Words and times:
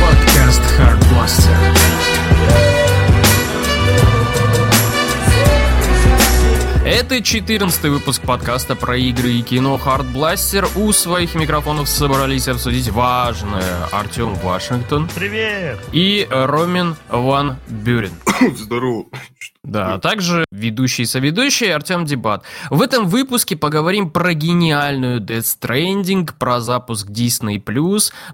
Подкаст 0.00 0.62
Hardblaster. 0.78 1.56
Это 6.86 7.20
14 7.22 7.84
выпуск 7.84 8.22
подкаста 8.22 8.74
про 8.74 8.96
игры 8.96 9.32
и 9.32 9.42
кино 9.42 9.78
Hard 9.84 10.12
Blaster. 10.14 10.70
У 10.74 10.90
своих 10.92 11.34
микрофонов 11.34 11.90
собрались 11.90 12.48
обсудить 12.48 12.88
важное 12.88 13.84
Артем 13.92 14.34
Вашингтон 14.36 15.10
Привет! 15.14 15.80
и 15.92 16.26
Ромин 16.30 16.96
Ван 17.10 17.58
Бюрен. 17.68 18.12
Здорово. 18.56 19.04
Да, 19.62 19.94
а 19.94 19.98
также 19.98 20.46
ведущий 20.50 21.02
и 21.02 21.06
соведущий 21.06 21.72
Артем 21.72 22.06
Дебат. 22.06 22.44
В 22.70 22.80
этом 22.80 23.06
выпуске 23.06 23.56
поговорим 23.56 24.10
про 24.10 24.32
гениальную 24.32 25.20
Death 25.20 25.58
Stranding, 25.60 26.30
про 26.38 26.60
запуск 26.60 27.08
Disney+, 27.08 27.60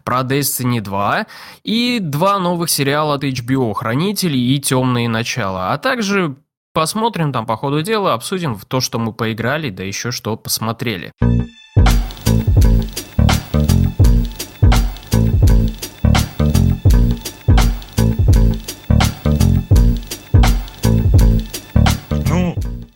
про 0.05 0.21
Destiny 0.21 0.81
2 0.81 1.27
и 1.65 1.99
два 2.01 2.39
новых 2.39 2.71
сериала 2.71 3.15
от 3.15 3.25
HBO 3.25 3.75
«Хранители» 3.75 4.39
и 4.39 4.59
«Темные 4.61 5.09
начала», 5.09 5.73
а 5.73 5.79
также 5.79 6.37
посмотрим 6.73 7.33
там 7.33 7.45
по 7.45 7.57
ходу 7.57 7.83
дела, 7.83 8.15
обсудим 8.15 8.55
в 8.55 8.65
то, 8.65 8.81
что 8.81 8.99
мы 8.99 9.13
поиграли, 9.13 9.71
да 9.71 9.83
еще 9.83 10.13
что 10.13 10.37
посмотрели. 10.37 11.13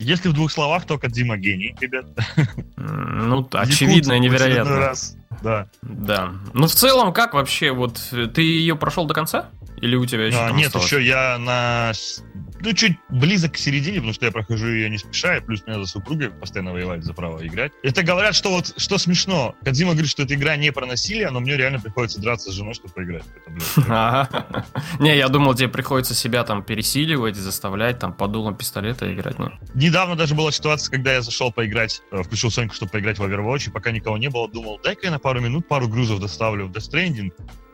Если 0.03 0.29
в 0.29 0.33
двух 0.33 0.51
словах, 0.51 0.85
только 0.85 1.07
Дима 1.09 1.37
гений, 1.37 1.75
ребят. 1.79 2.05
Ну, 2.77 3.47
очевидно 3.51 4.13
Якут 4.13 4.23
невероятно. 4.25 4.75
раз. 4.77 5.15
Да. 5.41 5.67
Да. 5.81 6.33
Ну, 6.53 6.67
в 6.67 6.71
целом, 6.73 7.13
как 7.13 7.33
вообще, 7.33 7.71
вот, 7.71 7.99
э, 8.11 8.27
ты 8.27 8.41
ее 8.41 8.75
прошел 8.75 9.05
до 9.05 9.13
конца? 9.13 9.49
Или 9.81 9.95
у 9.95 10.05
тебя 10.05 10.27
еще 10.27 10.37
А, 10.37 10.51
нет, 10.51 10.67
осталось? 10.67 10.87
еще 10.91 11.03
я 11.03 11.37
на... 11.39 11.91
Ну, 12.63 12.73
чуть 12.73 12.97
близок 13.09 13.53
к 13.53 13.57
середине, 13.57 13.97
потому 13.97 14.13
что 14.13 14.25
я 14.25 14.31
прохожу 14.31 14.67
ее 14.67 14.89
не 14.89 14.97
спеша, 14.97 15.37
и 15.37 15.41
плюс 15.41 15.65
меня 15.65 15.79
за 15.79 15.85
супругой 15.85 16.29
постоянно 16.29 16.73
воевать 16.73 17.03
за 17.03 17.13
право 17.13 17.45
играть. 17.45 17.71
Это 17.83 18.03
говорят, 18.03 18.35
что 18.35 18.51
вот, 18.51 18.73
что 18.77 18.97
смешно. 18.97 19.55
Кадзима 19.63 19.91
говорит, 19.91 20.09
что 20.09 20.23
эта 20.23 20.35
игра 20.35 20.55
не 20.55 20.71
про 20.71 20.85
насилие, 20.85 21.29
но 21.31 21.39
мне 21.39 21.57
реально 21.57 21.79
приходится 21.79 22.21
драться 22.21 22.51
с 22.51 22.53
женой, 22.53 22.73
чтобы 22.73 22.93
поиграть. 22.93 23.23
Ага. 23.87 24.65
Не, 24.99 25.17
я 25.17 25.27
думал, 25.27 25.55
тебе 25.55 25.69
приходится 25.69 26.13
себя 26.13 26.43
там 26.43 26.63
пересиливать, 26.63 27.35
заставлять 27.35 27.99
там 27.99 28.13
по 28.13 28.27
дулам 28.27 28.55
пистолета 28.55 29.11
играть. 29.13 29.39
Не. 29.39 29.51
Недавно 29.73 30.15
даже 30.15 30.35
была 30.35 30.51
ситуация, 30.51 30.91
когда 30.91 31.13
я 31.13 31.21
зашел 31.21 31.51
поиграть, 31.51 32.01
э, 32.11 32.21
включил 32.23 32.51
Соньку, 32.51 32.75
чтобы 32.75 32.91
поиграть 32.91 33.17
в 33.17 33.23
Overwatch, 33.23 33.69
и 33.69 33.71
пока 33.71 33.91
никого 33.91 34.17
не 34.17 34.29
было, 34.29 34.47
думал, 34.47 34.79
дай-ка 34.83 35.07
я 35.07 35.11
на 35.11 35.19
пару 35.19 35.41
минут 35.41 35.67
пару 35.67 35.87
грузов 35.87 36.19
доставлю 36.19 36.67
в 36.67 36.71
Death 36.71 36.91
Stranding. 36.91 37.31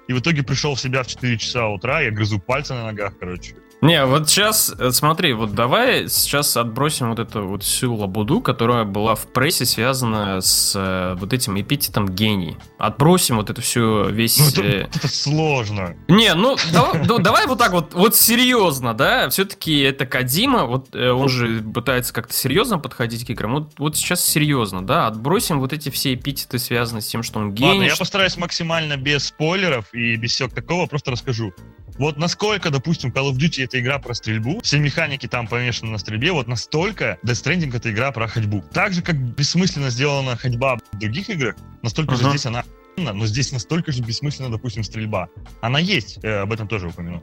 И 0.08 0.14
в 0.14 0.20
итоге 0.20 0.44
пришел 0.44 0.76
в 0.76 0.80
себя 0.80 1.04
в 1.04 1.08
4 1.08 1.38
часа 1.38 1.68
утра, 1.68 2.02
я 2.02 2.12
грызу 2.12 2.40
пальцы 2.40 2.74
на 2.74 2.86
ногах, 2.86 3.14
короче. 3.20 3.56
Не, 3.82 4.06
вот 4.06 4.28
сейчас, 4.28 4.74
э, 4.78 4.92
смотри, 4.92 5.34
вот 5.34 5.54
давай 5.54 6.10
сейчас 6.10 6.58
отбросим 6.58 7.10
вот 7.10 7.20
эту 7.20 7.48
вот 7.48 7.62
всю 7.62 7.94
лабуду, 7.94 8.42
которая 8.42 8.86
была 8.86 9.14
в 9.14 9.28
прессе 9.28 9.66
связана 9.66 10.42
с 10.42 10.74
э, 10.76 11.16
вот 11.20 11.32
этим 11.32 11.60
эпитетом 11.62 12.10
гений. 12.10 12.58
Отбросим 12.80 13.36
вот 13.36 13.52
это 13.52 13.62
все 13.62 14.10
весь... 14.10 14.40
Ну, 14.40 14.48
это, 14.48 14.62
э, 14.62 14.88
это 14.94 15.08
сложно. 15.08 15.96
Не, 16.08 16.34
ну 16.34 16.56
давай, 16.74 17.06
ну, 17.06 17.20
давай 17.20 17.46
вот 17.46 17.60
так 17.60 17.72
вот, 17.72 17.94
вот 17.94 18.16
серьезно, 18.16 18.96
да, 18.96 19.30
все-таки 19.30 19.80
это 19.82 20.08
Кадима, 20.08 20.66
вот 20.66 20.96
э, 20.96 21.12
он 21.12 21.30
же 21.30 21.62
пытается 21.62 22.14
как-то 22.14 22.34
серьезно 22.34 22.80
подходить 22.80 23.28
к 23.28 23.30
играм, 23.30 23.54
вот, 23.54 23.74
вот 23.78 23.96
сейчас 23.96 24.26
серьезно, 24.26 24.84
да, 24.84 25.06
отбросим 25.06 25.60
вот 25.60 25.72
эти 25.72 25.90
все 25.90 26.16
эпитеты, 26.16 26.58
связанные 26.58 27.04
с 27.04 27.08
тем, 27.08 27.22
что 27.22 27.40
он 27.40 27.54
гений. 27.54 27.70
Ладно, 27.70 27.84
я 27.84 27.96
постараюсь 27.96 28.38
максимально 28.38 28.98
без 28.98 29.28
спойлеров 29.28 29.94
и 29.94 30.16
без 30.16 30.32
всего 30.32 30.50
такого, 30.50 30.88
просто 30.88 31.12
расскажу. 31.12 31.54
Вот 31.98 32.18
насколько, 32.18 32.70
допустим, 32.70 33.12
Call 33.12 33.32
of 33.32 33.38
Duty 33.38 33.67
это 33.68 33.80
игра 33.80 34.00
про 34.00 34.14
стрельбу, 34.14 34.60
все 34.62 34.80
механики 34.80 35.28
там 35.28 35.48
помешаны 35.48 35.92
на 35.92 35.98
стрельбе, 35.98 36.32
вот 36.32 36.48
настолько 36.48 37.18
Death 37.24 37.44
Stranding 37.44 37.76
это 37.76 37.92
игра 37.92 38.12
про 38.12 38.28
ходьбу. 38.28 38.64
Так 38.74 38.94
же, 38.94 39.02
как 39.02 39.18
бессмысленно 39.18 39.90
сделана 39.90 40.36
ходьба 40.36 40.78
в 40.92 40.98
других 40.98 41.30
играх, 41.30 41.56
настолько 41.82 42.16
же 42.16 42.22
Ага. 42.22 42.30
здесь 42.32 42.46
она 42.46 42.64
но 42.98 43.28
здесь 43.28 43.52
настолько 43.52 43.92
же 43.92 44.02
бессмысленно, 44.02 44.50
допустим, 44.50 44.84
стрельба. 44.84 45.30
Она 45.62 45.78
есть, 45.78 46.18
э, 46.24 46.40
об 46.40 46.52
этом 46.52 46.68
тоже 46.68 46.88
упомянул. 46.88 47.22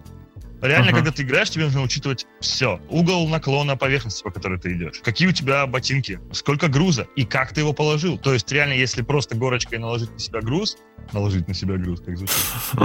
Реально, 0.65 0.89
Ага. 0.89 0.97
когда 0.97 1.11
ты 1.13 1.23
играешь, 1.23 1.51
тебе 1.51 1.65
нужно 1.65 1.83
учитывать 1.83 2.27
все. 2.41 2.81
Угол 2.89 3.29
наклона 3.29 3.77
поверхности, 3.77 4.23
по 4.23 4.31
которой 4.31 4.59
ты 4.59 4.73
идешь. 4.73 5.01
Какие 5.05 5.29
у 5.29 5.33
тебя 5.33 5.67
ботинки, 5.67 6.19
сколько 6.33 6.69
груза 6.69 7.07
и 7.17 7.27
как 7.27 7.53
ты 7.53 7.61
его 7.61 7.75
положил. 7.75 8.17
То 8.17 8.33
есть, 8.33 8.51
реально, 8.51 8.73
если 8.73 9.03
просто 9.03 9.37
горочкой 9.37 9.79
наложить 9.79 10.11
на 10.11 10.19
себя 10.19 10.41
груз, 10.41 10.79
наложить 11.13 11.47
на 11.49 11.55
себя 11.55 11.77
груз, 11.77 12.01
как 12.01 12.17
звучит, 12.17 12.37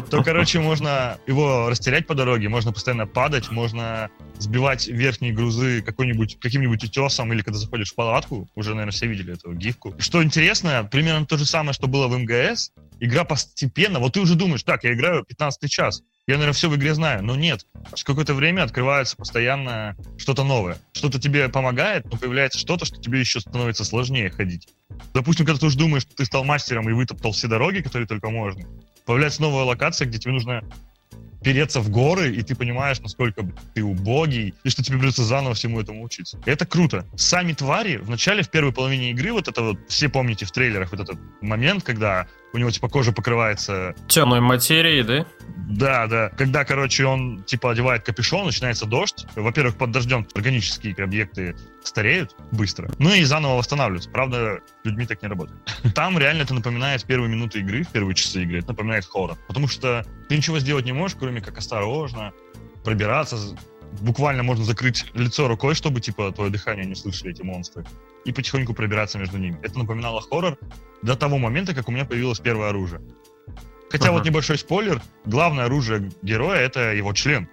то, 0.10 0.22
короче, 0.24 0.60
можно 0.60 1.18
его 1.26 1.70
растерять 1.70 2.06
по 2.06 2.16
дороге, 2.16 2.50
можно 2.50 2.74
постоянно 2.74 3.08
падать, 3.08 3.50
можно 3.50 4.10
сбивать 4.40 4.88
верхние 4.88 5.32
грузы 5.32 5.82
какой-нибудь, 5.82 6.38
каким-нибудь 6.42 6.84
утесом, 6.84 7.32
или 7.32 7.42
когда 7.42 7.58
заходишь 7.58 7.92
в 7.92 7.96
палатку, 7.96 8.50
уже, 8.56 8.72
наверное, 8.72 8.92
все 8.92 9.08
видели 9.08 9.34
эту 9.34 9.54
гифку. 9.54 9.96
Что 10.00 10.22
интересно, 10.22 10.88
примерно 10.92 11.26
то 11.26 11.38
же 11.38 11.46
самое, 11.46 11.74
что 11.74 11.88
было 11.88 12.08
в 12.10 12.18
МГС, 12.18 12.72
игра 13.00 13.24
постепенно, 13.24 14.00
вот 14.00 14.14
ты 14.14 14.20
уже 14.20 14.36
думаешь, 14.36 14.64
так, 14.64 14.84
я 14.84 14.94
играю 14.94 15.24
15 15.24 15.70
час, 15.72 16.04
я, 16.30 16.36
наверное, 16.36 16.54
все 16.54 16.70
в 16.70 16.76
игре 16.76 16.94
знаю, 16.94 17.24
но 17.24 17.36
нет. 17.36 17.66
Через 17.90 18.04
какое-то 18.04 18.36
время 18.36 18.62
открывается 18.62 19.16
постоянно 19.16 19.96
что-то 20.16 20.44
новое. 20.44 20.78
Что-то 20.94 21.20
тебе 21.20 21.50
помогает, 21.50 22.06
но 22.06 22.18
появляется 22.18 22.60
что-то, 22.60 22.86
что 22.86 23.02
тебе 23.02 23.20
еще 23.20 23.40
становится 23.40 23.84
сложнее 23.84 24.30
ходить. 24.30 24.68
Допустим, 25.16 25.48
когда 25.48 25.60
ты 25.60 25.66
уже 25.66 25.80
думаешь, 25.80 26.04
что 26.04 26.16
ты 26.16 26.26
стал 26.26 26.44
мастером 26.44 26.88
и 26.88 26.94
вытоптал 26.94 27.32
все 27.32 27.48
дороги, 27.48 27.82
которые 27.82 28.08
только 28.08 28.30
можно, 28.30 28.64
появляется 29.08 29.42
новая 29.42 29.64
локация, 29.64 30.08
где 30.08 30.20
тебе 30.20 30.34
нужно 30.34 30.64
переться 31.44 31.80
в 31.80 31.90
горы, 31.90 32.36
и 32.36 32.44
ты 32.44 32.54
понимаешь, 32.54 33.00
насколько 33.00 33.44
ты 33.74 33.84
убогий, 33.84 34.54
и 34.64 34.70
что 34.70 34.84
тебе 34.84 35.00
придется 35.00 35.24
заново 35.24 35.56
всему 35.56 35.82
этому 35.82 36.04
учиться. 36.04 36.40
И 36.46 36.50
это 36.52 36.68
круто. 36.68 37.08
Сами 37.16 37.54
твари, 37.54 37.98
в 37.98 38.10
начале, 38.10 38.44
в 38.44 38.52
первой 38.52 38.72
половине 38.72 39.12
игры, 39.12 39.32
вот 39.32 39.48
это 39.48 39.64
вот, 39.64 39.80
все 39.88 40.10
помните 40.10 40.46
в 40.46 40.52
трейлерах, 40.52 40.92
вот 40.92 41.00
этот 41.00 41.18
момент, 41.42 41.84
когда 41.84 42.28
у 42.54 42.58
него, 42.58 42.72
типа, 42.72 42.90
кожа 42.90 43.12
покрывается 43.12 43.96
Темной 44.08 44.42
материи, 44.42 45.02
да? 45.02 45.26
да, 45.70 46.08
да. 46.08 46.30
Когда, 46.30 46.66
короче, 46.66 47.06
он 47.06 47.44
типа 47.44 47.72
одевает 47.72 48.04
капюшон, 48.04 48.46
начинается 48.46 48.86
дождь. 48.86 49.26
Во-первых, 49.36 49.76
под 49.76 49.92
дождем 49.92 50.28
органические 50.34 50.96
объекты 50.96 51.56
стареют 51.84 52.36
быстро. 52.52 52.90
Ну 52.98 53.14
и 53.14 53.24
заново 53.24 53.58
восстанавливаются. 53.58 54.10
Правда, 54.10 54.60
людьми 54.84 55.06
так 55.06 55.22
не 55.22 55.28
работает. 55.28 55.60
Там 55.96 56.18
реально 56.18 56.44
это 56.44 56.54
напоминает 56.54 57.04
первые 57.06 57.30
минуты 57.30 57.60
игры, 57.60 57.84
в 57.84 57.90
первые 57.90 58.16
часы 58.16 58.44
игры. 58.44 58.60
Это 58.60 58.70
напоминает 58.70 59.06
хоррор. 59.06 59.38
Потому 59.48 59.68
что 59.68 60.06
ты 60.28 60.38
ничего 60.38 60.60
сделать 60.60 60.86
не 60.86 60.94
можешь, 60.94 61.18
кроме 61.20 61.42
как 61.42 61.58
осторожно 61.58 62.34
пробираться. 62.84 63.38
Буквально 64.02 64.44
можно 64.44 64.64
закрыть 64.64 65.06
лицо 65.14 65.48
рукой, 65.48 65.76
чтобы, 65.76 66.02
типа, 66.02 66.32
твое 66.32 66.52
дыхание 66.52 66.86
не 66.86 66.96
слышали 66.96 67.32
эти 67.32 67.42
монстры. 67.42 67.86
И 68.26 68.32
потихоньку 68.32 68.74
пробираться 68.74 69.18
между 69.18 69.38
ними. 69.38 69.58
Это 69.64 69.78
напоминало 69.78 70.22
хоррор 70.22 70.58
до 71.02 71.16
того 71.16 71.38
момента, 71.38 71.74
как 71.74 71.88
у 71.90 71.92
меня 71.92 72.06
появилось 72.06 72.40
первое 72.40 72.70
оружие. 72.70 73.02
Хотя 73.92 74.06
Ага. 74.06 74.14
вот 74.14 74.26
небольшой 74.26 74.58
спойлер, 74.58 75.02
главное 75.26 75.66
оружие 75.66 76.12
героя 76.22 76.60
это 76.60 76.94
его 76.94 77.14
член. 77.14 77.48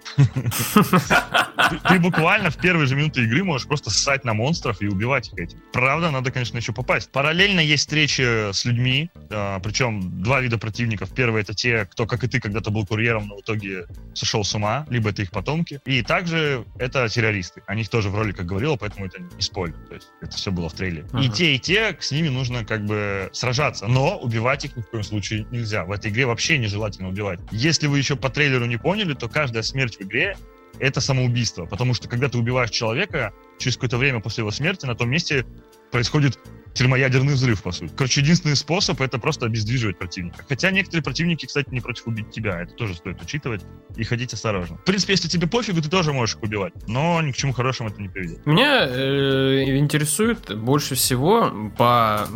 Ты, 1.89 1.99
буквально 1.99 2.49
в 2.49 2.57
первые 2.57 2.87
же 2.87 2.95
минуты 2.95 3.23
игры 3.23 3.43
можешь 3.43 3.67
просто 3.67 3.89
ссать 3.89 4.23
на 4.23 4.33
монстров 4.33 4.81
и 4.81 4.87
убивать 4.87 5.29
их 5.33 5.39
этим. 5.39 5.59
Правда, 5.73 6.11
надо, 6.11 6.31
конечно, 6.31 6.57
еще 6.57 6.71
попасть. 6.73 7.11
Параллельно 7.11 7.59
есть 7.59 7.83
встречи 7.83 8.51
с 8.51 8.63
людьми, 8.65 9.09
а, 9.29 9.59
причем 9.59 10.21
два 10.21 10.39
вида 10.41 10.57
противников. 10.57 11.11
Первый 11.13 11.41
это 11.41 11.53
те, 11.53 11.85
кто, 11.85 12.05
как 12.05 12.23
и 12.23 12.27
ты, 12.27 12.39
когда-то 12.39 12.69
был 12.69 12.85
курьером, 12.85 13.27
но 13.27 13.37
в 13.37 13.41
итоге 13.41 13.87
сошел 14.13 14.43
с 14.43 14.53
ума, 14.53 14.85
либо 14.89 15.09
это 15.09 15.23
их 15.23 15.31
потомки. 15.31 15.79
И 15.85 16.03
также 16.03 16.65
это 16.77 17.09
террористы. 17.09 17.63
О 17.65 17.75
них 17.75 17.89
тоже 17.89 18.09
в 18.09 18.15
роликах 18.15 18.45
говорил, 18.45 18.77
поэтому 18.77 19.07
это 19.07 19.19
не 19.21 19.41
спойлер. 19.41 19.75
То 19.89 19.95
есть 19.95 20.07
это 20.21 20.37
все 20.37 20.51
было 20.51 20.69
в 20.69 20.73
трейлере. 20.73 21.07
И 21.19 21.29
те, 21.29 21.55
и 21.55 21.59
те, 21.59 21.97
с 21.99 22.11
ними 22.11 22.29
нужно 22.29 22.63
как 22.63 22.85
бы 22.85 23.29
сражаться. 23.33 23.87
Но 23.87 24.17
убивать 24.19 24.65
их 24.65 24.75
ни 24.77 24.81
в 24.81 24.89
коем 24.89 25.03
случае 25.03 25.47
нельзя. 25.51 25.83
В 25.85 25.91
этой 25.91 26.11
игре 26.11 26.26
вообще 26.27 26.57
нежелательно 26.57 27.09
убивать. 27.09 27.39
Если 27.51 27.87
вы 27.87 27.97
еще 27.97 28.15
по 28.15 28.29
трейлеру 28.29 28.65
не 28.65 28.77
поняли, 28.77 29.13
то 29.13 29.27
каждая 29.27 29.63
смерть 29.63 29.97
в 29.97 30.01
игре 30.03 30.37
это 30.79 31.01
самоубийство. 31.01 31.65
Потому 31.65 31.93
что 31.93 32.07
когда 32.07 32.29
ты 32.29 32.37
убиваешь 32.37 32.69
человека, 32.69 33.33
через 33.57 33.75
какое-то 33.75 33.97
время 33.97 34.19
после 34.19 34.41
его 34.41 34.51
смерти 34.51 34.85
на 34.85 34.95
том 34.95 35.09
месте 35.09 35.45
происходит 35.91 36.39
термоядерный 36.77 37.33
взрыв, 37.33 37.63
по 37.63 37.71
сути. 37.71 37.91
Короче, 37.95 38.21
единственный 38.21 38.55
способ 38.55 39.01
это 39.01 39.17
просто 39.17 39.47
обездвиживать 39.47 39.97
противника. 39.97 40.45
Хотя 40.47 40.69
некоторые 40.71 41.03
противники, 41.03 41.45
кстати, 41.45 41.69
не 41.71 41.81
против 41.81 42.07
убить 42.07 42.29
тебя. 42.29 42.61
Это 42.61 42.73
тоже 42.73 42.93
стоит 42.93 43.21
учитывать 43.21 43.63
и 43.95 44.03
ходить 44.03 44.33
осторожно. 44.33 44.77
В 44.77 44.83
принципе, 44.83 45.13
если 45.13 45.27
тебе 45.27 45.47
пофигу, 45.47 45.81
ты 45.81 45.89
тоже 45.89 46.13
можешь 46.13 46.35
их 46.35 46.43
убивать. 46.43 46.73
Но 46.87 47.21
ни 47.21 47.31
к 47.31 47.35
чему 47.35 47.53
хорошему 47.53 47.89
это 47.89 48.01
не 48.01 48.09
приведет. 48.09 48.45
Меня 48.45 48.85
э, 48.87 49.77
интересует 49.77 50.55
больше 50.55 50.95
всего, 50.95 51.51
по, 51.77 52.27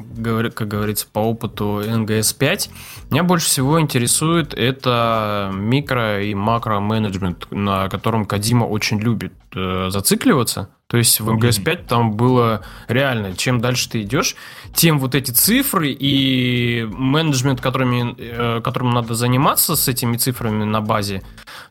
как 0.56 0.68
говорится, 0.68 1.08
по 1.12 1.20
опыту 1.20 1.84
NGS-5, 1.86 2.70
меня 3.12 3.24
больше 3.24 3.46
всего 3.46 3.80
интересует 3.80 4.54
это 4.54 5.52
микро 5.54 6.24
и 6.24 6.34
макро 6.34 6.80
менеджмент, 6.80 7.48
на 7.52 7.90
котором 7.90 8.26
Кадима 8.26 8.66
очень 8.66 9.00
любит 9.00 9.34
э, 9.56 9.90
зацикливаться. 9.90 10.70
То 10.92 10.98
есть 10.98 11.22
в 11.22 11.30
МГС-5 11.30 11.86
там 11.88 12.12
было 12.18 12.66
реально, 12.90 13.34
чем 13.38 13.62
дальше 13.62 13.90
ты 13.90 14.02
идешь, 14.02 14.36
тем 14.76 15.00
вот 15.00 15.16
эти 15.16 15.32
цифры 15.32 15.90
и 15.90 16.86
менеджмент, 16.92 17.62
которыми, 17.62 18.14
э, 18.18 18.62
которым 18.62 18.90
надо 18.90 19.14
заниматься 19.14 19.78
с 19.78 19.88
этими 19.88 20.18
цифрами 20.18 20.66
на 20.66 20.82
базе, 20.82 21.24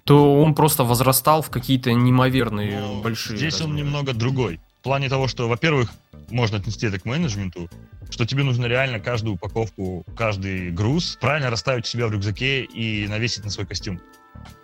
то 0.04 0.40
он 0.40 0.54
просто 0.54 0.84
возрастал 0.84 1.42
в 1.42 1.50
какие-то 1.50 1.92
неимоверные 1.92 2.80
Ну, 2.80 3.02
большие. 3.02 3.36
Здесь 3.36 3.60
он 3.60 3.72
размеры. 3.72 3.86
немного 3.86 4.14
другой. 4.14 4.58
В 4.80 4.84
плане 4.84 5.10
того, 5.10 5.28
что, 5.28 5.50
во-первых, 5.50 5.90
можно 6.30 6.56
отнести 6.56 6.86
это 6.86 6.98
к 6.98 7.04
менеджменту, 7.04 7.68
что 8.08 8.24
тебе 8.24 8.42
нужно 8.42 8.64
реально 8.64 9.00
каждую 9.00 9.34
упаковку, 9.34 10.06
каждый 10.16 10.70
груз 10.70 11.18
правильно 11.20 11.50
расставить 11.50 11.84
у 11.84 11.88
себя 11.88 12.06
в 12.06 12.12
рюкзаке 12.12 12.62
и 12.62 13.06
навесить 13.06 13.44
на 13.44 13.50
свой 13.50 13.66
костюм. 13.66 14.00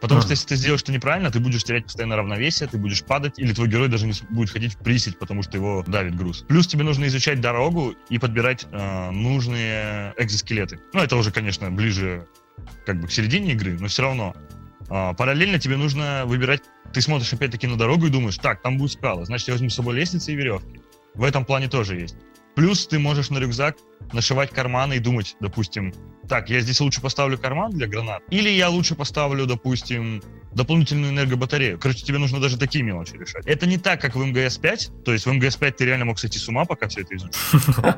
Потому 0.00 0.20
что 0.20 0.30
если 0.30 0.46
ты 0.46 0.56
сделаешь 0.56 0.82
это 0.82 0.92
неправильно, 0.92 1.30
ты 1.30 1.40
будешь 1.40 1.64
терять 1.64 1.84
постоянно 1.84 2.16
равновесие, 2.16 2.68
ты 2.68 2.78
будешь 2.78 3.02
падать, 3.02 3.38
или 3.38 3.52
твой 3.52 3.68
герой 3.68 3.88
даже 3.88 4.06
не 4.06 4.12
будет 4.30 4.50
ходить 4.50 4.74
в 4.74 4.78
присед, 4.78 5.18
потому 5.18 5.42
что 5.42 5.56
его 5.56 5.84
давит 5.86 6.16
груз. 6.16 6.44
Плюс 6.48 6.66
тебе 6.66 6.84
нужно 6.84 7.06
изучать 7.06 7.40
дорогу 7.40 7.94
и 8.08 8.18
подбирать 8.18 8.66
э, 8.70 9.10
нужные 9.10 10.14
экзоскелеты. 10.16 10.80
Ну, 10.92 11.00
это 11.00 11.16
уже, 11.16 11.30
конечно, 11.30 11.70
ближе 11.70 12.26
как 12.84 13.00
бы 13.00 13.08
к 13.08 13.12
середине 13.12 13.52
игры, 13.52 13.76
но 13.78 13.88
все 13.88 14.02
равно. 14.02 14.34
А, 14.88 15.14
параллельно 15.14 15.58
тебе 15.58 15.76
нужно 15.76 16.22
выбирать 16.26 16.62
ты 16.92 17.00
смотришь 17.00 17.32
опять-таки 17.32 17.66
на 17.66 17.76
дорогу 17.76 18.06
и 18.06 18.10
думаешь, 18.10 18.38
так, 18.38 18.62
там 18.62 18.78
будет 18.78 18.92
скала, 18.92 19.24
значит, 19.24 19.48
я 19.48 19.54
возьму 19.54 19.68
с 19.68 19.74
собой 19.74 19.96
лестницы 19.96 20.32
и 20.32 20.34
веревки. 20.34 20.80
В 21.14 21.24
этом 21.24 21.44
плане 21.44 21.68
тоже 21.68 21.96
есть. 21.96 22.16
Плюс 22.56 22.86
ты 22.86 22.98
можешь 22.98 23.28
на 23.28 23.38
рюкзак 23.38 23.76
нашивать 24.14 24.50
карманы 24.50 24.96
и 24.96 24.98
думать, 24.98 25.36
допустим, 25.40 25.92
так, 26.26 26.48
я 26.48 26.60
здесь 26.60 26.80
лучше 26.80 27.02
поставлю 27.02 27.36
карман 27.36 27.70
для 27.70 27.86
гранат, 27.86 28.22
или 28.30 28.48
я 28.48 28.70
лучше 28.70 28.94
поставлю, 28.94 29.44
допустим, 29.44 30.22
дополнительную 30.54 31.12
энергобатарею. 31.12 31.78
Короче, 31.78 32.02
тебе 32.02 32.16
нужно 32.16 32.40
даже 32.40 32.58
такие 32.58 32.82
мелочи 32.82 33.12
решать. 33.12 33.46
Это 33.46 33.66
не 33.66 33.76
так, 33.76 34.00
как 34.00 34.16
в 34.16 34.22
МГС-5, 34.22 35.04
то 35.04 35.12
есть 35.12 35.26
в 35.26 35.30
МГС-5 35.30 35.72
ты 35.72 35.84
реально 35.84 36.06
мог 36.06 36.18
сойти 36.18 36.38
с 36.38 36.48
ума, 36.48 36.64
пока 36.64 36.88
все 36.88 37.02
это 37.02 37.14
изучишь. 37.14 37.36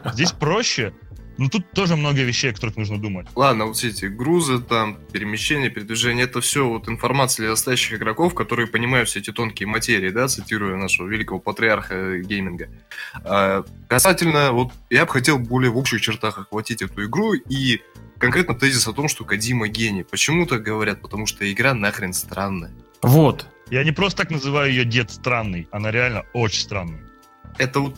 Здесь 0.12 0.32
проще, 0.32 0.92
но 1.38 1.48
тут 1.48 1.70
тоже 1.70 1.96
много 1.96 2.22
вещей, 2.22 2.50
о 2.50 2.54
которых 2.54 2.76
нужно 2.76 3.00
думать. 3.00 3.28
Ладно, 3.36 3.66
вот 3.66 3.76
все 3.76 3.88
эти 3.88 4.06
грузы, 4.06 4.58
там, 4.58 4.98
перемещения, 5.12 5.70
передвижения, 5.70 6.24
это 6.24 6.40
все 6.40 6.68
вот 6.68 6.88
информация 6.88 7.44
для 7.44 7.50
настоящих 7.50 7.98
игроков, 7.98 8.34
которые 8.34 8.66
понимают 8.66 9.08
все 9.08 9.20
эти 9.20 9.32
тонкие 9.32 9.68
материи, 9.68 10.10
да, 10.10 10.26
цитируя 10.26 10.76
нашего 10.76 11.06
великого 11.06 11.38
патриарха 11.38 12.18
гейминга. 12.18 12.68
А, 13.24 13.64
касательно, 13.88 14.50
вот, 14.52 14.72
я 14.90 15.06
бы 15.06 15.12
хотел 15.12 15.38
более 15.38 15.70
в 15.70 15.76
общих 15.76 16.00
чертах 16.00 16.38
охватить 16.38 16.82
эту 16.82 17.04
игру 17.06 17.34
и 17.34 17.80
конкретно 18.18 18.54
тезис 18.54 18.88
о 18.88 18.92
том, 18.92 19.06
что 19.08 19.24
Кадима 19.24 19.68
гений. 19.68 20.02
Почему 20.02 20.44
так 20.44 20.62
говорят? 20.62 21.00
Потому 21.00 21.26
что 21.26 21.50
игра 21.50 21.72
нахрен 21.72 22.12
странная. 22.12 22.72
Вот. 23.00 23.46
Я 23.70 23.84
не 23.84 23.92
просто 23.92 24.22
так 24.22 24.30
называю 24.30 24.70
ее 24.70 24.84
дед 24.84 25.10
странный, 25.12 25.68
она 25.70 25.92
реально 25.92 26.24
очень 26.32 26.62
странная. 26.62 27.00
это 27.58 27.80
вот 27.80 27.96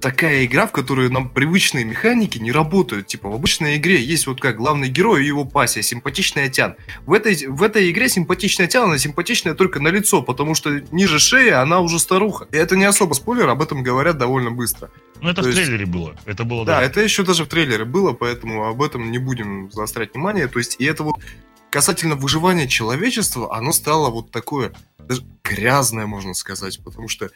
такая 0.00 0.44
игра, 0.44 0.66
в 0.66 0.72
которой 0.72 1.08
нам 1.10 1.28
привычные 1.28 1.84
механики 1.84 2.38
не 2.38 2.52
работают. 2.52 3.06
Типа 3.06 3.28
в 3.28 3.34
обычной 3.34 3.76
игре 3.76 4.00
есть 4.00 4.26
вот 4.26 4.40
как 4.40 4.56
главный 4.56 4.88
герой 4.88 5.24
и 5.24 5.26
его 5.26 5.44
пассия, 5.44 5.82
симпатичный 5.82 6.44
Атян. 6.44 6.76
В 7.06 7.12
этой, 7.12 7.46
в 7.46 7.62
этой 7.62 7.90
игре 7.90 8.08
симпатичная 8.08 8.66
Атян, 8.66 8.84
она 8.84 8.98
симпатичная 8.98 9.54
только 9.54 9.80
на 9.80 9.88
лицо, 9.88 10.22
потому 10.22 10.54
что 10.54 10.80
ниже 10.92 11.18
шеи 11.18 11.50
она 11.50 11.80
уже 11.80 11.98
старуха. 11.98 12.46
И 12.52 12.56
это 12.56 12.76
не 12.76 12.84
особо 12.84 13.14
спойлер, 13.14 13.48
об 13.48 13.62
этом 13.62 13.82
говорят 13.82 14.18
довольно 14.18 14.50
быстро. 14.50 14.90
Ну, 15.20 15.30
это 15.30 15.42
То 15.42 15.48
в 15.48 15.50
есть- 15.52 15.62
трейлере 15.62 15.86
было. 15.86 16.14
Это 16.26 16.44
было, 16.44 16.64
Да, 16.66 16.78
да. 16.80 16.82
это 16.84 17.00
еще 17.00 17.22
даже 17.22 17.44
в 17.44 17.48
трейлере 17.48 17.84
было, 17.84 18.12
поэтому 18.12 18.66
об 18.66 18.82
этом 18.82 19.10
не 19.10 19.18
будем 19.18 19.70
заострять 19.72 20.12
внимание. 20.14 20.46
То 20.46 20.58
есть, 20.58 20.76
и 20.78 20.84
это 20.84 21.04
вот 21.04 21.16
касательно 21.70 22.16
выживания 22.16 22.68
человечества, 22.68 23.54
оно 23.56 23.72
стало 23.72 24.10
вот 24.10 24.30
такое, 24.30 24.72
даже 24.98 25.22
грязное, 25.42 26.06
можно 26.06 26.34
сказать, 26.34 26.80
потому 26.84 27.08
что 27.08 27.30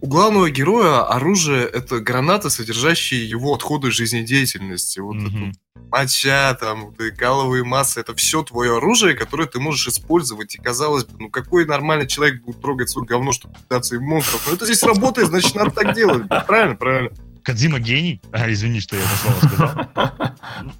у 0.00 0.06
главного 0.06 0.50
героя 0.50 1.02
оружие— 1.06 1.64
это 1.72 2.00
гранаты, 2.00 2.50
содержащие 2.50 3.28
его 3.28 3.54
отходы 3.54 3.90
жизнедеятельности. 3.90 5.00
Вот 5.00 5.16
Мгм. 5.16 5.50
это 5.50 5.58
моча, 5.90 6.54
там, 6.54 6.94
каловые 7.18 7.64
массы, 7.64 8.00
это 8.00 8.14
все 8.14 8.42
твое 8.42 8.76
оружие, 8.78 9.14
которое 9.14 9.46
ты 9.46 9.60
можешь 9.60 9.88
использовать. 9.88 10.54
И 10.54 10.58
казалось 10.58 11.04
бы, 11.04 11.16
ну 11.18 11.30
какой 11.30 11.66
нормальный 11.66 12.06
человек 12.06 12.42
будет 12.42 12.60
трогать 12.60 12.88
свое 12.90 13.06
говно, 13.06 13.32
чтобы 13.32 13.54
питаться 13.54 13.96
им 13.96 14.02
монстров? 14.04 14.42
Ну 14.48 14.54
это 14.54 14.64
здесь 14.64 14.82
работает, 14.82 15.28
значит, 15.28 15.54
надо 15.54 15.70
так 15.70 15.94
делать. 15.94 16.24
Правильно, 16.46 16.76
правильно. 16.76 17.10
Кадзима 17.50 17.80
гений. 17.80 18.20
А, 18.32 18.50
извини, 18.52 18.80
что 18.80 18.96
я 18.96 19.02
это 19.02 19.16
слово 19.16 19.36
сказал. 19.38 19.90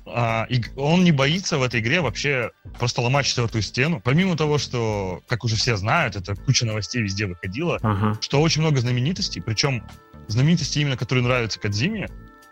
А, 0.07 0.47
и 0.49 0.63
он 0.77 1.05
не 1.05 1.13
боится 1.13 1.59
в 1.59 1.63
этой 1.63 1.81
игре 1.81 2.01
вообще 2.01 2.51
просто 2.79 3.01
ломать 3.01 3.27
четвертую 3.27 3.63
стену. 3.63 4.01
Помимо 4.05 4.37
того, 4.37 4.59
что, 4.59 5.21
как 5.29 5.45
уже 5.45 5.57
все 5.57 5.77
знают, 5.77 6.17
это 6.17 6.35
куча 6.35 6.67
новостей 6.67 7.03
везде 7.03 7.27
выходила, 7.27 7.79
Ага. 7.83 8.17
что 8.21 8.41
очень 8.41 8.61
много 8.63 8.81
знаменитостей, 8.81 9.41
причем 9.41 9.83
знаменитости 10.29 10.79
именно, 10.79 10.97
которые 10.97 11.25
нравятся 11.25 11.59
Кадзиме, 11.61 12.09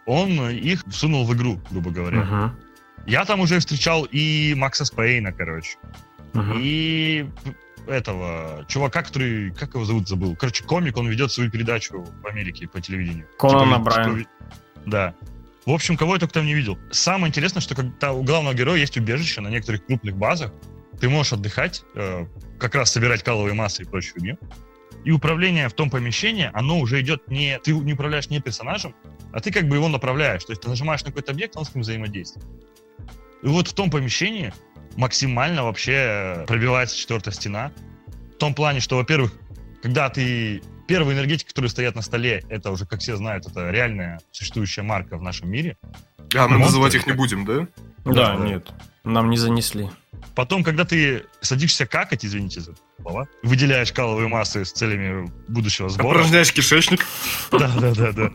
он 0.07 0.49
их 0.51 0.85
всунул 0.89 1.25
в 1.27 1.35
игру, 1.35 1.61
грубо 1.71 1.91
говоря. 1.91 2.23
Ага. 2.23 2.55
Я 3.07 3.25
там 3.25 3.41
уже 3.41 3.59
встречал 3.61 4.05
и 4.05 4.55
Макса 4.57 4.85
Спейна, 4.85 5.33
короче, 5.33 5.77
Ага. 6.35 6.55
и 6.57 7.27
этого 7.89 8.65
чувака, 8.69 9.03
который, 9.03 9.51
как 9.53 9.75
его 9.75 9.85
зовут, 9.85 10.09
забыл. 10.09 10.37
Короче, 10.37 10.65
комик, 10.65 10.97
он 10.97 11.09
ведет 11.09 11.33
свою 11.33 11.51
передачу 11.51 12.05
в 12.23 12.27
Америке 12.27 12.69
по 12.69 12.81
телевидению. 12.81 13.27
Конан 13.39 13.69
Типа, 13.69 13.91
О'Брайен. 13.91 14.19
типа, 14.19 14.31
Да. 14.87 15.15
В 15.67 15.73
общем, 15.73 15.97
кого 15.97 16.15
я 16.15 16.21
только 16.21 16.35
там 16.35 16.47
не 16.47 16.55
видел. 16.55 16.79
Самое 16.91 17.29
интересное, 17.29 17.61
что 17.61 17.75
когда 17.75 18.13
у 18.13 18.23
главного 18.23 18.55
героя 18.55 18.79
есть 18.79 18.97
убежище 18.97 19.41
на 19.41 19.49
некоторых 19.49 19.85
крупных 19.85 20.17
базах, 20.17 20.53
ты 21.01 21.09
можешь 21.09 21.33
отдыхать, 21.33 21.85
э, 21.95 22.27
как 22.59 22.75
раз 22.75 22.91
собирать 22.91 23.23
каловые 23.23 23.55
массы 23.55 23.83
и 23.83 23.85
прочую 23.85 24.15
фигню. 24.15 24.39
И 25.05 25.11
управление 25.11 25.69
в 25.69 25.75
том 25.75 25.91
помещении, 25.91 26.51
оно 26.55 26.81
уже 26.81 27.01
идет 27.01 27.29
не... 27.29 27.59
Ты 27.61 27.73
не 27.73 27.93
управляешь 27.93 28.31
не 28.31 28.41
персонажем, 28.41 28.95
а 29.33 29.41
ты 29.41 29.53
как 29.53 29.69
бы 29.69 29.77
его 29.77 29.89
направляешь. 29.89 30.45
То 30.45 30.53
есть 30.53 30.63
ты 30.63 30.69
нажимаешь 30.69 31.03
на 31.03 31.09
какой-то 31.09 31.33
объект, 31.33 31.57
он 31.57 31.65
с 31.65 31.75
ним 31.75 31.83
взаимодействует. 31.83 32.47
И 33.43 33.47
вот 33.47 33.69
в 33.69 33.73
том 33.73 33.91
помещении 33.91 34.53
максимально 34.99 35.63
вообще 35.63 36.45
пробивается 36.49 36.97
четвертая 36.97 37.33
стена. 37.33 37.71
В 38.35 38.39
том 38.39 38.53
плане, 38.53 38.81
что, 38.81 38.97
во-первых, 38.97 39.33
когда 39.83 40.11
ты... 40.11 40.61
Первые 40.89 41.15
энергетики, 41.17 41.49
которые 41.49 41.71
стоят 41.71 41.95
на 41.95 42.03
столе, 42.03 42.43
это 42.49 42.71
уже, 42.71 42.87
как 42.87 43.01
все 43.01 43.15
знают, 43.17 43.47
это 43.47 43.71
реальная 43.71 44.21
существующая 44.33 44.83
марка 44.83 45.19
в 45.19 45.23
нашем 45.23 45.51
мире. 45.51 45.77
А, 46.35 46.49
мы 46.49 46.57
Монстры 46.57 46.65
называть 46.65 46.95
их 46.95 47.07
не 47.07 47.13
будем, 47.13 47.45
да? 47.45 47.69
Да, 48.07 48.37
Да. 48.37 48.37
нет. 48.37 48.73
Нам 49.05 49.29
не 49.29 49.37
занесли. 49.37 49.91
Потом, 50.35 50.65
когда 50.65 50.85
ты 50.85 51.25
садишься 51.43 51.87
какать, 51.87 52.25
извините 52.25 52.61
за 52.61 52.75
слова, 53.01 53.29
выделяешь 53.43 53.93
каловые 53.93 54.29
массы 54.29 54.65
с 54.65 54.73
целями 54.73 55.31
будущего 55.47 55.91
сбора. 55.91 56.09
Опорожняешь 56.09 56.53
кишечник. 56.53 57.07
Да, 57.53 57.71
да, 57.79 57.95
да, 57.95 58.13
да. 58.13 58.33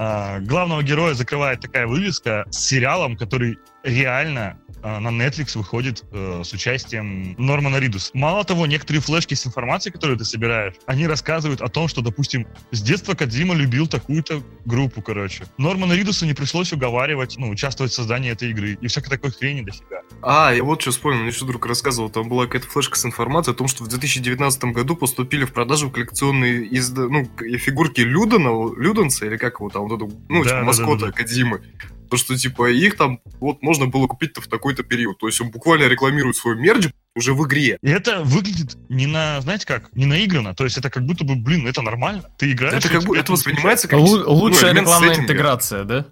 А, 0.00 0.40
главного 0.40 0.82
героя 0.82 1.14
закрывает 1.14 1.60
такая 1.60 1.86
вывеска 1.86 2.44
с 2.50 2.58
сериалом, 2.58 3.16
который 3.16 3.58
реально 3.84 4.58
на 4.82 5.08
Netflix 5.08 5.56
выходит 5.56 6.04
э, 6.12 6.42
с 6.44 6.52
участием 6.52 7.34
Нормана 7.38 7.78
Ридус. 7.78 8.10
Мало 8.14 8.44
того, 8.44 8.66
некоторые 8.66 9.00
флешки 9.02 9.34
с 9.34 9.46
информацией, 9.46 9.92
которую 9.92 10.18
ты 10.18 10.24
собираешь, 10.24 10.74
они 10.86 11.06
рассказывают 11.06 11.60
о 11.60 11.68
том, 11.68 11.88
что, 11.88 12.00
допустим, 12.00 12.46
с 12.70 12.82
детства 12.82 13.14
Кадзима 13.14 13.54
любил 13.54 13.86
такую-то 13.86 14.42
группу, 14.64 15.02
короче. 15.02 15.44
Нормана 15.56 15.92
Ридусу 15.94 16.26
не 16.26 16.34
пришлось 16.34 16.72
уговаривать, 16.72 17.36
ну, 17.38 17.48
участвовать 17.48 17.92
в 17.92 17.94
создании 17.94 18.30
этой 18.30 18.50
игры 18.50 18.78
и 18.80 18.86
всякой 18.86 19.10
такой 19.10 19.30
хрени 19.30 19.62
до 19.62 19.72
себя. 19.72 20.02
А, 20.22 20.52
я 20.52 20.62
вот 20.62 20.80
что 20.80 20.90
вспомнил, 20.90 21.20
мне 21.20 21.28
еще 21.28 21.44
друг 21.44 21.66
рассказывал, 21.66 22.10
там 22.10 22.28
была 22.28 22.46
какая-то 22.46 22.68
флешка 22.68 22.98
с 22.98 23.04
информацией 23.04 23.54
о 23.54 23.58
том, 23.58 23.68
что 23.68 23.84
в 23.84 23.88
2019 23.88 24.64
году 24.64 24.96
поступили 24.96 25.44
в 25.44 25.52
продажу 25.52 25.90
коллекционные 25.90 26.66
изда... 26.76 27.08
ну, 27.08 27.28
фигурки 27.58 28.00
Людона, 28.00 28.50
Люденса, 28.76 29.26
или 29.26 29.36
как 29.36 29.60
его 29.60 29.70
там, 29.70 29.88
вот 29.88 29.96
это, 29.96 30.12
ну, 30.28 30.42
Да, 30.42 30.48
типа, 30.48 30.60
да, 30.60 30.64
маскота 30.64 31.00
да, 31.00 31.06
да. 31.06 31.08
Академы. 31.08 31.62
То, 32.10 32.16
что, 32.16 32.36
типа, 32.36 32.70
их 32.70 32.96
там 32.96 33.20
вот 33.40 33.62
можно 33.62 33.86
было 33.86 34.06
купить-то 34.06 34.40
в 34.40 34.46
такой-то 34.46 34.82
период. 34.82 35.18
То 35.18 35.26
есть 35.26 35.40
он 35.40 35.50
буквально 35.50 35.84
рекламирует 35.84 36.36
свой 36.36 36.56
мерч 36.56 36.88
уже 37.14 37.34
в 37.34 37.46
игре. 37.46 37.78
И 37.82 37.88
это 37.90 38.22
выглядит 38.22 38.76
не 38.88 39.06
на, 39.06 39.40
знаете 39.40 39.66
как, 39.66 39.94
не 39.94 40.06
наигранно. 40.06 40.54
То 40.54 40.64
есть 40.64 40.78
это 40.78 40.88
как 40.90 41.04
будто 41.04 41.24
бы, 41.24 41.36
блин, 41.36 41.66
это 41.66 41.82
нормально. 41.82 42.22
Ты 42.38 42.52
играешь... 42.52 42.74
Это 42.84 42.88
как 42.88 43.04
бы, 43.04 43.16
это 43.16 43.32
воспринимается 43.32 43.88
как... 43.88 43.98
Лу- 43.98 44.24
ну, 44.24 44.32
лучшая 44.32 44.70
элемент 44.70 44.86
рекламная 44.88 45.16
интеграция, 45.18 45.84
да? 45.84 46.06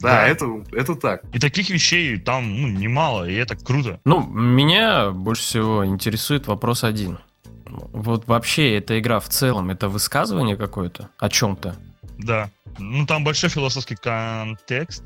Да, 0.00 0.22
Да. 0.22 0.26
это, 0.28 0.46
это 0.72 0.94
так. 0.94 1.22
И 1.34 1.38
таких 1.38 1.68
вещей 1.70 2.18
там 2.18 2.60
ну, 2.60 2.68
немало, 2.68 3.28
и 3.28 3.34
это 3.34 3.56
круто. 3.56 4.00
Ну, 4.04 4.22
меня 4.26 5.10
больше 5.10 5.42
всего 5.42 5.84
интересует 5.84 6.46
вопрос 6.46 6.84
один. 6.84 7.18
Вот 7.66 8.26
вообще 8.26 8.76
эта 8.76 8.98
игра 8.98 9.18
в 9.20 9.28
целом, 9.28 9.70
это 9.70 9.88
высказывание 9.88 10.56
какое-то 10.56 11.08
о 11.18 11.28
чем-то? 11.28 11.76
Да. 12.18 12.50
Ну, 12.78 13.06
там 13.06 13.24
большой 13.24 13.50
философский 13.50 13.96
контекст 13.96 15.02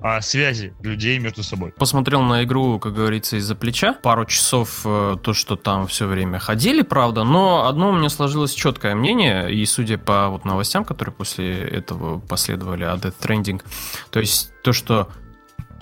о 0.00 0.20
связи 0.20 0.74
людей 0.82 1.18
между 1.18 1.42
собой. 1.42 1.72
Посмотрел 1.72 2.22
на 2.22 2.44
игру, 2.44 2.78
как 2.78 2.94
говорится, 2.94 3.36
из-за 3.36 3.54
плеча. 3.54 3.92
Пару 3.92 4.24
часов 4.24 4.82
э, 4.84 5.16
то, 5.22 5.32
что 5.32 5.56
там 5.56 5.86
все 5.86 6.06
время 6.06 6.38
ходили, 6.38 6.82
правда, 6.82 7.24
но 7.24 7.66
одно 7.66 7.90
у 7.90 7.92
меня 7.92 8.08
сложилось 8.08 8.54
четкое 8.54 8.94
мнение, 8.94 9.52
и 9.52 9.64
судя 9.66 9.98
по 9.98 10.28
вот 10.28 10.44
новостям, 10.44 10.84
которые 10.84 11.14
после 11.14 11.58
этого 11.58 12.18
последовали 12.18 12.84
о 12.84 12.94
Death 12.96 13.14
Stranding, 13.20 13.62
то 14.10 14.20
есть 14.20 14.52
то, 14.62 14.72
что 14.72 15.08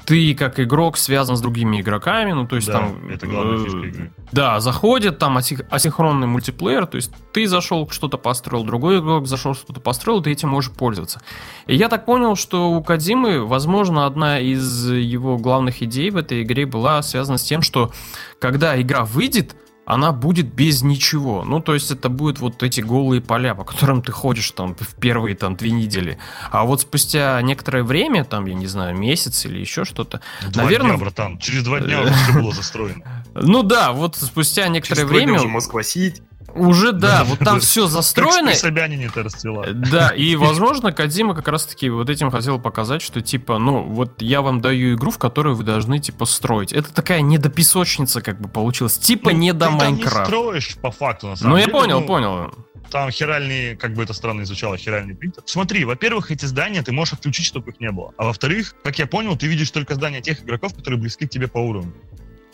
ты 0.09 0.35
как 0.35 0.59
игрок 0.59 0.97
связан 0.97 1.37
с 1.37 1.41
другими 1.43 1.83
игроками, 1.83 2.33
ну 2.33 2.47
то 2.47 2.57
есть 2.57 2.67
Да, 2.69 2.79
там... 2.79 3.11
это 3.11 3.27
главная 3.27 3.59
э, 3.59 3.65
фишка 3.65 3.79
игры. 3.81 4.13
Да, 4.33 4.59
заходит 4.59 5.19
там 5.19 5.37
асинхронный 5.37 6.27
мультиплеер, 6.27 6.87
то 6.87 6.97
есть 6.97 7.13
ты 7.35 7.47
зашел, 7.47 7.91
что-то 7.91 8.17
построил, 8.17 8.65
другой 8.65 9.01
игрок 9.01 9.27
зашел, 9.27 9.55
что-то 9.55 9.81
построил, 9.81 10.23
ты 10.23 10.33
этим 10.33 10.49
можешь 10.49 10.73
пользоваться. 10.73 11.21
И 11.67 11.77
я 11.77 11.91
так 11.91 12.07
понял, 12.07 12.37
что 12.37 12.71
у 12.71 12.83
Кадимы, 12.83 13.45
возможно, 13.45 14.07
одна 14.07 14.41
из 14.41 14.91
его 14.91 15.37
главных 15.37 15.83
идей 15.83 16.09
в 16.09 16.17
этой 16.17 16.43
игре 16.43 16.65
была 16.65 17.03
связана 17.03 17.37
с 17.37 17.43
тем, 17.43 17.61
что 17.61 17.93
когда 18.39 18.81
игра 18.81 19.05
выйдет, 19.05 19.57
она 19.89 20.13
будет 20.13 20.53
без 20.53 20.83
ничего. 20.83 21.45
Ну, 21.45 21.61
то 21.61 21.73
есть 21.73 21.91
это 21.91 22.11
будут 22.11 22.41
вот 22.41 22.63
эти 22.63 22.83
голые 22.83 23.23
поля, 23.23 23.55
по 23.55 23.65
которым 23.65 24.03
ты 24.03 24.13
ходишь 24.13 24.51
там 24.51 24.75
в 24.75 24.95
первые 24.97 25.35
там 25.35 25.57
две 25.57 25.71
недели. 25.71 26.19
А 26.51 26.65
вот 26.65 26.83
спустя 26.83 27.41
некоторое 27.41 27.83
время, 27.85 28.25
там, 28.25 28.45
я 28.45 28.53
не 28.55 28.67
знаю, 28.67 28.95
месяц 28.95 29.47
или 29.47 29.59
еще 29.59 29.87
что-то, 29.87 30.21
Два 30.51 30.65
наверное- 30.65 30.91
дня, 30.91 30.99
братан. 31.01 31.39
Через 31.39 31.65
два 31.65 31.81
дня 31.81 32.03
уже 32.03 32.13
все 32.13 32.33
было 32.35 32.53
застроено. 32.53 33.25
ну 33.35 33.63
да, 33.63 33.93
вот 33.93 34.17
спустя 34.17 34.69
некоторое 34.69 35.01
Через 35.01 35.09
два 35.11 35.19
дня 35.21 35.27
время 35.27 35.39
уже 35.41 35.49
Москва-Сити. 35.49 36.23
Уже, 36.55 36.93
да, 36.93 37.25
вот 37.25 37.39
там 37.41 37.61
все 37.61 37.87
застроено. 37.87 38.55
с 38.55 38.61
Собянине-то 38.61 39.23
расцвела. 39.23 39.67
Да, 39.69 40.09
и, 40.09 40.35
возможно, 40.37 40.93
Кадима 40.93 41.35
как 41.35 41.49
раз-таки 41.49 41.89
вот 41.91 42.09
этим 42.11 42.31
хотел 42.31 42.59
показать, 42.59 43.03
что, 43.03 43.21
типа, 43.21 43.59
ну, 43.59 43.83
вот 43.83 44.23
я 44.23 44.43
вам 44.43 44.61
даю 44.61 44.95
игру, 44.97 45.11
в 45.11 45.19
которую 45.19 45.55
вы 45.57 45.65
должны, 45.65 45.99
типа, 45.99 46.25
строить. 46.25 46.73
Это 46.73 46.93
такая 46.93 47.21
недопесочница, 47.21 48.21
как 48.23 48.41
бы, 48.41 48.49
получилась. 48.49 48.99
Типа, 48.99 49.31
Ну, 49.33 49.39
не 49.39 49.53
до 49.53 49.67
там 49.67 49.75
не 49.75 49.79
Майнкрафт. 49.81 50.27
строишь 50.27 50.77
по 50.81 50.91
факту, 50.91 51.29
на 51.29 51.37
самом 51.37 51.53
Ну, 51.53 51.57
я 51.59 51.65
деле. 51.67 51.73
понял, 51.79 52.01
ну, 52.01 52.07
понял. 52.07 52.55
Там 52.91 53.11
херальный, 53.11 53.77
как 53.77 53.93
бы 53.93 54.03
это 54.03 54.15
странно 54.15 54.43
изучало, 54.43 54.79
херальный 54.79 55.15
принтер. 55.15 55.43
Смотри, 55.45 55.85
во-первых, 55.85 56.31
эти 56.31 56.47
здания 56.47 56.83
ты 56.83 56.91
можешь 56.93 57.13
отключить, 57.15 57.45
чтобы 57.45 57.71
их 57.73 57.81
не 57.81 57.91
было. 57.91 58.13
А 58.17 58.25
во-вторых, 58.25 58.75
как 58.83 58.99
я 58.99 59.07
понял, 59.07 59.37
ты 59.37 59.47
видишь 59.47 59.71
только 59.71 59.95
здания 59.95 60.23
тех 60.23 60.43
игроков, 60.43 60.75
которые 60.75 60.99
близки 60.99 61.27
к 61.27 61.31
тебе 61.31 61.49
по 61.49 61.59
уровню. 61.59 61.93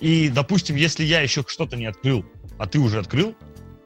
И, 0.01 0.29
допустим, 0.29 0.75
если 0.75 1.05
я 1.05 1.21
еще 1.21 1.45
что-то 1.47 1.77
не 1.77 1.87
открыл, 1.87 2.25
а 2.59 2.67
ты 2.67 2.81
уже 2.81 2.99
открыл, 2.99 3.37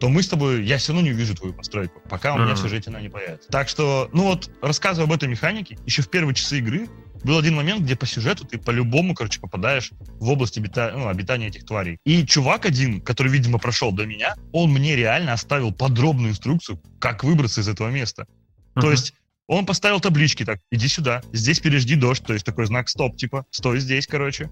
то 0.01 0.09
мы 0.09 0.23
с 0.23 0.29
тобой, 0.29 0.65
я 0.65 0.79
все 0.79 0.93
равно 0.93 1.09
не 1.09 1.13
увижу 1.13 1.35
твою 1.35 1.55
постройку, 1.55 2.01
пока 2.09 2.35
у 2.35 2.39
меня 2.39 2.55
в 2.55 2.59
сюжете 2.59 2.91
она 2.91 3.01
не 3.01 3.09
появится. 3.09 3.49
Так 3.51 3.69
что, 3.69 4.09
ну 4.13 4.25
вот, 4.25 4.51
рассказывая 4.63 5.07
об 5.07 5.13
этой 5.13 5.29
механике, 5.29 5.79
еще 5.87 6.03
в 6.03 6.09
первые 6.09 6.35
часы 6.35 6.59
игры 6.59 6.89
был 7.25 7.37
один 7.37 7.57
момент, 7.57 7.83
где 7.83 7.97
по 7.97 8.07
сюжету 8.07 8.45
ты 8.45 8.59
по-любому, 8.59 9.15
короче, 9.15 9.41
попадаешь 9.41 9.91
в 10.21 10.29
область 10.29 10.57
обита- 10.57 10.93
ну, 10.97 11.09
обитания 11.09 11.49
этих 11.49 11.65
тварей. 11.65 11.99
И 12.05 12.25
чувак 12.25 12.65
один, 12.65 13.01
который, 13.01 13.33
видимо, 13.33 13.59
прошел 13.59 13.91
до 13.91 14.07
меня, 14.07 14.37
он 14.53 14.71
мне 14.71 14.95
реально 14.95 15.33
оставил 15.33 15.73
подробную 15.73 16.31
инструкцию, 16.31 16.81
как 17.01 17.25
выбраться 17.25 17.61
из 17.61 17.69
этого 17.69 17.89
места. 17.89 18.27
То 18.75 18.83
Мгм. 18.83 18.91
есть 18.93 19.15
он 19.49 19.65
поставил 19.65 19.99
таблички 19.99 20.45
так, 20.45 20.61
иди 20.71 20.89
сюда, 20.89 21.23
здесь 21.33 21.59
пережди 21.59 21.95
дождь, 21.97 22.23
то 22.23 22.35
есть 22.35 22.45
такой 22.45 22.67
знак 22.67 22.89
стоп, 22.89 23.17
типа, 23.17 23.47
стой 23.51 23.81
здесь, 23.81 24.07
короче. 24.07 24.51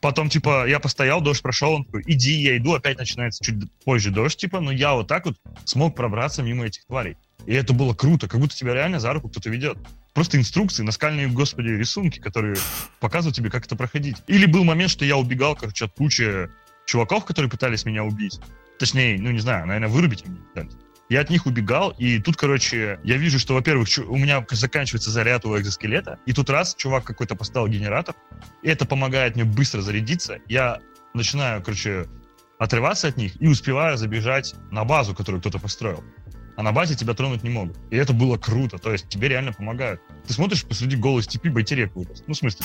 Потом, 0.00 0.28
типа, 0.28 0.68
я 0.68 0.80
постоял, 0.80 1.20
дождь 1.20 1.42
прошел, 1.42 1.74
он 1.74 1.84
такой, 1.84 2.02
иди, 2.06 2.32
я 2.32 2.56
иду, 2.56 2.74
опять 2.74 2.98
начинается 2.98 3.42
чуть 3.44 3.56
позже 3.84 4.10
дождь, 4.10 4.36
типа, 4.36 4.60
но 4.60 4.70
я 4.72 4.94
вот 4.94 5.08
так 5.08 5.26
вот 5.26 5.36
смог 5.64 5.94
пробраться 5.94 6.42
мимо 6.42 6.66
этих 6.66 6.84
тварей. 6.86 7.16
И 7.46 7.54
это 7.54 7.72
было 7.72 7.94
круто, 7.94 8.28
как 8.28 8.40
будто 8.40 8.54
тебя 8.54 8.74
реально 8.74 9.00
за 9.00 9.12
руку 9.12 9.28
кто-то 9.28 9.50
ведет. 9.50 9.78
Просто 10.14 10.36
инструкции, 10.36 10.82
наскальные, 10.82 11.28
господи, 11.28 11.68
рисунки, 11.68 12.18
которые 12.18 12.56
показывают 13.00 13.34
тебе, 13.34 13.50
как 13.50 13.66
это 13.66 13.76
проходить. 13.76 14.16
Или 14.26 14.46
был 14.46 14.64
момент, 14.64 14.90
что 14.90 15.04
я 15.04 15.16
убегал, 15.16 15.56
короче, 15.56 15.86
от 15.86 15.94
кучи 15.94 16.48
чуваков, 16.86 17.24
которые 17.24 17.50
пытались 17.50 17.84
меня 17.84 18.04
убить. 18.04 18.38
Точнее, 18.78 19.18
ну 19.20 19.30
не 19.30 19.40
знаю, 19.40 19.66
наверное, 19.66 19.88
вырубить 19.88 20.26
меня 20.26 20.38
пытались. 20.52 20.74
Я 21.12 21.20
от 21.20 21.28
них 21.28 21.44
убегал, 21.44 21.90
и 21.98 22.18
тут, 22.18 22.38
короче, 22.38 22.98
я 23.04 23.18
вижу, 23.18 23.38
что, 23.38 23.52
во-первых, 23.52 23.86
у 24.08 24.16
меня 24.16 24.42
заканчивается 24.50 25.10
заряд 25.10 25.44
у 25.44 25.54
экзоскелета, 25.58 26.18
и 26.24 26.32
тут 26.32 26.48
раз, 26.48 26.74
чувак 26.74 27.04
какой-то 27.04 27.36
поставил 27.36 27.68
генератор, 27.68 28.14
и 28.62 28.70
это 28.70 28.86
помогает 28.86 29.34
мне 29.34 29.44
быстро 29.44 29.82
зарядиться. 29.82 30.38
Я 30.48 30.80
начинаю, 31.12 31.62
короче, 31.62 32.06
отрываться 32.58 33.08
от 33.08 33.18
них 33.18 33.34
и 33.42 33.46
успеваю 33.46 33.98
забежать 33.98 34.54
на 34.70 34.84
базу, 34.84 35.14
которую 35.14 35.42
кто-то 35.42 35.58
построил. 35.58 36.02
А 36.56 36.62
на 36.62 36.72
базе 36.72 36.94
тебя 36.94 37.12
тронуть 37.12 37.42
не 37.42 37.50
могут. 37.50 37.76
И 37.90 37.96
это 37.96 38.14
было 38.14 38.38
круто. 38.38 38.78
То 38.78 38.92
есть 38.92 39.08
тебе 39.08 39.28
реально 39.28 39.52
помогают. 39.52 40.00
Ты 40.26 40.34
смотришь 40.34 40.64
посреди 40.64 40.96
голой 40.96 41.22
степи, 41.22 41.48
байтерек 41.48 41.94
вырос. 41.94 42.24
Ну, 42.26 42.34
в 42.34 42.36
смысле. 42.36 42.64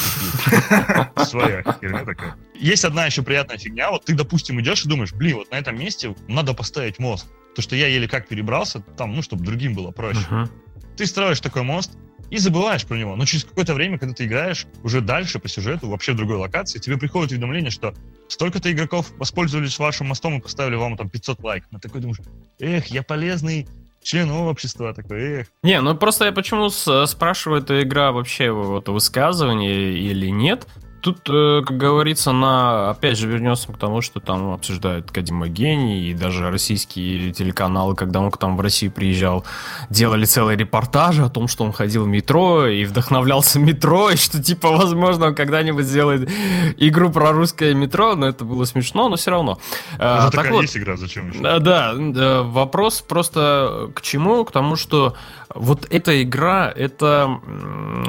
Своя 1.26 1.64
херня 1.64 2.04
такая. 2.04 2.36
Есть 2.54 2.84
одна 2.84 3.06
еще 3.06 3.24
приятная 3.24 3.58
фигня. 3.58 3.90
Вот 3.90 4.06
ты, 4.06 4.14
допустим, 4.14 4.60
идешь 4.60 4.84
и 4.86 4.90
думаешь, 4.90 5.14
блин, 5.14 5.38
вот 5.38 5.52
на 5.52 5.56
этом 5.56 5.80
месте 5.80 6.14
надо 6.28 6.54
поставить 6.54 7.00
мост. 7.00 7.28
То, 7.58 7.64
что 7.64 7.76
я 7.76 7.88
еле 7.88 8.08
как 8.08 8.28
перебрался, 8.28 8.82
там, 8.98 9.16
ну, 9.16 9.24
чтобы 9.24 9.44
другим 9.44 9.74
было 9.74 9.90
проще. 9.90 10.20
Мгм. 10.30 10.48
Ты 10.96 11.08
строишь 11.08 11.40
такой 11.42 11.64
мост 11.64 11.98
и 12.30 12.38
забываешь 12.38 12.86
про 12.86 12.96
него. 12.98 13.16
Но 13.16 13.26
через 13.26 13.46
какое-то 13.46 13.74
время, 13.74 13.98
когда 13.98 14.14
ты 14.14 14.26
играешь 14.26 14.68
уже 14.84 15.02
дальше 15.02 15.40
по 15.40 15.48
сюжету, 15.48 15.90
вообще 15.90 16.14
в 16.14 16.18
другой 16.18 16.36
локации, 16.38 16.78
тебе 16.78 16.98
приходит 17.00 17.32
уведомление, 17.32 17.72
что 17.72 17.96
столько-то 18.28 18.72
игроков 18.72 19.12
воспользовались 19.18 19.80
вашим 19.80 20.06
мостом 20.06 20.38
и 20.38 20.40
поставили 20.40 20.76
вам 20.76 20.98
там 20.98 21.10
500 21.10 21.44
лайков. 21.44 21.70
Ну, 21.72 21.80
такой 21.80 22.00
думаешь, 22.00 22.20
эх, 22.60 22.86
я 22.92 23.02
полезный 23.02 23.68
член 24.04 24.30
общества, 24.30 24.94
такой, 24.94 25.20
эх. 25.40 25.48
Не, 25.64 25.82
ну 25.82 25.98
просто 25.98 26.26
я 26.26 26.32
почему 26.32 26.70
с- 26.70 27.08
спрашиваю, 27.08 27.64
эта 27.64 27.82
игра 27.82 28.12
вообще 28.12 28.52
вот 28.52 28.88
высказывание 28.88 29.98
или 29.98 30.28
нет? 30.28 30.68
Тут, 31.08 31.30
э, 31.30 31.62
как 31.66 31.78
говорится, 31.78 32.34
на 32.34 32.90
опять 32.90 33.18
же 33.18 33.30
вернемся 33.30 33.72
к 33.72 33.78
тому, 33.78 34.02
что 34.02 34.20
там 34.20 34.52
обсуждают 34.52 35.10
Кадима 35.10 35.48
Гений, 35.48 36.10
и 36.10 36.14
даже 36.14 36.50
российские 36.52 37.32
телеканалы, 37.32 37.96
когда 37.96 38.20
он 38.20 38.30
к 38.30 38.38
там 38.38 38.58
в 38.58 38.60
Россию 38.60 38.92
приезжал, 38.92 39.46
делали 39.90 40.26
целые 40.26 40.58
репортажи 40.58 41.24
о 41.24 41.30
том, 41.30 41.48
что 41.48 41.64
он 41.64 41.72
ходил 41.72 42.04
в 42.04 42.10
метро 42.10 42.68
и 42.68 42.84
вдохновлялся 42.84 43.58
метро, 43.58 44.10
и 44.10 44.18
что, 44.18 44.44
типа, 44.44 44.70
возможно, 44.76 45.28
он 45.28 45.36
когда-нибудь 45.36 45.86
сделает 45.86 46.30
игру 46.76 47.10
про 47.10 47.32
русское 47.32 47.74
метро, 47.74 48.16
но 48.16 48.28
это 48.28 48.44
было 48.44 48.66
смешно, 48.66 49.08
но 49.08 49.16
все 49.16 49.32
равно. 49.32 49.60
Э, 50.00 50.18
Уже 50.18 50.26
так 50.26 50.32
такая 50.32 50.52
вот, 50.52 50.62
есть 50.64 50.76
игра, 50.76 50.98
зачем 50.98 51.30
еще? 51.30 51.40
да, 51.40 51.60
да, 51.60 51.94
да, 51.98 52.44
вопрос 52.44 53.00
просто 53.00 53.92
к 53.96 54.02
чему? 54.02 54.44
К 54.44 54.52
тому, 54.52 54.76
что 54.76 55.16
вот 55.56 55.88
эта 55.90 56.22
игра, 56.22 56.70
это, 56.76 57.40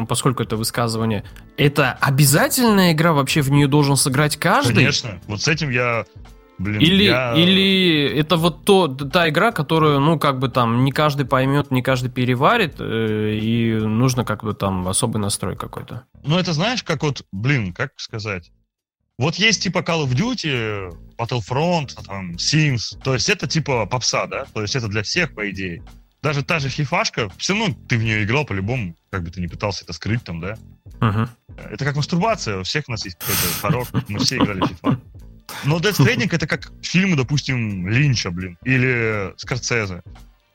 поскольку 0.09 0.43
это 0.43 0.57
высказывание, 0.57 1.23
это 1.59 1.93
обязательная 2.88 2.92
игра, 2.92 3.12
вообще 3.12 3.40
в 3.42 3.50
нее 3.50 3.66
должен 3.68 3.97
сыграть 3.97 4.37
каждый? 4.37 4.75
Конечно. 4.75 5.21
Вот 5.26 5.40
с 5.42 5.49
этим 5.49 5.71
я, 5.71 6.04
блин, 6.59 6.80
Или, 6.80 7.04
я- 7.04 7.35
или 7.35 8.09
это 8.18 8.37
вот 8.37 8.64
то, 8.64 8.88
та 8.88 9.28
игра, 9.28 9.52
которую, 9.52 10.00
ну, 10.00 10.18
как 10.18 10.38
бы 10.38 10.49
там, 10.49 10.85
не 10.85 10.92
каждый 10.92 11.26
поймет, 11.26 11.71
не 11.71 11.83
каждый 11.83 12.11
переварит, 12.11 12.76
э, 12.78 13.38
и 13.40 13.75
нужно 13.75 14.25
как 14.25 14.45
бы 14.45 14.54
там 14.54 14.87
особый 14.88 15.18
настрой 15.21 15.57
какой-то. 15.57 16.04
Ну, 16.25 16.38
это 16.38 16.52
знаешь, 16.52 16.83
как 16.83 17.02
вот, 17.02 17.23
блин, 17.33 17.73
как 17.73 17.92
сказать? 17.97 18.50
Вот 19.18 19.35
есть 19.35 19.62
типа 19.64 19.78
Call 19.78 20.04
of 20.07 20.14
Duty, 20.14 20.92
Battlefront, 21.18 21.90
там, 22.07 22.33
Sims, 22.37 22.97
то 23.02 23.14
есть 23.14 23.28
это 23.28 23.49
типа 23.49 23.87
попса, 23.87 24.26
да? 24.26 24.45
То 24.54 24.62
есть 24.62 24.76
это 24.76 24.87
для 24.88 25.02
всех, 25.02 25.35
по 25.35 25.50
идее. 25.50 25.83
Даже 26.23 26.45
та 26.45 26.59
же 26.61 26.68
фифашка, 26.68 27.28
все 27.37 27.54
равно 27.57 27.75
ты 27.88 27.97
в 27.99 28.02
нее 28.02 28.23
играл 28.25 28.45
по-любому, 28.45 28.95
как 29.11 29.23
бы 29.25 29.30
ты 29.30 29.40
не 29.40 29.49
пытался 29.49 29.85
это 29.85 29.92
скрыть 29.92 30.23
там, 30.25 30.40
да? 30.40 30.57
Мгм. 31.00 31.28
Это 31.71 31.85
как 31.85 31.97
мастурбация, 31.97 32.59
у 32.59 32.62
всех 32.62 32.85
у 32.88 32.93
нас 32.93 33.05
есть 33.05 33.19
какой-то 33.19 33.61
порог, 33.61 33.88
мы 34.09 34.19
все 34.19 34.38
играли 34.38 34.61
в 34.62 34.71
FIFA. 34.71 35.00
Но 35.65 35.79
Death 35.79 35.99
Stranding 35.99 36.29
это 36.35 36.47
как 36.47 36.71
фильмы, 36.83 37.17
допустим, 37.17 37.88
Линча, 37.88 38.31
блин, 38.31 38.59
или 38.65 39.33
Скорцезе. 39.37 40.03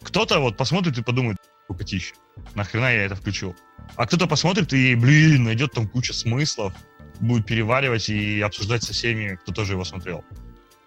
Кто-то 0.01 0.39
вот 0.39 0.57
посмотрит 0.57 0.97
и 0.97 1.03
подумает, 1.03 1.37
котище, 1.67 2.13
нахрена 2.55 2.93
я 2.93 3.03
это 3.05 3.15
включил. 3.15 3.55
А 3.95 4.05
кто-то 4.05 4.27
посмотрит 4.27 4.73
и, 4.73 4.95
блин, 4.95 5.43
найдет 5.43 5.73
там 5.73 5.87
куча 5.87 6.13
смыслов, 6.13 6.73
будет 7.19 7.45
переваривать 7.45 8.09
и 8.09 8.41
обсуждать 8.41 8.83
со 8.83 8.93
всеми, 8.93 9.37
кто 9.41 9.51
тоже 9.53 9.73
его 9.73 9.83
смотрел. 9.83 10.23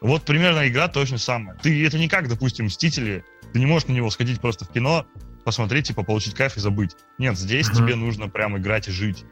Вот 0.01 0.25
примерно 0.25 0.69
игра 0.69 0.89
точно 0.89 1.19
самая. 1.19 1.57
Ты 1.57 1.87
это 1.87 1.99
не 1.99 2.09
как, 2.09 2.29
допустим, 2.29 2.67
Мстители, 2.67 3.25
ты 3.53 3.59
не 3.59 3.67
можешь 3.67 3.89
на 3.89 3.93
него 3.93 4.11
сходить 4.11 4.41
просто 4.41 4.65
в 4.65 4.69
кино, 4.69 5.07
посмотреть, 5.45 5.89
типа, 5.89 6.03
получить 6.03 6.35
кайф 6.35 6.57
и 6.57 6.61
забыть. 6.61 6.93
Нет, 7.19 7.39
здесь 7.39 7.69
Мгм. 7.69 7.77
тебе 7.77 7.95
нужно 7.95 8.29
прям 8.29 8.59
играть 8.59 8.89
и 8.89 8.91
жить. 8.93 9.25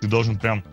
Ты 0.00 0.08
должен 0.08 0.38
прям, 0.38 0.64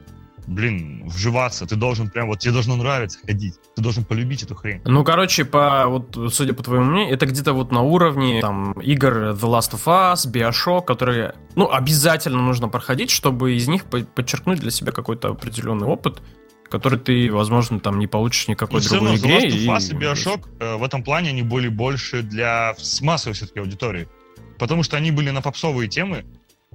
блин, 0.48 1.04
вживаться, 1.08 1.66
ты 1.66 1.76
должен 1.76 2.10
прям, 2.10 2.28
вот 2.28 2.40
тебе 2.40 2.54
должно 2.54 2.76
нравиться 2.76 3.20
ходить, 3.26 3.56
ты 3.76 3.82
должен 3.82 4.06
полюбить 4.06 4.44
эту 4.44 4.56
хрень. 4.56 4.82
Ну, 4.86 5.04
короче, 5.04 5.44
по, 5.46 5.86
вот, 5.88 6.18
судя 6.34 6.54
по 6.54 6.64
твоему 6.64 6.86
мнению, 6.86 7.14
это 7.14 7.26
где-то 7.26 7.54
вот 7.54 7.72
на 7.72 7.82
уровне 7.82 8.40
там, 8.42 8.72
игр 8.74 9.32
The 9.32 9.42
Last 9.42 9.74
of 9.74 9.86
Us, 9.86 10.32
Bioshock, 10.32 10.86
которые, 10.86 11.36
ну, 11.56 11.70
обязательно 11.70 12.42
нужно 12.42 12.70
проходить, 12.70 13.10
чтобы 13.12 13.56
из 13.56 13.68
них 13.68 13.86
по- 13.86 14.00
подчеркнуть 14.00 14.60
для 14.60 14.72
себя 14.72 14.92
какой-то 14.92 15.30
определенный 15.30 15.88
опыт, 15.88 16.22
который 16.70 17.00
ты, 17.00 17.32
возможно, 17.32 17.80
там 17.80 18.00
не 18.00 18.08
получишь 18.08 18.48
никакой 18.48 18.80
все 18.82 18.96
равно 18.96 19.18
другой 19.18 19.46
The 19.46 19.50
игре. 19.50 19.66
Last 19.68 19.68
of 19.68 19.76
Us 19.78 19.92
и 19.92 19.94
Bioshock 19.96 20.48
э, 20.60 20.76
в 20.78 20.84
этом 20.84 21.04
плане 21.04 21.30
они 21.30 21.42
были 21.42 21.68
больше 21.68 22.22
для 22.24 22.76
массовой 23.02 23.34
все-таки 23.34 23.60
аудитории. 23.60 24.08
Потому 24.60 24.84
что 24.84 24.98
они 24.98 25.12
были 25.12 25.30
на 25.30 25.42
попсовые 25.42 25.88
темы, 25.88 26.26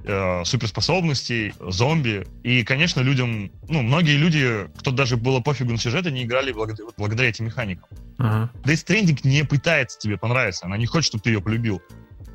э, 0.04 0.44
суперспособностей, 0.44 1.54
зомби. 1.60 2.26
И, 2.42 2.64
конечно, 2.64 3.00
людям, 3.00 3.50
ну, 3.68 3.82
многие 3.82 4.16
люди, 4.16 4.68
кто 4.78 4.90
даже 4.90 5.16
было 5.16 5.40
пофигу 5.40 5.72
на 5.72 5.78
сюжет, 5.78 6.06
они 6.06 6.24
играли 6.24 6.52
благодаря, 6.52 6.88
благодаря 6.96 7.28
этим 7.28 7.46
механикам. 7.46 7.88
Мгм. 8.18 8.50
Death 8.64 8.86
Stranding 8.86 9.20
не 9.24 9.44
пытается 9.44 9.98
тебе 9.98 10.16
понравиться, 10.16 10.66
она 10.66 10.76
не 10.76 10.86
хочет, 10.86 11.08
чтобы 11.08 11.22
ты 11.22 11.30
ее 11.30 11.40
полюбил. 11.40 11.82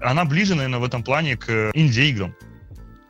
Она 0.01 0.25
ближе, 0.25 0.55
наверное, 0.55 0.79
в 0.79 0.83
этом 0.83 1.03
плане 1.03 1.37
к 1.37 1.49
э, 1.49 1.71
инди-играм. 1.73 2.35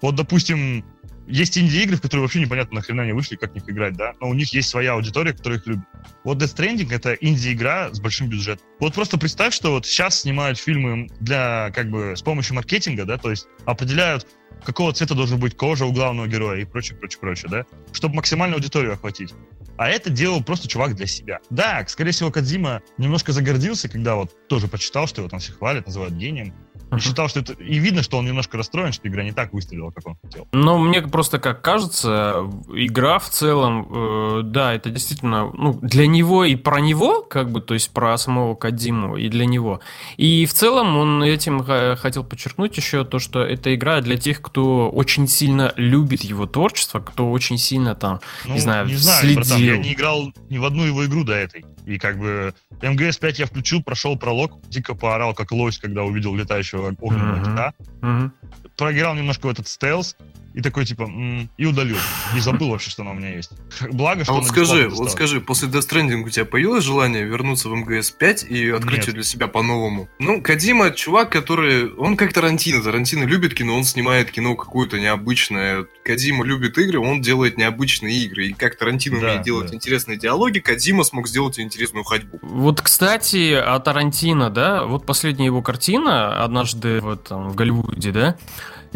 Вот, 0.02 0.16
допустим, 0.16 0.86
есть 1.28 1.58
инди-игры, 1.58 1.98
в 1.98 2.02
которые 2.02 2.24
вообще 2.24 2.40
непонятно 2.40 2.76
нахрена 2.76 3.04
они 3.04 3.12
вышли, 3.12 3.36
как 3.36 3.54
них 3.54 3.70
играть, 3.70 3.96
да, 3.96 4.14
но 4.20 4.30
у 4.30 4.34
них 4.34 4.54
есть 4.54 4.70
своя 4.70 4.94
аудитория, 4.94 5.34
которая 5.34 5.60
их 5.60 5.68
любит. 5.68 5.86
Вот 6.24 6.42
Death 6.42 6.56
Stranding— 6.56 6.88
это 6.94 7.14
инди-игра 7.14 7.94
с 7.94 8.00
большим 8.00 8.30
бюджетом. 8.30 8.66
Вот 8.80 8.94
просто 8.94 9.18
представь, 9.18 9.54
что 9.54 9.72
вот 9.72 9.86
сейчас 9.86 10.22
снимают 10.22 10.58
фильмы 10.58 11.10
для, 11.20 11.72
как 11.76 11.90
бы, 11.90 12.16
с 12.16 12.22
помощью 12.22 12.56
маркетинга, 12.56 13.06
да, 13.06 13.18
то 13.18 13.30
есть 13.30 13.48
определяют, 13.66 14.28
какого 14.64 14.94
цвета 14.94 15.16
должен 15.16 15.40
быть 15.40 15.56
кожа 15.56 15.86
у 15.86 15.92
главного 15.92 16.28
героя 16.28 16.62
и 16.62 16.66
прочее, 16.66 16.98
прочее, 16.98 17.20
прочее, 17.20 17.50
да, 17.50 17.66
чтобы 17.92 18.16
максимальную 18.16 18.58
аудиторию 18.58 18.94
охватить. 18.94 19.34
А 19.78 19.90
это 19.90 20.10
делал 20.10 20.44
просто 20.44 20.68
чувак 20.68 20.96
для 20.96 21.06
себя. 21.06 21.40
Да, 21.52 21.86
скорее 21.88 22.12
всего, 22.12 22.32
Кадзима 22.32 22.82
немножко 22.98 23.32
загордился, 23.32 23.88
когда 23.88 24.16
вот 24.16 24.36
тоже 24.48 24.68
почитал, 24.68 25.08
что 25.08 25.22
его 25.22 25.30
там 25.30 25.40
все 25.40 25.52
хвалят, 25.52 25.86
называют 25.86 26.16
гением. 26.16 26.54
И 26.96 27.00
считал, 27.00 27.28
что 27.28 27.42
это... 27.42 27.54
И 27.54 27.80
видно, 27.80 28.04
что 28.04 28.18
он 28.18 28.26
немножко 28.26 28.58
расстроен, 28.58 28.92
что 28.94 29.08
игра 29.08 29.24
не 29.24 29.32
так 29.32 29.54
выстрелила, 29.54 29.92
как 29.92 30.08
он 30.08 30.18
хотел. 30.22 30.48
Но 30.52 30.78
мне 30.78 31.02
просто 31.02 31.40
как 31.40 31.62
кажется, 31.62 32.50
игра 32.74 33.20
в 33.20 33.30
целом, 33.30 33.88
э, 33.90 34.42
да, 34.44 34.74
это 34.74 34.90
действительно, 34.90 35.52
ну, 35.52 35.74
для 35.82 36.08
него 36.08 36.46
и 36.46 36.56
про 36.56 36.80
него, 36.80 37.22
как 37.22 37.52
бы, 37.52 37.62
то 37.62 37.74
есть 37.74 37.92
про 37.92 38.18
самого 38.18 38.56
Кадзиму 38.56 39.18
и 39.18 39.28
для 39.30 39.46
него. 39.46 39.82
И 40.18 40.46
в 40.46 40.54
целом 40.54 40.98
он 40.98 41.24
этим 41.24 41.64
хотел 41.98 42.24
подчеркнуть 42.24 42.78
еще 42.78 43.04
то, 43.04 43.20
что 43.20 43.42
эта 43.42 43.76
игра 43.76 44.02
для 44.02 44.18
тех, 44.18 44.42
кто 44.42 44.90
очень 44.90 45.28
сильно 45.28 45.74
любит 45.76 46.24
его 46.24 46.46
творчество, 46.46 47.00
кто 47.00 47.32
очень 47.32 47.58
сильно 47.58 47.96
там, 47.96 48.22
ну, 48.46 48.54
не 48.54 48.60
знаю, 48.60 48.88
не 48.88 48.96
знаю 48.96 49.22
следил. 49.22 49.42
Братан, 49.42 49.62
я 49.62 49.78
не 49.78 49.94
играл 49.94 50.34
ни 50.50 50.58
в 50.58 50.66
одну 50.66 50.86
его 50.86 51.06
игру 51.06 51.24
до 51.24 51.34
этой. 51.34 51.66
И 51.86 51.98
как 51.98 52.20
бы 52.20 52.54
МГС 52.82 53.18
5 53.18 53.40
я 53.40 53.46
включил, 53.46 53.82
прошел 53.82 54.18
пролог, 54.18 54.60
дико 54.70 54.94
поорал, 54.94 55.34
как 55.34 55.52
лось, 55.52 55.78
когда 55.78 56.04
увидел 56.04 56.36
летающего 56.36 56.77
огненного 56.80 57.38
uh-huh. 57.38 57.52
кита. 57.52 57.74
Uh-huh. 58.02 58.32
Проиграл 58.76 59.16
немножко 59.16 59.48
в 59.48 59.50
этот 59.50 59.68
стелс, 59.68 60.16
и 60.58 60.62
такой 60.62 60.86
типа 60.86 61.04
м-м", 61.04 61.52
и 61.56 61.66
удалил. 61.68 61.98
И 62.36 62.40
забыл 62.40 62.72
вообще, 62.72 62.90
что 62.90 63.04
она 63.04 63.12
у 63.12 63.14
меня 63.14 63.36
есть. 63.36 63.52
Благо, 63.92 64.24
что. 64.24 64.34
А 64.34 64.36
вот 64.38 64.48
скажи, 64.48 64.90
вот 64.90 65.12
скажи, 65.12 65.40
после 65.40 65.68
Death 65.68 65.88
Stranding 65.88 66.24
у 66.24 66.30
тебя 66.30 66.46
появилось 66.46 66.84
желание 66.84 67.26
вернуться 67.26 67.70
в 67.70 67.76
МГС 67.76 68.10
5 68.10 68.46
и 68.50 68.72
открыть 68.72 68.98
Нет. 68.98 69.08
ее 69.10 69.14
для 69.14 69.24
себя 69.24 69.48
по-новому? 69.48 70.10
Ну, 70.18 70.42
Кадима 70.42 70.90
чувак, 70.90 71.32
который. 71.32 71.94
Он 71.94 72.18
как 72.18 72.34
Тарантино. 72.34 72.82
Тарантино 72.82 73.26
любит 73.26 73.54
кино, 73.54 73.76
он 73.76 73.84
снимает 73.84 74.32
кино 74.32 74.56
какое-то 74.56 75.00
необычное. 75.00 75.86
Кадима 76.04 76.44
любит 76.44 76.76
игры, 76.80 77.00
он 77.02 77.22
делает 77.22 77.60
необычные 77.60 78.18
игры. 78.24 78.48
И 78.48 78.54
как 78.54 78.78
Тарантино 78.78 79.20
да, 79.20 79.28
умеет 79.28 79.44
делать 79.44 79.70
да. 79.70 79.76
интересные 79.76 80.18
диалоги, 80.18 80.58
Кадима 80.58 81.04
смог 81.04 81.28
сделать 81.28 81.60
интересную 81.60 82.04
ходьбу. 82.04 82.40
Вот, 82.42 82.82
кстати, 82.82 83.54
о 83.54 83.78
Тарантино, 83.78 84.50
да, 84.50 84.86
вот 84.86 85.06
последняя 85.06 85.46
его 85.46 85.62
картина 85.62 86.44
однажды 86.44 87.00
вот 87.00 87.26
там 87.26 87.50
в 87.50 87.56
Голливуде, 87.56 88.12
да, 88.12 88.38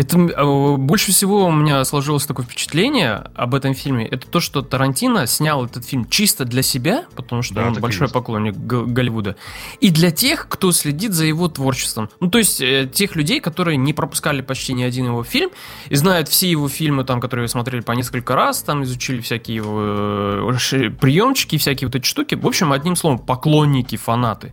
это 0.02 0.18
э, 0.18 0.76
больше 0.78 1.12
всего 1.12 1.46
у 1.46 1.52
меня 1.52 1.86
сложилось 1.86 2.26
такое 2.26 2.44
впечатление 2.46 3.30
об 3.36 3.54
этом 3.54 3.76
фильме. 3.76 4.08
Это 4.08 4.26
то, 4.28 4.40
что 4.40 4.64
Тарантино 4.64 5.28
снял 5.28 5.64
этот 5.64 5.86
фильм 5.86 6.10
чисто 6.10 6.44
для 6.44 6.64
себя, 6.64 7.06
потому 7.16 7.44
что 7.44 7.56
да, 7.56 7.68
он 7.68 7.74
большой 7.76 8.06
есть. 8.06 8.14
поклонник 8.14 8.56
Голливуда, 8.58 9.36
и 9.80 9.92
для 9.92 10.10
тех, 10.10 10.48
кто 10.50 10.72
следит 10.72 11.14
за 11.14 11.26
его 11.26 11.48
творчеством. 11.50 12.10
Ну, 12.20 12.30
то 12.32 12.40
есть 12.40 12.62
э, 12.62 12.90
тех 12.92 13.16
людей, 13.16 13.40
которые 13.40 13.78
не 13.78 13.94
пропускали 13.94 14.42
почти 14.42 14.74
ни 14.74 14.82
один 14.82 15.06
его 15.06 15.24
фильм 15.24 15.52
и 15.90 15.96
знают 15.96 16.28
все 16.28 16.50
его 16.50 16.68
фильмы, 16.68 17.04
там, 17.04 17.22
которые 17.22 17.48
смотрели 17.48 17.82
по 17.82 17.92
несколько 17.92 18.36
раз, 18.36 18.64
там 18.64 18.84
изучили 18.84 19.22
всякие 19.22 19.58
его 19.58 19.80
э, 19.80 20.90
приемчики, 21.00 21.58
всякие 21.60 21.88
вот 21.88 21.96
эти 21.96 22.06
штуки. 22.06 22.34
В 22.34 22.48
общем, 22.48 22.72
одним 22.72 22.96
словом, 22.96 23.20
поклонники, 23.20 23.98
фанаты. 23.98 24.52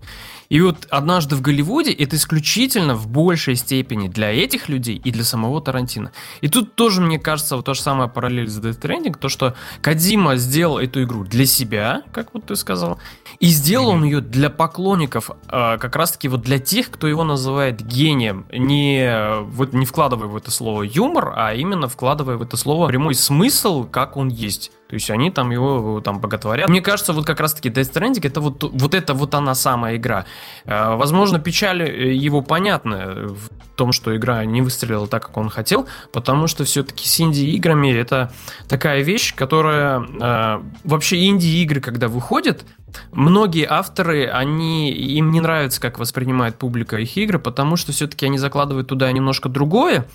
И 0.49 0.61
вот 0.61 0.87
однажды 0.91 1.37
в 1.37 1.43
Голливуде 1.43 1.93
это 1.93 2.17
исключительно 2.17 2.95
в 2.95 3.07
большей 3.07 3.55
степени 3.57 4.09
для 4.09 4.33
этих 4.33 4.69
людей 4.69 5.01
и 5.03 5.11
для 5.11 5.25
самого 5.25 5.61
Тарантино. 5.61 6.13
И 6.41 6.49
тут 6.49 6.75
тоже, 6.75 7.01
мне 7.01 7.19
кажется, 7.19 7.57
вот 7.57 7.67
то 7.67 7.75
же 7.75 7.83
самое 7.83 8.09
параллель 8.09 8.49
с 8.49 8.59
Death 8.59 8.81
Stranding, 8.81 9.19
то, 9.19 9.29
что 9.29 9.55
Кадима 9.83 10.37
сделал 10.37 10.79
эту 10.79 11.03
игру 11.03 11.25
для 11.25 11.45
себя, 11.45 12.03
как 12.13 12.33
вот 12.33 12.47
ты 12.47 12.57
сказал, 12.57 12.99
и 13.41 13.47
сделал 13.47 13.91
он 13.91 14.05
ее 14.05 14.21
для 14.21 14.49
поклонников, 14.49 15.31
а, 15.49 15.77
как 15.77 15.97
раз-таки 15.97 16.29
вот 16.29 16.43
для 16.43 16.59
тех, 16.59 16.91
кто 16.91 17.07
его 17.07 17.25
называет 17.25 17.83
гением, 17.83 18.47
не, 18.51 19.43
вот, 19.43 19.73
не 19.75 19.85
вкладывая 19.85 20.29
в 20.29 20.37
это 20.37 20.51
слово 20.51 20.83
юмор, 20.83 21.35
а 21.37 21.55
именно 21.55 21.89
вкладывая 21.89 22.37
в 22.37 22.43
это 22.43 22.57
слово 22.57 22.89
прямой 22.89 23.15
смысл, 23.15 23.85
как 23.85 24.17
он 24.17 24.29
есть. 24.29 24.73
То 24.89 24.95
есть 24.95 25.11
они 25.11 25.31
там 25.31 25.51
его 25.51 26.01
там 26.01 26.19
боготворят. 26.19 26.69
Мне 26.69 26.81
кажется, 26.81 27.13
вот 27.13 27.27
как 27.27 27.41
раз-таки 27.41 27.69
Death 27.69 27.93
Stranding 27.93 28.27
это 28.27 28.41
вот, 28.41 28.63
вот 28.63 28.95
это 28.95 29.13
вот 29.13 29.35
она 29.35 29.55
самая 29.55 29.97
игра. 29.97 30.25
Э, 30.65 30.97
возможно, 30.97 31.39
печаль 31.39 31.83
э, 31.83 32.15
его 32.15 32.41
понятна 32.41 33.29
в 33.29 33.51
том, 33.77 33.93
что 33.93 34.17
игра 34.17 34.45
не 34.47 34.63
выстрелила 34.63 35.07
так, 35.07 35.27
как 35.27 35.37
он 35.37 35.51
хотел, 35.51 35.87
потому 36.11 36.47
что 36.47 36.65
все-таки 36.65 37.07
с 37.07 37.21
инди-играми 37.21 37.93
это 37.93 38.33
такая 38.69 39.03
вещь, 39.03 39.35
которая... 39.35 40.07
Э, 40.21 40.63
вообще 40.85 41.27
инди-игры, 41.27 41.83
когда 41.83 42.09
выходят, 42.09 42.65
многие 43.13 43.67
авторы, 43.69 44.27
они, 44.27 44.91
им 44.91 45.31
не 45.33 45.41
нравится, 45.41 45.81
как 45.83 45.99
воспринимает 45.99 46.57
публика 46.57 46.97
их 46.97 47.15
игры, 47.19 47.39
потому 47.39 47.77
что 47.77 47.93
все-таки 47.93 48.25
они 48.25 48.39
закладывают 48.39 48.89
туда 48.89 49.13
немножко 49.13 49.51
другое, 49.51 50.07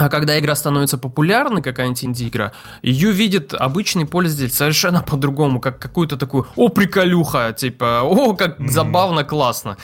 а 0.00 0.08
когда 0.08 0.38
игра 0.38 0.54
становится 0.54 0.96
популярной, 0.96 1.62
какая-нибудь 1.62 2.04
инди-игра, 2.04 2.52
ее 2.82 3.12
видит 3.12 3.52
обычный 3.52 4.06
пользователь 4.06 4.50
совершенно 4.52 5.02
по-другому, 5.06 5.60
как 5.60 5.78
какую-то 5.78 6.16
такую, 6.16 6.46
о, 6.56 6.68
приколюха, 6.68 7.52
типа, 7.52 8.00
о, 8.02 8.34
как 8.34 8.56
забавно, 8.68 9.24
классно. 9.24 9.76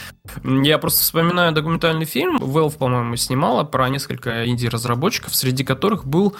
Я 0.44 0.78
просто 0.78 1.02
вспоминаю 1.02 1.52
документальный 1.52 2.06
фильм, 2.06 2.38
Valve, 2.38 2.78
по-моему, 2.78 3.16
снимала 3.16 3.64
про 3.64 3.88
несколько 3.88 4.46
инди-разработчиков, 4.46 5.34
среди 5.34 5.64
которых 5.64 6.06
был 6.06 6.34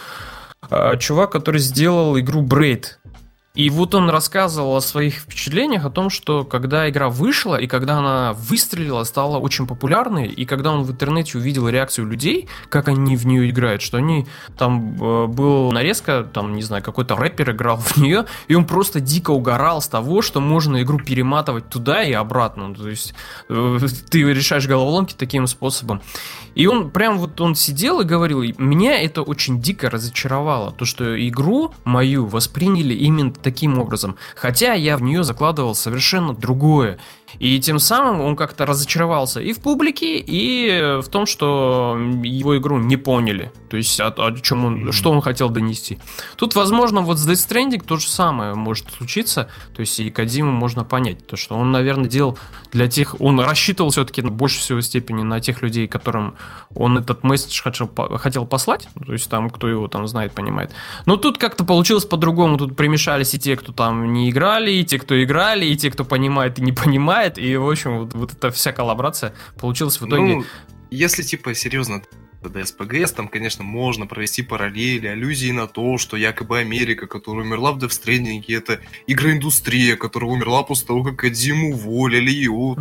э, 0.71 0.97
чувак, 0.99 1.33
который 1.33 1.61
сделал 1.61 2.19
игру 2.19 2.43
Braid. 2.43 2.85
И 3.57 3.71
вот 3.71 3.95
он 3.95 4.11
рассказывал 4.11 4.77
о 4.77 4.81
своих 4.83 5.15
впечатлениях, 5.15 5.87
о 5.87 5.91
том, 5.91 6.11
что 6.11 6.45
когда 6.45 6.89
игра 6.91 7.09
вышла, 7.09 7.57
и 7.57 7.67
когда 7.67 7.99
она 7.99 8.35
выстрелила, 8.35 9.03
стала 9.05 9.39
очень 9.39 9.67
популярной, 9.67 10.29
и 10.29 10.45
когда 10.45 10.73
он 10.73 10.83
в 10.83 10.91
интернете 10.91 11.39
увидел 11.39 11.67
реакцию 11.69 12.07
людей, 12.07 12.49
как 12.69 12.89
они 12.89 13.17
в 13.17 13.27
нее 13.27 13.49
играют, 13.49 13.81
что 13.81 13.97
они, 13.97 14.27
там 14.59 14.95
э, 15.03 15.27
был 15.27 15.73
нарезка, 15.73 16.23
там, 16.23 16.55
не 16.55 16.63
знаю, 16.63 16.83
какой-то 16.83 17.17
рэпер 17.17 17.53
играл 17.53 17.77
в 17.81 17.97
нее, 17.97 18.27
и 18.47 18.55
он 18.55 18.67
просто 18.67 19.01
дико 19.01 19.31
угорал 19.31 19.81
с 19.81 19.89
того, 19.89 20.21
что 20.21 20.41
можно 20.41 20.83
игру 20.83 20.99
перематывать 20.99 21.69
туда 21.71 22.03
и 22.03 22.13
обратно. 22.13 22.75
То 22.75 22.91
есть 22.91 23.15
э, 23.49 23.79
ты 24.11 24.23
решаешь 24.23 24.67
головоломки 24.67 25.15
таким 25.17 25.47
способом. 25.47 26.03
И 26.55 26.67
он 26.67 26.91
прям 26.91 27.19
вот 27.19 27.41
он 27.41 27.55
сидел 27.55 28.01
и 28.01 28.05
говорил, 28.05 28.43
меня 28.59 29.01
это 29.01 29.23
очень 29.23 29.61
дико 29.61 29.91
разочаровало, 29.91 30.73
то, 30.73 30.85
что 30.85 31.29
игру 31.29 31.75
мою 31.85 32.27
восприняли 32.27 32.95
именно 32.95 33.31
таким 33.47 33.79
образом. 33.79 34.17
Хотя 34.35 34.75
я 34.75 34.97
в 34.97 35.03
нее 35.03 35.23
закладывал 35.23 35.77
совершенно 35.77 36.35
другое. 36.35 36.99
И 37.39 37.59
тем 37.61 37.79
самым 37.79 38.21
он 38.21 38.37
как-то 38.37 38.67
разочаровался 38.67 39.41
и 39.41 39.53
в 39.53 39.61
публике, 39.61 40.19
и 40.19 41.01
в 41.03 41.09
том, 41.09 41.27
что 41.27 41.99
его 42.23 42.57
игру 42.57 42.79
не 42.79 42.97
поняли. 42.97 43.53
То 43.69 43.77
есть 43.77 44.01
о, 44.01 44.09
о 44.09 44.33
чем 44.41 44.65
он, 44.65 44.93
что 44.93 45.11
он 45.11 45.21
хотел 45.21 45.51
донести. 45.51 45.99
Тут, 46.37 46.55
возможно, 46.55 47.01
вот 47.03 47.19
с 47.19 47.29
Death 47.29 47.49
Stranding 47.49 47.85
то 47.85 47.97
же 47.97 48.09
самое 48.09 48.55
может 48.55 48.91
случиться. 48.91 49.49
То 49.75 49.81
есть 49.81 49.99
и 50.01 50.11
Кадиму 50.11 50.53
можно 50.53 50.85
понять, 50.85 51.27
то 51.27 51.37
что 51.37 51.57
он, 51.57 51.73
наверное, 51.73 52.09
делал 52.09 52.39
для 52.73 52.89
тех, 52.89 53.21
он 53.21 53.41
рассчитывал 53.41 53.91
все-таки 53.91 54.23
больше 54.23 54.61
всего 54.61 54.81
степени 54.81 55.23
на 55.23 55.41
тех 55.41 55.63
людей, 55.63 55.89
которым 55.89 56.37
он 56.75 56.99
этот 56.99 57.25
месседж 57.25 57.61
хотел, 57.63 57.91
хотел 58.19 58.47
послать. 58.47 58.89
То 59.05 59.13
есть 59.13 59.29
там, 59.29 59.51
кто 59.51 59.69
его 59.69 59.89
там 59.89 60.07
знает, 60.07 60.33
понимает. 60.33 60.73
Но 61.07 61.17
тут 61.17 61.39
как-то 61.39 61.65
получилось 61.65 62.05
по-другому. 62.05 62.57
Тут 62.57 62.77
примешались 62.77 63.35
и 63.35 63.39
те, 63.39 63.57
кто 63.57 63.73
там 63.73 64.13
не 64.13 64.31
играли, 64.31 64.71
и 64.71 64.85
те, 64.85 64.99
кто 64.99 65.23
играли, 65.23 65.67
и 65.67 65.77
те, 65.77 65.91
кто 65.91 66.05
понимает 66.05 66.59
и 66.59 66.63
не 66.63 66.73
понимает 66.73 67.16
играет, 67.17 67.39
и, 67.39 67.57
в 67.57 67.69
общем, 67.69 67.99
вот, 68.01 68.15
вот 68.15 68.33
эта 68.33 68.51
вся 68.51 68.73
коллаборация 68.73 69.35
получилась 69.59 70.01
в 70.01 70.07
итоге... 70.07 70.37
Ну, 70.37 70.45
если, 70.91 71.23
типа, 71.23 71.55
серьезно, 71.55 72.03
ДСПГС, 72.43 73.11
там, 73.11 73.27
конечно, 73.27 73.65
можно 73.65 74.07
провести 74.07 74.43
параллели, 74.43 75.09
аллюзии 75.09 75.51
на 75.51 75.67
то, 75.67 75.99
что 75.99 76.17
якобы 76.17 76.61
Америка, 76.61 77.09
которая 77.09 77.45
умерла 77.45 77.73
в 77.73 77.79
Stranding, 77.79 78.45
это 78.49 78.79
игроиндустрия, 79.09 79.97
которая 79.97 80.31
умерла 80.31 80.63
после 80.63 80.87
того, 80.87 81.03
как 81.03 81.17
Кадиму 81.17 81.73
уволили, 81.73 82.31
и 82.31 82.47
вот 82.47 82.79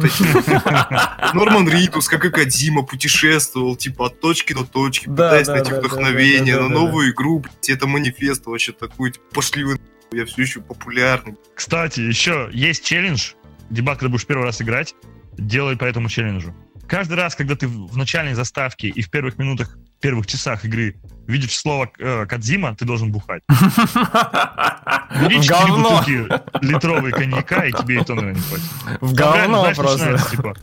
Норман 1.34 1.68
Ритус, 1.68 2.08
как 2.08 2.26
и 2.26 2.30
Кадима, 2.30 2.84
путешествовал, 2.84 3.76
типа, 3.76 4.08
от 4.08 4.20
точки 4.20 4.54
до 4.54 4.66
точки, 4.66 5.06
пытаясь 5.08 5.48
найти 5.48 5.72
вдохновение 5.72 6.60
на 6.60 6.70
новую 6.70 7.12
игру, 7.12 7.44
это 7.68 7.88
манифест 7.88 8.46
вообще 8.46 8.72
такой, 8.72 9.14
типа, 9.14 9.26
пошли 9.34 9.64
вы 9.64 9.80
я 10.12 10.26
все 10.26 10.44
еще 10.44 10.62
популярный. 10.62 11.36
Кстати, 11.56 12.00
еще 12.00 12.50
есть 12.54 12.86
челлендж, 12.86 13.34
дебаг, 13.70 14.00
когда 14.00 14.12
будешь 14.12 14.26
первый 14.26 14.46
раз 14.46 14.62
играть, 14.62 14.96
делай 15.38 15.76
по 15.78 15.86
этому 15.86 16.10
челленджу. 16.10 16.56
Каждый 16.88 17.16
раз, 17.16 17.36
когда 17.36 17.56
ты 17.56 17.68
в 17.68 17.98
начальной 17.98 18.34
заставке 18.34 18.90
и 18.90 19.02
в 19.02 19.10
первых 19.10 19.38
минутах, 19.38 19.78
первых 20.02 20.28
часах 20.28 20.66
игры 20.66 20.96
видишь 21.26 21.58
слово 21.58 21.90
э, 21.98 22.26
Кадзима, 22.28 22.76
ты 22.76 22.86
должен 22.86 23.12
бухать. 23.12 23.42
Бери 23.50 25.42
4 25.42 25.74
бутылки 25.74 26.28
литровые 26.62 27.12
коньяка, 27.12 27.66
и 27.66 27.72
тебе 27.72 28.02
и 28.02 28.04
то, 28.04 28.14
наверное, 28.14 28.36
не 28.36 28.42
хватит. 28.42 29.02
В 29.02 29.14
говно 29.14 29.74
просто. 29.76 30.18
Типа, 30.30 30.54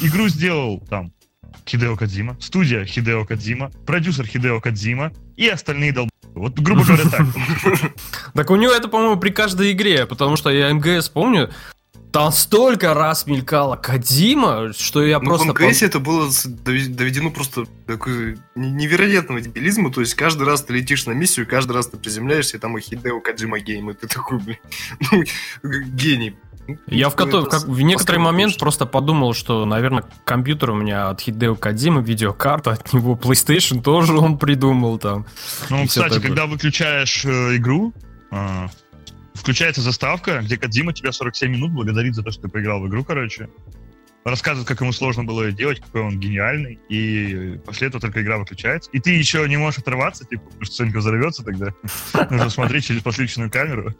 игру 0.00 0.28
сделал 0.28 0.80
там 0.88 1.12
Хидео 1.66 1.96
Кодзима, 1.96 2.36
студия 2.40 2.84
Хидео 2.86 3.26
Кодзима, 3.26 3.70
продюсер 3.86 4.26
Хидео 4.26 4.60
Кодзима 4.60 5.12
и 5.36 5.48
остальные 5.48 5.92
долб 5.92 6.10
Вот, 6.34 6.58
грубо 6.58 6.84
говоря, 6.84 7.04
так. 7.10 7.26
Так 8.34 8.50
у 8.50 8.56
него 8.56 8.72
это, 8.72 8.88
по-моему, 8.88 9.16
при 9.20 9.30
каждой 9.30 9.72
игре, 9.72 10.06
потому 10.06 10.36
что 10.36 10.50
я 10.50 10.72
МГС 10.72 11.10
помню, 11.10 11.50
там 12.12 12.32
столько 12.32 12.94
раз 12.94 13.26
мелькала 13.26 13.76
Кодзима, 13.76 14.72
что 14.72 15.04
я 15.04 15.18
Ну, 15.18 15.26
просто... 15.26 15.52
в 15.52 15.60
МГС 15.60 15.82
это 15.82 16.00
было 16.00 16.28
доведено 16.64 17.30
просто 17.30 17.62
до 17.86 17.92
такой 17.94 18.38
не- 18.54 18.70
невероятного 18.70 19.40
дебилизма. 19.40 19.92
То 19.92 20.00
есть 20.00 20.14
каждый 20.14 20.46
раз 20.46 20.62
ты 20.62 20.72
летишь 20.74 21.06
на 21.06 21.12
миссию, 21.12 21.46
каждый 21.46 21.72
раз 21.72 21.88
ты 21.88 21.96
приземляешься, 21.96 22.56
и 22.56 22.60
там 22.60 22.76
и 22.78 22.80
Hideo 22.80 23.20
Kojima 23.20 23.58
game, 23.58 23.90
и 23.90 23.94
ты 23.94 24.06
такой, 24.08 24.38
блин, 24.38 24.58
ну, 25.12 25.22
гений. 25.94 26.36
Ну, 26.66 26.76
Я 26.86 27.08
в, 27.08 27.14
кото- 27.16 27.46
как- 27.46 27.64
в 27.66 27.80
некоторый 27.80 28.18
момент 28.18 28.52
что- 28.52 28.60
просто 28.60 28.84
подумал, 28.84 29.32
что, 29.32 29.64
наверное, 29.64 30.04
компьютер 30.24 30.70
у 30.72 30.74
меня 30.74 31.08
от 31.08 31.20
Хидео 31.22 31.54
Кадзимы, 31.56 32.02
видеокарта 32.02 32.72
от 32.72 32.92
него, 32.92 33.14
PlayStation 33.16 33.82
тоже 33.82 34.14
он 34.16 34.36
придумал 34.38 34.98
там. 34.98 35.24
Ну, 35.70 35.86
кстати, 35.86 36.14
такое. 36.14 36.20
когда 36.28 36.46
выключаешь 36.46 37.24
э, 37.24 37.56
игру, 37.56 37.94
э, 38.30 38.66
включается 39.38 39.80
заставка, 39.80 40.40
где 40.42 40.56
Кадзима 40.56 40.92
тебя 40.92 41.12
47 41.12 41.50
минут 41.50 41.72
благодарит 41.72 42.14
за 42.14 42.22
то, 42.22 42.30
что 42.30 42.42
ты 42.42 42.48
поиграл 42.48 42.80
в 42.80 42.88
игру, 42.88 43.04
короче. 43.04 43.48
Рассказывает, 44.24 44.68
как 44.68 44.80
ему 44.80 44.92
сложно 44.92 45.24
было 45.24 45.44
ее 45.44 45.52
делать, 45.52 45.80
какой 45.80 46.02
он 46.02 46.18
гениальный. 46.18 46.78
И 46.88 47.58
после 47.64 47.88
этого 47.88 48.00
только 48.00 48.20
игра 48.20 48.36
выключается. 48.36 48.90
И 48.92 49.00
ты 49.00 49.10
еще 49.10 49.48
не 49.48 49.56
можешь 49.56 49.78
оторваться, 49.78 50.24
типа, 50.26 50.44
потому 50.44 50.64
что 50.64 50.74
Сонька 50.74 50.98
взорвется 50.98 51.44
тогда. 51.44 51.72
Нужно 52.30 52.50
смотреть 52.50 52.84
через 52.84 53.02
подключенную 53.02 53.50
камеру. 53.50 53.94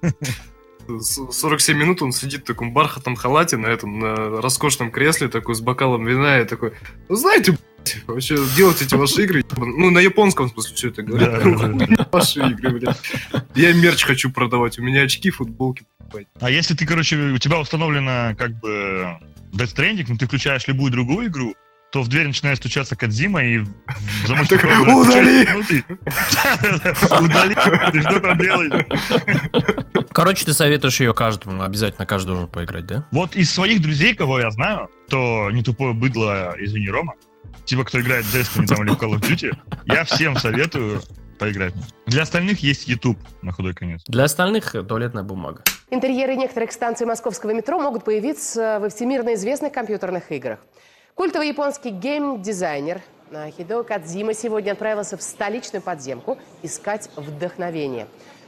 С- 0.86 1.30
47 1.30 1.78
минут 1.78 2.02
он 2.02 2.12
сидит 2.12 2.42
в 2.42 2.44
таком 2.44 2.72
бархатном 2.72 3.16
халате 3.16 3.56
на 3.56 3.66
этом, 3.66 3.98
на 3.98 4.14
роскошном 4.42 4.90
кресле, 4.90 5.28
такой 5.28 5.54
с 5.54 5.60
бокалом 5.60 6.04
вина, 6.04 6.40
и 6.40 6.44
такой, 6.44 6.72
ну 7.08 7.14
знаете, 7.14 7.56
вообще 8.06 8.36
делать 8.56 8.82
эти 8.82 8.94
ваши 8.94 9.24
игры, 9.24 9.44
ну 9.56 9.90
на 9.90 9.98
японском 10.00 10.46
в 10.46 10.52
смысле 10.52 10.76
все 10.76 10.88
это 10.88 11.02
да. 11.02 12.06
ваши 12.12 12.40
игры, 12.40 12.78
блядь. 12.78 13.00
Я 13.54 13.72
мерч 13.72 14.04
хочу 14.04 14.30
продавать, 14.30 14.78
у 14.78 14.82
меня 14.82 15.02
очки, 15.02 15.30
футболки. 15.30 15.84
А 16.40 16.50
если 16.50 16.74
ты, 16.74 16.86
короче, 16.86 17.16
у 17.16 17.38
тебя 17.38 17.58
установлено 17.58 18.34
как 18.36 18.58
бы 18.60 19.18
Death 19.52 19.74
Stranding, 19.74 20.06
но 20.08 20.16
ты 20.16 20.26
включаешь 20.26 20.66
любую 20.66 20.90
другую 20.90 21.26
игру, 21.28 21.54
то 21.90 22.02
в 22.02 22.08
дверь 22.08 22.26
начинает 22.26 22.58
стучаться 22.58 22.96
Кадзима 22.96 23.42
и 23.44 23.58
«Удали!» 23.58 25.46
Удали! 27.20 27.54
Ты 27.92 28.00
что 28.02 28.20
там 28.20 28.38
делаешь? 28.38 28.86
Короче, 30.12 30.44
ты 30.44 30.52
советуешь 30.52 31.00
ее 31.00 31.14
каждому, 31.14 31.62
обязательно 31.62 32.04
каждому 32.06 32.46
поиграть, 32.46 32.86
да? 32.86 33.06
Вот 33.10 33.36
из 33.36 33.50
своих 33.50 33.80
друзей, 33.80 34.14
кого 34.14 34.38
я 34.40 34.50
знаю, 34.50 34.90
то 35.08 35.50
не 35.50 35.62
тупое 35.62 35.94
быдло, 35.94 36.54
извини, 36.58 36.90
Рома, 36.90 37.14
типа, 37.68 37.84
кто 37.84 38.00
играет 38.00 38.24
в 38.24 38.34
Destiny 38.34 38.66
там, 38.66 38.82
или 38.82 38.90
в 38.90 38.98
Call 38.98 39.12
of 39.12 39.20
Duty, 39.20 39.52
я 39.84 40.04
всем 40.04 40.36
советую 40.36 41.02
поиграть. 41.38 41.74
Для 42.06 42.22
остальных 42.22 42.60
есть 42.60 42.88
YouTube 42.88 43.18
на 43.42 43.52
худой 43.52 43.74
конец. 43.74 44.02
Для 44.08 44.24
остальных 44.24 44.72
туалетная 44.72 45.22
бумага. 45.22 45.62
Интерьеры 45.90 46.34
некоторых 46.34 46.72
станций 46.72 47.06
московского 47.06 47.52
метро 47.52 47.78
могут 47.78 48.04
появиться 48.04 48.78
во 48.80 48.88
всемирно 48.88 49.34
известных 49.34 49.72
компьютерных 49.72 50.32
играх. 50.32 50.58
Культовый 51.14 51.48
японский 51.48 51.90
гейм-дизайнер 51.90 53.02
Хидео 53.56 53.84
Кадзима 53.84 54.32
сегодня 54.32 54.72
отправился 54.72 55.18
в 55.18 55.22
столичную 55.22 55.82
подземку 55.82 56.38
искать 56.62 57.10
вдохновение. 57.16 58.06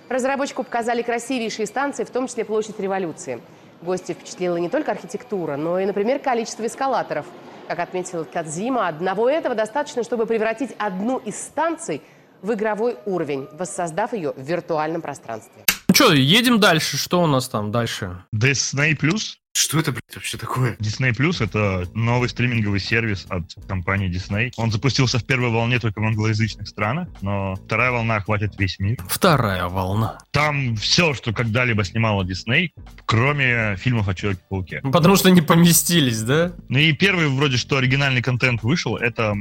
Разработчику 0.09 0.65
показали 0.65 1.03
красивейшие 1.03 1.67
станции, 1.67 2.05
в 2.05 2.11
том 2.11 2.27
числе 2.27 2.45
площадь 2.45 2.81
революции. 2.81 3.41
Гости 3.83 4.13
впечатлила 4.13 4.57
не 4.57 4.69
только 4.69 4.93
архитектура, 4.93 5.57
но 5.57 5.79
и, 5.79 5.85
например, 5.85 6.19
количество 6.19 6.67
эскалаторов. 6.67 7.27
Как 7.71 7.79
отметил 7.79 8.25
Кадзима, 8.25 8.89
одного 8.89 9.31
этого 9.31 9.55
достаточно, 9.55 10.03
чтобы 10.03 10.27
превратить 10.27 10.75
одну 10.77 11.19
из 11.19 11.41
станций 11.41 12.03
в 12.43 12.53
игровой 12.53 12.97
уровень, 13.07 13.47
воссоздав 13.53 14.13
ее 14.13 14.33
в 14.33 14.41
виртуальном 14.41 15.03
пространстве. 15.03 15.63
Ну 15.91 15.95
что, 15.95 16.13
едем 16.13 16.61
дальше. 16.61 16.97
Что 16.97 17.21
у 17.21 17.27
нас 17.27 17.49
там 17.49 17.73
дальше? 17.73 18.23
Disney 18.33 18.97
Plus. 18.97 19.35
Что 19.53 19.81
это, 19.81 19.91
блядь, 19.91 20.15
вообще 20.15 20.39
такое? 20.39 20.77
Disney 20.77 21.11
Plus 21.11 21.43
это 21.43 21.85
новый 21.95 22.29
стриминговый 22.29 22.79
сервис 22.79 23.27
от 23.29 23.43
компании 23.67 24.09
Disney. 24.09 24.53
Он 24.57 24.71
запустился 24.71 25.19
в 25.19 25.25
первой 25.25 25.51
волне 25.51 25.81
только 25.81 25.99
в 26.01 26.05
англоязычных 26.05 26.69
странах, 26.69 27.09
но 27.23 27.57
вторая 27.57 27.91
волна 27.91 28.15
охватит 28.15 28.57
весь 28.57 28.79
мир. 28.79 28.99
Вторая 29.09 29.67
волна. 29.67 30.19
Там 30.31 30.77
все, 30.77 31.13
что 31.13 31.33
когда-либо 31.33 31.83
снимала 31.83 32.23
Disney, 32.23 32.69
кроме 33.05 33.75
фильмов 33.77 34.07
о 34.07 34.15
Человеке-пауке. 34.15 34.83
Ну, 34.85 34.93
Потому 34.93 35.17
что 35.17 35.29
не 35.33 35.43
поместились, 35.43 36.23
да? 36.23 36.53
Ну 36.69 36.79
и 36.79 36.93
первый 36.93 37.27
вроде 37.27 37.57
что 37.57 37.79
оригинальный 37.79 38.23
контент 38.23 38.63
вышел, 38.63 38.97
это 38.97 39.35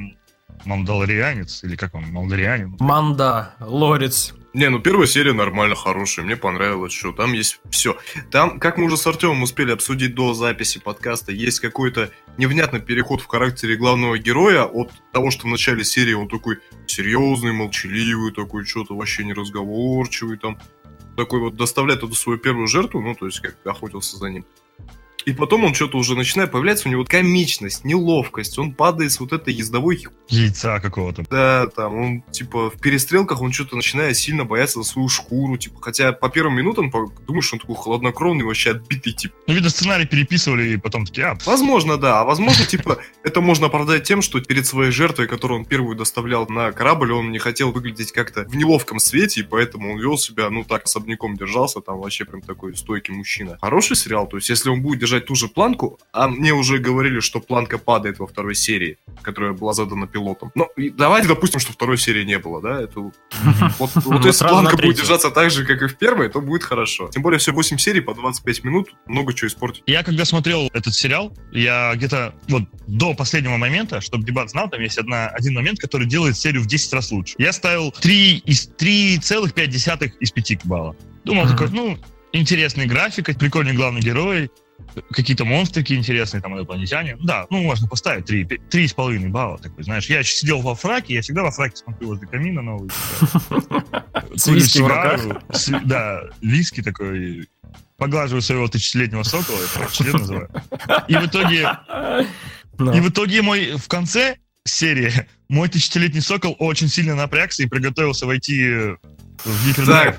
Мандалорианец, 0.65 1.63
или 1.63 1.75
как 1.75 1.93
он, 1.93 2.05
Малдарианин. 2.12 2.75
Манда, 2.79 3.53
Лорец. 3.59 4.33
Не, 4.53 4.69
ну 4.69 4.79
первая 4.79 5.05
серия 5.05 5.33
нормально 5.33 5.75
хорошая, 5.75 6.25
мне 6.25 6.35
понравилось, 6.35 6.91
что 6.91 7.12
там 7.12 7.33
есть 7.33 7.59
все. 7.69 7.97
Там, 8.31 8.59
как 8.59 8.77
мы 8.77 8.85
уже 8.85 8.97
с 8.97 9.05
Артемом 9.05 9.43
успели 9.43 9.71
обсудить 9.71 10.15
до 10.15 10.33
записи 10.33 10.79
подкаста, 10.79 11.31
есть 11.31 11.59
какой-то 11.59 12.12
невнятный 12.38 12.79
переход 12.79 13.21
в 13.21 13.27
характере 13.27 13.75
главного 13.75 14.17
героя 14.17 14.63
от 14.63 14.91
того, 15.13 15.29
что 15.29 15.45
в 15.45 15.51
начале 15.51 15.83
серии 15.83 16.13
он 16.13 16.27
такой 16.27 16.57
серьезный, 16.88 17.53
молчаливый, 17.53 18.33
такой 18.33 18.65
что-то 18.65 18.95
вообще 18.95 19.23
неразговорчивый, 19.23 20.38
там 20.38 20.57
такой 21.15 21.41
вот 21.41 21.55
доставляет 21.55 22.01
эту 22.01 22.15
свою 22.15 22.39
первую 22.39 22.67
жертву, 22.67 23.01
ну, 23.01 23.13
то 23.13 23.27
есть 23.27 23.41
как 23.41 23.55
охотился 23.65 24.17
за 24.17 24.29
ним. 24.29 24.45
И 25.25 25.34
потом 25.34 25.65
он 25.65 25.73
что-то 25.73 25.97
уже 25.97 26.15
начинает 26.15 26.51
появляться, 26.51 26.88
у 26.88 26.91
него 26.91 27.05
комичность, 27.05 27.84
неловкость, 27.84 28.58
он 28.58 28.73
падает 28.73 29.12
с 29.12 29.19
вот 29.19 29.34
этой 29.34 29.53
ездовой 29.53 30.05
Яйца 30.29 30.79
какого-то. 30.79 31.25
да, 31.29 31.67
там, 31.67 31.95
он, 31.95 32.21
типа, 32.32 32.69
в 32.69 32.79
перестрелках 32.79 33.41
он 33.41 33.51
что-то 33.51 33.75
начинает 33.75 34.15
сильно 34.15 34.45
бояться 34.45 34.82
за 34.82 34.89
свою 34.89 35.10
шкуру, 35.10 35.58
типа, 35.58 35.79
хотя 35.82 36.12
по 36.12 36.29
первым 36.29 36.55
минутам 36.55 36.91
думаешь, 37.27 37.51
он 37.51 37.60
такой 37.60 37.75
хладнокровный, 37.75 38.43
вообще 38.43 38.71
отбитый, 38.71 39.13
тип. 39.13 39.34
Ну, 39.47 39.53
видно, 39.53 39.69
сценарий 39.69 40.05
переписывали, 40.05 40.73
и 40.73 40.77
потом 40.77 41.05
такие, 41.05 41.27
а, 41.27 41.38
Возможно, 41.45 41.97
да, 41.97 42.21
а 42.21 42.23
возможно, 42.23 42.65
типа, 42.65 42.99
это 43.23 43.41
можно 43.41 43.67
оправдать 43.67 44.03
тем, 44.03 44.21
что 44.21 44.39
перед 44.39 44.65
своей 44.65 44.91
жертвой, 44.91 45.27
которую 45.27 45.60
он 45.62 45.65
первую 45.65 45.95
доставлял 45.95 46.47
на 46.47 46.71
корабль, 46.71 47.12
он 47.12 47.32
не 47.32 47.39
хотел 47.39 47.71
выглядеть 47.71 48.12
как-то 48.12 48.43
в 48.43 48.55
неловком 48.55 48.99
свете, 48.99 49.41
и 49.41 49.43
поэтому 49.43 49.93
он 49.93 49.99
вел 49.99 50.17
себя, 50.17 50.49
ну, 50.49 50.63
так, 50.63 50.86
особняком 50.86 51.36
держался, 51.38 51.82
там, 51.82 51.99
вообще 51.99 52.25
прям 52.25 52.41
такой 52.41 52.75
стойкий 52.77 53.13
мужчина. 53.13 53.58
Хороший 53.62 53.95
сериал, 53.95 54.27
то 54.27 54.38
есть, 54.38 54.49
если 54.49 54.69
он 54.69 54.82
будет 54.82 54.99
держать 55.10 55.26
ту 55.26 55.36
же 55.36 55.48
планку, 55.48 56.00
а 56.13 56.28
мне 56.28 56.54
уже 56.54 56.78
говорили, 56.78 57.19
что 57.19 57.39
планка 57.39 57.78
падает 57.80 58.19
во 58.19 58.28
второй 58.28 58.54
серии, 58.54 58.98
которая 59.24 59.54
была 59.54 59.74
задана 59.74 60.08
пилотом. 60.08 60.52
Ну, 60.56 60.69
давайте 60.93 61.28
допустим, 61.28 61.60
что 61.60 61.74
второй 61.74 61.98
серии 61.98 62.24
не 62.24 62.38
было, 62.38 62.62
да, 62.62 62.82
это... 62.82 63.00
Вот, 63.00 63.13
вот 63.80 64.06
Ну, 64.06 64.26
если 64.26 64.48
планка 64.48 64.78
будет 64.78 64.98
держаться 64.98 65.32
так 65.32 65.50
же, 65.50 65.65
как 65.65 65.82
и 65.82 65.88
в 65.88 65.98
первой, 65.98 66.30
то 66.30 66.41
будет 66.41 66.63
хорошо. 66.63 67.10
Тем 67.10 67.24
более, 67.24 67.39
все 67.39 67.52
8 67.52 67.78
серий 67.78 68.02
по 68.02 68.13
25 68.13 68.63
минут, 68.63 68.93
много 69.08 69.34
чего 69.34 69.48
испортить. 69.48 69.84
Я 69.88 70.04
когда 70.04 70.26
смотрел 70.26 70.69
этот 70.74 70.93
сериал, 70.93 71.36
я 71.52 71.93
где-то 71.95 72.36
вот 72.48 72.63
до 72.88 73.15
последнего 73.15 73.58
момента, 73.58 74.02
чтобы 74.02 74.26
дебат 74.26 74.52
знал, 74.52 74.69
там 74.69 74.82
есть 74.82 74.98
одна, 75.00 75.28
один 75.28 75.56
момент, 75.56 75.80
который 75.80 76.08
делает 76.08 76.38
серию 76.38 76.62
в 76.62 76.67
10 76.67 76.93
раз 76.93 77.12
лучше. 77.12 77.36
Я 77.39 77.52
ставил 77.52 77.91
3 77.91 78.38
из 78.45 78.69
3,5 78.78 80.12
из 80.19 80.32
5 80.32 80.65
балла. 80.65 80.95
Думал 81.24 81.45
Мгм. 81.45 81.52
такой, 81.52 81.69
ну, 81.72 81.98
интересный 82.32 82.86
график, 82.86 83.38
прикольный 83.38 83.74
главный 83.74 84.02
герой, 84.02 84.52
какие-то 85.12 85.46
монстрики 85.46 85.94
интересные, 85.94 86.42
там, 86.42 86.56
инопланетяне. 86.56 87.18
Да, 87.22 87.46
ну, 87.50 87.62
можно 87.62 87.88
поставить 87.88 88.26
3, 88.26 88.44
3,5 88.46 89.30
балла. 89.30 89.58
Такой, 89.58 89.84
знаешь, 89.84 90.08
я 90.10 90.24
сидел 90.24 90.62
во 90.62 90.76
фраке, 90.76 91.13
я 91.15 91.22
всегда 91.22 91.44
во 91.44 91.52
фраке 91.52 91.76
смотрю 91.78 92.10
возле 92.10 92.28
камина 92.28 92.62
новый. 92.62 92.89
С 94.36 94.44
Курю 94.46 94.60
сигару, 94.62 95.42
с- 95.52 95.72
Да, 95.86 96.22
виски 96.42 96.82
такой, 96.82 97.48
поглаживаю 97.98 98.42
своего 98.42 98.68
тысячелетнего 98.68 99.24
сокола, 99.24 99.58
это 99.60 99.94
член 99.94 100.13
называю. 100.13 100.50
И 101.08 101.15
в 101.15 101.26
итоге, 101.26 101.70
и 102.80 103.00
в 103.00 103.10
итоге 103.10 103.42
мой 103.42 103.74
в 103.78 103.88
конце 103.88 104.38
серии 104.65 105.12
мой 105.50 105.68
тысячелетний 105.68 106.22
сокол 106.22 106.56
очень 106.60 106.88
сильно 106.89 107.15
напрягся 107.15 107.63
и 107.63 107.68
приготовился 107.68 108.26
войти 108.26 108.96
гипердрайв. 109.45 110.15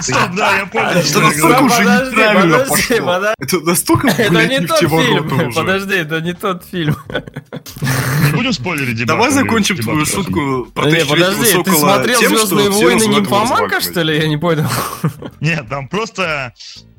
Стоп, 0.00 0.30
да, 0.36 0.58
я 0.58 0.66
понял, 0.66 0.88
Это 0.88 1.20
настолько 1.20 1.62
уже 1.62 1.76
Подожди, 1.78 2.10
неправильно 2.10 2.58
подожди, 2.58 2.94
пошло. 3.00 3.34
Это 3.38 3.60
настолько, 3.60 4.06
блядь, 4.30 4.50
не 4.50 4.58
не 4.58 4.66
в 4.66 4.68
тот 4.68 4.78
те 4.78 4.86
ворота 4.86 5.28
фильм. 5.28 5.48
уже. 5.48 5.60
Подожди, 5.60 5.94
это 5.94 6.20
не 6.20 6.32
тот 6.34 6.64
фильм. 6.64 6.96
Не 7.10 8.32
будем 8.32 8.52
спойлерить 8.52 8.96
дебат. 8.96 9.08
Давай 9.08 9.30
закончим 9.30 9.76
твою 9.76 10.04
шутку 10.06 10.66
про 10.74 10.86
Не, 10.90 11.04
подожди, 11.04 11.62
ты 11.62 11.72
смотрел 11.72 12.18
«Звездные 12.20 12.70
войны» 12.70 13.02
его 13.02 13.18
нимфоманка, 13.18 13.80
что 13.80 14.02
ли? 14.02 14.18
Я 14.18 14.28
не 14.28 14.36
понял. 14.36 14.66
Нет, 15.40 15.68
там 15.68 15.88
просто 15.88 16.52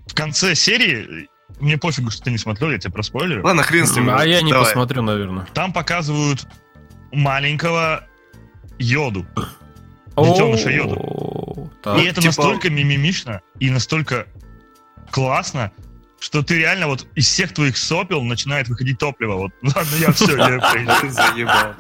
в 0.08 0.14
конце 0.14 0.56
серии, 0.56 1.30
мне 1.60 1.78
пофигу, 1.78 2.10
что 2.10 2.24
ты 2.24 2.32
не 2.32 2.38
смотрел, 2.38 2.72
я 2.72 2.78
тебе 2.78 2.94
проспойлерю. 2.94 3.44
Ладно, 3.44 3.64
хрен 3.64 3.86
с 3.88 3.96
ним. 3.96 4.10
А 4.10 4.26
я 4.26 4.42
не 4.42 4.54
посмотрю, 4.54 5.02
наверное. 5.02 5.48
Там 5.54 5.74
показывают 5.74 6.48
маленького 7.12 8.04
Йоду. 8.78 9.26
Детеныша 10.18 10.70
Йоду. 10.70 11.29
Так. 11.82 11.98
И 11.98 12.06
это 12.06 12.22
типа- 12.22 12.28
настолько 12.28 12.70
мимимишно 12.70 13.42
и 13.60 13.70
настолько 13.70 14.28
классно. 15.12 15.72
что 16.22 16.44
ты 16.44 16.58
реально 16.58 16.88
вот 16.88 17.08
из 17.16 17.28
всех 17.28 17.54
твоих 17.54 17.78
сопел 17.78 18.22
начинает 18.24 18.68
выходить 18.68 19.00
топливо. 19.00 19.36
Вот, 19.36 19.52
ладно, 19.62 19.96
я 20.00 20.12
все, 20.12 20.36
я 20.36 20.60
заебал. 21.10 21.76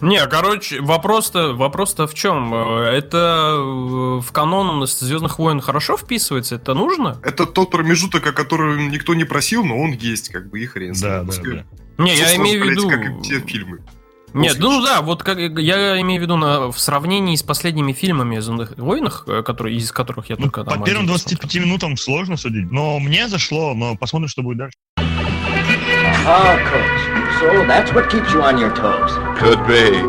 Не, 0.00 0.26
короче, 0.26 0.82
вопрос-то 0.82 1.54
вопрос 1.54 1.94
в 1.96 2.12
чем? 2.12 2.52
Это 2.54 3.54
э, 3.56 4.20
в 4.20 4.30
канон 4.30 4.86
Звездных 4.86 5.38
войн 5.38 5.60
хорошо 5.60 5.96
вписывается? 5.96 6.56
Это 6.56 6.74
нужно? 6.74 7.18
Это 7.22 7.46
тот 7.46 7.70
промежуток, 7.70 8.26
о 8.26 8.32
котором 8.32 8.90
никто 8.90 9.14
не 9.14 9.24
просил, 9.24 9.64
но 9.64 9.78
он 9.80 9.92
есть, 9.92 10.28
как 10.28 10.50
бы, 10.50 10.60
и 10.60 10.66
хрен 10.66 10.92
Да, 11.00 11.22
да, 11.22 11.32
да. 11.42 11.64
Не, 11.96 12.14
я 12.14 12.36
имею 12.36 12.62
в 12.62 12.68
виду... 12.68 12.90
Как 12.90 13.00
и 13.00 13.22
все 13.22 13.40
фильмы. 13.40 13.78
Нет, 14.34 14.56
ну 14.58 14.82
да, 14.84 15.00
вот 15.02 15.22
как 15.22 15.38
я 15.38 16.00
имею 16.00 16.20
в 16.20 16.22
виду 16.22 16.36
на, 16.36 16.70
в 16.70 16.78
сравнении 16.78 17.34
с 17.36 17.42
последними 17.42 17.92
фильмами 17.92 18.36
о 18.38 18.42
Звездных 18.42 18.76
войнах, 18.76 19.24
э, 19.26 19.42
которые, 19.42 19.76
из 19.76 19.90
которых 19.92 20.28
я 20.28 20.36
Ну, 20.36 20.42
только 20.44 20.64
по 20.64 20.70
там 20.72 20.84
первым 20.84 21.04
один 21.04 21.14
25 21.14 21.40
посмотрел. 21.40 21.66
минутам 21.66 21.96
сложно 21.96 22.36
судить, 22.36 22.70
но 22.70 22.98
мне 22.98 23.28
зашло, 23.28 23.74
но 23.74 23.96
посмотрим, 23.96 24.28
что 24.28 24.42
будет 24.42 24.58
дальше. 24.58 24.76
Ah, 26.28 26.56
coach. 26.58 27.40
So 27.40 27.66
that's 27.66 27.92
what 27.94 28.10
keeps 28.10 28.32
you 28.34 28.42
on 28.42 28.58
your 28.58 28.74
toes. 28.74 29.12
Could 29.38 29.64
be. 29.68 30.08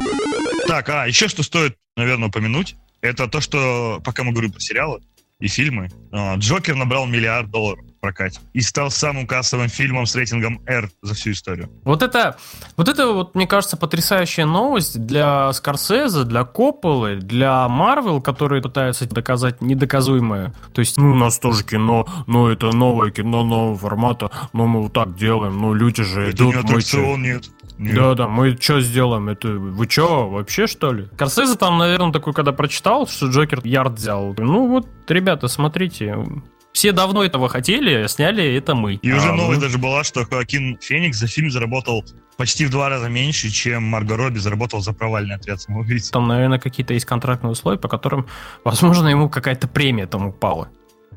Так, 0.67 0.89
а 0.89 1.07
еще 1.07 1.27
что 1.27 1.43
стоит, 1.43 1.75
наверное, 1.95 2.29
упомянуть, 2.29 2.75
это 3.01 3.27
то, 3.27 3.39
что 3.39 4.01
пока 4.03 4.23
мы 4.23 4.31
говорим 4.31 4.51
про 4.51 4.59
сериалы 4.59 4.99
и 5.39 5.47
фильмы, 5.47 5.89
а, 6.11 6.35
Джокер 6.37 6.75
набрал 6.75 7.05
миллиард 7.05 7.51
долларов 7.51 7.85
в 7.85 7.99
прокате 7.99 8.39
и 8.53 8.61
стал 8.61 8.89
самым 8.89 9.27
кассовым 9.27 9.69
фильмом 9.69 10.07
с 10.07 10.15
рейтингом 10.15 10.61
R 10.65 10.89
за 11.03 11.13
всю 11.13 11.31
историю. 11.31 11.69
Вот 11.83 12.01
это, 12.01 12.37
вот 12.75 12.87
это 12.87 13.11
вот, 13.11 13.35
мне 13.35 13.45
кажется, 13.45 13.77
потрясающая 13.77 14.45
новость 14.45 14.99
для 15.05 15.53
Скорсезе, 15.53 16.23
для 16.23 16.43
Копполы, 16.43 17.17
для 17.17 17.67
Марвел, 17.67 18.19
которые 18.19 18.63
пытаются 18.63 19.07
доказать 19.07 19.61
недоказуемое. 19.61 20.55
То 20.73 20.79
есть, 20.79 20.97
ну, 20.97 21.11
у 21.11 21.15
нас 21.15 21.37
тоже 21.37 21.63
кино, 21.63 22.07
но 22.25 22.49
это 22.49 22.71
новое 22.71 23.11
кино 23.11 23.43
нового 23.43 23.77
формата, 23.77 24.31
но 24.53 24.65
мы 24.65 24.81
вот 24.81 24.93
так 24.93 25.15
делаем, 25.15 25.59
ну, 25.59 25.73
люди 25.73 26.03
же 26.03 26.29
Это 26.29 26.43
не 26.43 26.51
идут, 26.51 26.63
мы 26.63 26.69
аттракцион, 26.69 27.21
нет. 27.21 27.43
Нет. 27.77 27.95
Да, 27.95 28.13
да, 28.15 28.27
мы 28.27 28.57
что 28.59 28.81
сделаем? 28.81 29.29
Это 29.29 29.49
вы 29.49 29.85
чё, 29.87 30.27
вообще 30.29 30.67
что 30.67 30.91
ли? 30.91 31.07
Корсезе 31.17 31.55
там, 31.55 31.77
наверное, 31.77 32.11
такой, 32.11 32.33
когда 32.33 32.51
прочитал, 32.51 33.07
что 33.07 33.27
Джокер 33.27 33.61
ярд 33.63 33.93
взял. 33.93 34.33
Ну 34.37 34.67
вот, 34.67 34.87
ребята, 35.07 35.47
смотрите, 35.47 36.17
все 36.73 36.91
давно 36.91 37.23
этого 37.23 37.49
хотели, 37.49 37.93
а 38.03 38.07
сняли 38.07 38.55
это 38.55 38.75
мы. 38.75 38.95
И 38.95 39.11
уже 39.11 39.29
А 39.29 39.33
новость 39.33 39.59
вы- 39.59 39.65
даже 39.65 39.77
была, 39.77 40.03
что 40.03 40.25
Хоакин 40.25 40.77
Феникс 40.81 41.17
за 41.17 41.27
фильм 41.27 41.49
заработал 41.51 42.03
почти 42.37 42.65
в 42.65 42.69
два 42.69 42.89
раза 42.89 43.09
меньше, 43.09 43.49
чем 43.49 43.83
Марго 43.83 44.15
Робби 44.15 44.37
заработал 44.37 44.79
за 44.81 44.93
провальный 44.93 45.35
отряд 45.35 45.59
самоубийц. 45.61 46.09
Там, 46.11 46.27
наверное, 46.27 46.59
какие-то 46.59 46.93
есть 46.93 47.05
контрактные 47.05 47.51
условия, 47.51 47.79
по 47.79 47.87
которым, 47.87 48.27
возможно, 48.63 49.07
ему 49.07 49.27
какая-то 49.29 49.67
премия 49.67 50.05
там 50.05 50.27
упала. 50.27 50.69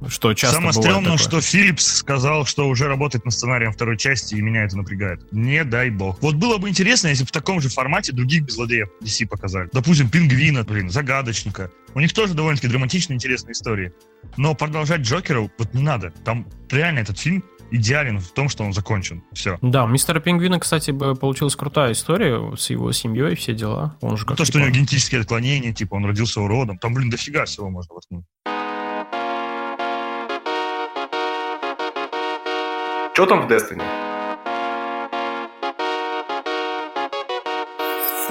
Что 0.08 0.34
часто 0.34 0.56
Самое 0.56 0.72
стрёмное, 0.72 1.16
что 1.16 1.40
Филлипс 1.40 1.84
сказал, 1.98 2.44
что 2.46 2.68
уже 2.68 2.86
работает 2.86 3.24
над 3.24 3.34
сценарием 3.34 3.72
второй 3.72 3.96
части, 3.96 4.34
и 4.34 4.40
меня 4.40 4.64
это 4.64 4.76
напрягает. 4.76 5.20
Не 5.32 5.64
дай 5.64 5.90
бог. 5.90 6.20
Вот 6.22 6.36
было 6.36 6.58
бы 6.58 6.68
интересно, 6.68 7.08
если 7.08 7.24
бы 7.24 7.28
в 7.28 7.32
таком 7.32 7.60
же 7.60 7.68
формате 7.68 8.12
других 8.12 8.50
злодеев 8.50 8.88
DC 9.02 9.26
показали. 9.26 9.68
Допустим, 9.72 10.08
Пингвина, 10.08 10.64
блин, 10.64 10.90
Загадочника. 10.90 11.70
У 11.94 12.00
них 12.00 12.12
тоже 12.12 12.34
довольно-таки 12.34 12.68
драматичные, 12.68 13.16
интересные 13.16 13.52
истории. 13.52 13.92
Но 14.36 14.54
продолжать 14.54 15.00
Джокера 15.00 15.40
вот 15.40 15.74
не 15.74 15.82
надо. 15.82 16.12
Там 16.24 16.46
реально 16.70 17.00
этот 17.00 17.18
фильм 17.18 17.44
идеален 17.70 18.18
в 18.18 18.32
том, 18.32 18.48
что 18.48 18.64
он 18.64 18.72
закончен. 18.72 19.22
Все. 19.32 19.58
Да, 19.62 19.84
у 19.84 19.88
мистера 19.88 20.20
Пингвина, 20.20 20.58
кстати, 20.58 20.90
бы 20.90 21.14
получилась 21.14 21.56
крутая 21.56 21.92
история 21.92 22.56
с 22.56 22.70
его 22.70 22.92
семьей, 22.92 23.36
все 23.36 23.54
дела. 23.54 23.96
Он 24.00 24.16
же 24.16 24.26
как 24.26 24.36
то, 24.36 24.44
что 24.44 24.58
у 24.58 24.60
него 24.60 24.70
типа, 24.70 24.78
генетические 24.78 25.20
отклонения, 25.20 25.72
типа 25.72 25.94
он 25.94 26.04
родился 26.04 26.40
уродом. 26.40 26.78
Там, 26.78 26.94
блин, 26.94 27.10
дофига 27.10 27.44
всего 27.44 27.70
можно 27.70 27.94
воткнуть. 27.94 28.24
Что 33.12 33.26
там 33.26 33.46
в 33.46 33.50
Destiny? 33.50 33.82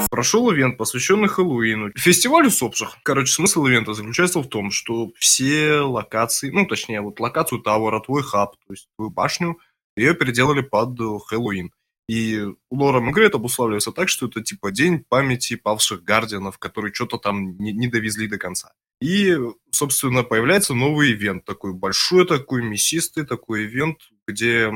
Прошел 0.09 0.51
ивент, 0.51 0.77
посвященный 0.77 1.27
Хэллоуину. 1.27 1.91
Фестиваль 1.95 2.47
усопших. 2.47 2.97
Короче, 3.03 3.31
смысл 3.31 3.65
ивента 3.65 3.93
заключается 3.93 4.39
в 4.39 4.47
том, 4.47 4.71
что 4.71 5.11
все 5.19 5.81
локации, 5.81 6.49
ну, 6.49 6.65
точнее, 6.65 7.01
вот 7.01 7.19
локацию 7.19 7.61
Тауэра, 7.61 7.99
твой 7.99 8.23
хаб, 8.23 8.55
то 8.65 8.73
есть 8.73 8.87
твою 8.95 9.11
башню, 9.11 9.59
ее 9.97 10.15
переделали 10.15 10.61
под 10.61 10.99
э, 10.99 11.03
Хэллоуин. 11.27 11.71
И 12.07 12.43
лором 12.71 13.09
игры 13.11 13.27
это 13.27 13.37
обуславливается 13.37 13.91
так, 13.91 14.09
что 14.09 14.25
это 14.27 14.41
типа 14.41 14.71
день 14.71 15.03
памяти 15.07 15.55
павших 15.55 16.03
гардианов, 16.03 16.57
которые 16.57 16.91
что-то 16.91 17.17
там 17.17 17.57
не, 17.57 17.71
не 17.71 17.87
довезли 17.87 18.27
до 18.27 18.39
конца. 18.39 18.71
И, 19.01 19.37
собственно, 19.71 20.23
появляется 20.23 20.73
новый 20.73 21.11
ивент, 21.11 21.45
такой 21.45 21.73
большой, 21.73 22.25
такой 22.25 22.63
мясистый, 22.63 23.25
такой 23.25 23.65
ивент, 23.65 23.99
где 24.29 24.71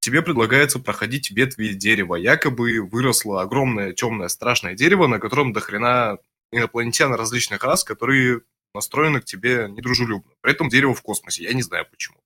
тебе 0.00 0.22
предлагается 0.22 0.78
проходить 0.78 1.30
ветви 1.30 1.68
дерева. 1.68 2.14
Якобы 2.16 2.80
выросло 2.80 3.42
огромное 3.42 3.92
темное 3.92 4.28
страшное 4.28 4.74
дерево, 4.74 5.06
на 5.06 5.18
котором 5.18 5.52
до 5.52 5.60
хрена 5.60 6.18
инопланетян 6.52 7.12
различных 7.14 7.64
рас, 7.64 7.84
которые 7.84 8.42
настроены 8.74 9.20
к 9.20 9.24
тебе 9.24 9.68
недружелюбно. 9.68 10.32
При 10.40 10.52
этом 10.52 10.68
дерево 10.68 10.94
в 10.94 11.02
космосе. 11.02 11.44
Я 11.44 11.52
не 11.52 11.62
знаю 11.62 11.86
почему. 11.90 12.18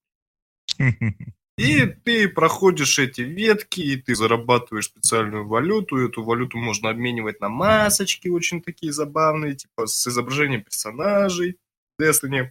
И 1.58 1.84
ты 1.84 2.28
проходишь 2.28 2.98
эти 2.98 3.20
ветки, 3.20 3.80
и 3.80 3.96
ты 3.96 4.14
зарабатываешь 4.14 4.86
специальную 4.86 5.46
валюту. 5.46 5.98
Эту 5.98 6.24
валюту 6.24 6.56
можно 6.56 6.88
обменивать 6.88 7.40
на 7.40 7.48
масочки 7.48 8.28
очень 8.28 8.62
такие 8.62 8.92
забавные, 8.92 9.54
типа 9.54 9.86
с 9.86 10.06
изображением 10.06 10.62
персонажей 10.62 11.58
Destiny. 12.00 12.50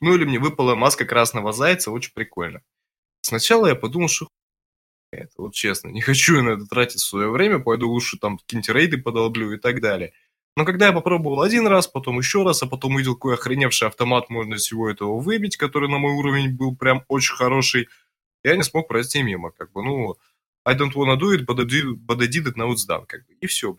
Ну 0.00 0.14
или 0.14 0.24
мне 0.24 0.38
выпала 0.38 0.74
маска 0.74 1.04
красного 1.06 1.52
зайца, 1.52 1.90
очень 1.90 2.12
прикольно. 2.12 2.60
Сначала 3.24 3.68
я 3.68 3.74
подумал, 3.74 4.08
что 4.08 4.28
это, 5.10 5.32
вот 5.38 5.54
честно, 5.54 5.88
не 5.88 6.00
хочу 6.02 6.36
я 6.36 6.42
на 6.42 6.50
это 6.50 6.66
тратить 6.66 7.00
свое 7.00 7.30
время, 7.30 7.58
пойду 7.58 7.88
лучше 7.88 8.18
там 8.18 8.36
какие-нибудь 8.36 8.68
рейды 8.68 8.98
подолблю 8.98 9.52
и 9.52 9.58
так 9.58 9.80
далее. 9.80 10.12
Но 10.56 10.66
когда 10.66 10.88
я 10.88 10.92
попробовал 10.92 11.40
один 11.40 11.66
раз, 11.66 11.88
потом 11.88 12.18
еще 12.18 12.44
раз, 12.44 12.62
а 12.62 12.66
потом 12.66 12.94
увидел, 12.94 13.14
какой 13.14 13.34
охреневший 13.34 13.88
автомат 13.88 14.28
можно 14.28 14.56
всего 14.56 14.90
этого 14.90 15.18
выбить, 15.18 15.56
который 15.56 15.88
на 15.88 15.96
мой 15.96 16.12
уровень 16.12 16.54
был 16.54 16.76
прям 16.76 17.02
очень 17.08 17.34
хороший, 17.34 17.88
я 18.44 18.56
не 18.56 18.62
смог 18.62 18.88
пройти 18.88 19.22
мимо, 19.22 19.52
как 19.52 19.72
бы, 19.72 19.82
ну, 19.82 20.16
I 20.66 20.76
don't 20.76 20.92
wanna 20.92 21.18
do 21.18 21.34
it, 21.34 21.46
but 21.46 21.58
I 21.58 22.26
did, 22.26 22.46
it, 22.46 22.56
now 22.56 22.70
it's 22.72 22.86
done, 22.86 23.06
как 23.06 23.26
бы, 23.26 23.32
и 23.40 23.46
все. 23.46 23.74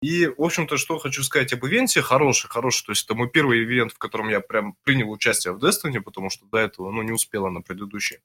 И, 0.00 0.26
в 0.28 0.42
общем-то, 0.42 0.78
что 0.78 0.98
хочу 0.98 1.22
сказать 1.22 1.52
об 1.52 1.66
ивенте, 1.66 2.00
хороший, 2.00 2.48
хороший, 2.48 2.86
то 2.86 2.92
есть 2.92 3.04
это 3.04 3.14
мой 3.14 3.28
первый 3.28 3.62
ивент, 3.62 3.92
в 3.92 3.98
котором 3.98 4.30
я 4.30 4.40
прям 4.40 4.76
принял 4.84 5.10
участие 5.10 5.52
в 5.52 5.62
Destiny, 5.62 6.00
потому 6.00 6.30
что 6.30 6.46
до 6.46 6.56
этого, 6.56 6.90
ну, 6.90 7.02
не 7.02 7.12
успела 7.12 7.50
на 7.50 7.60
предыдущий. 7.60 8.20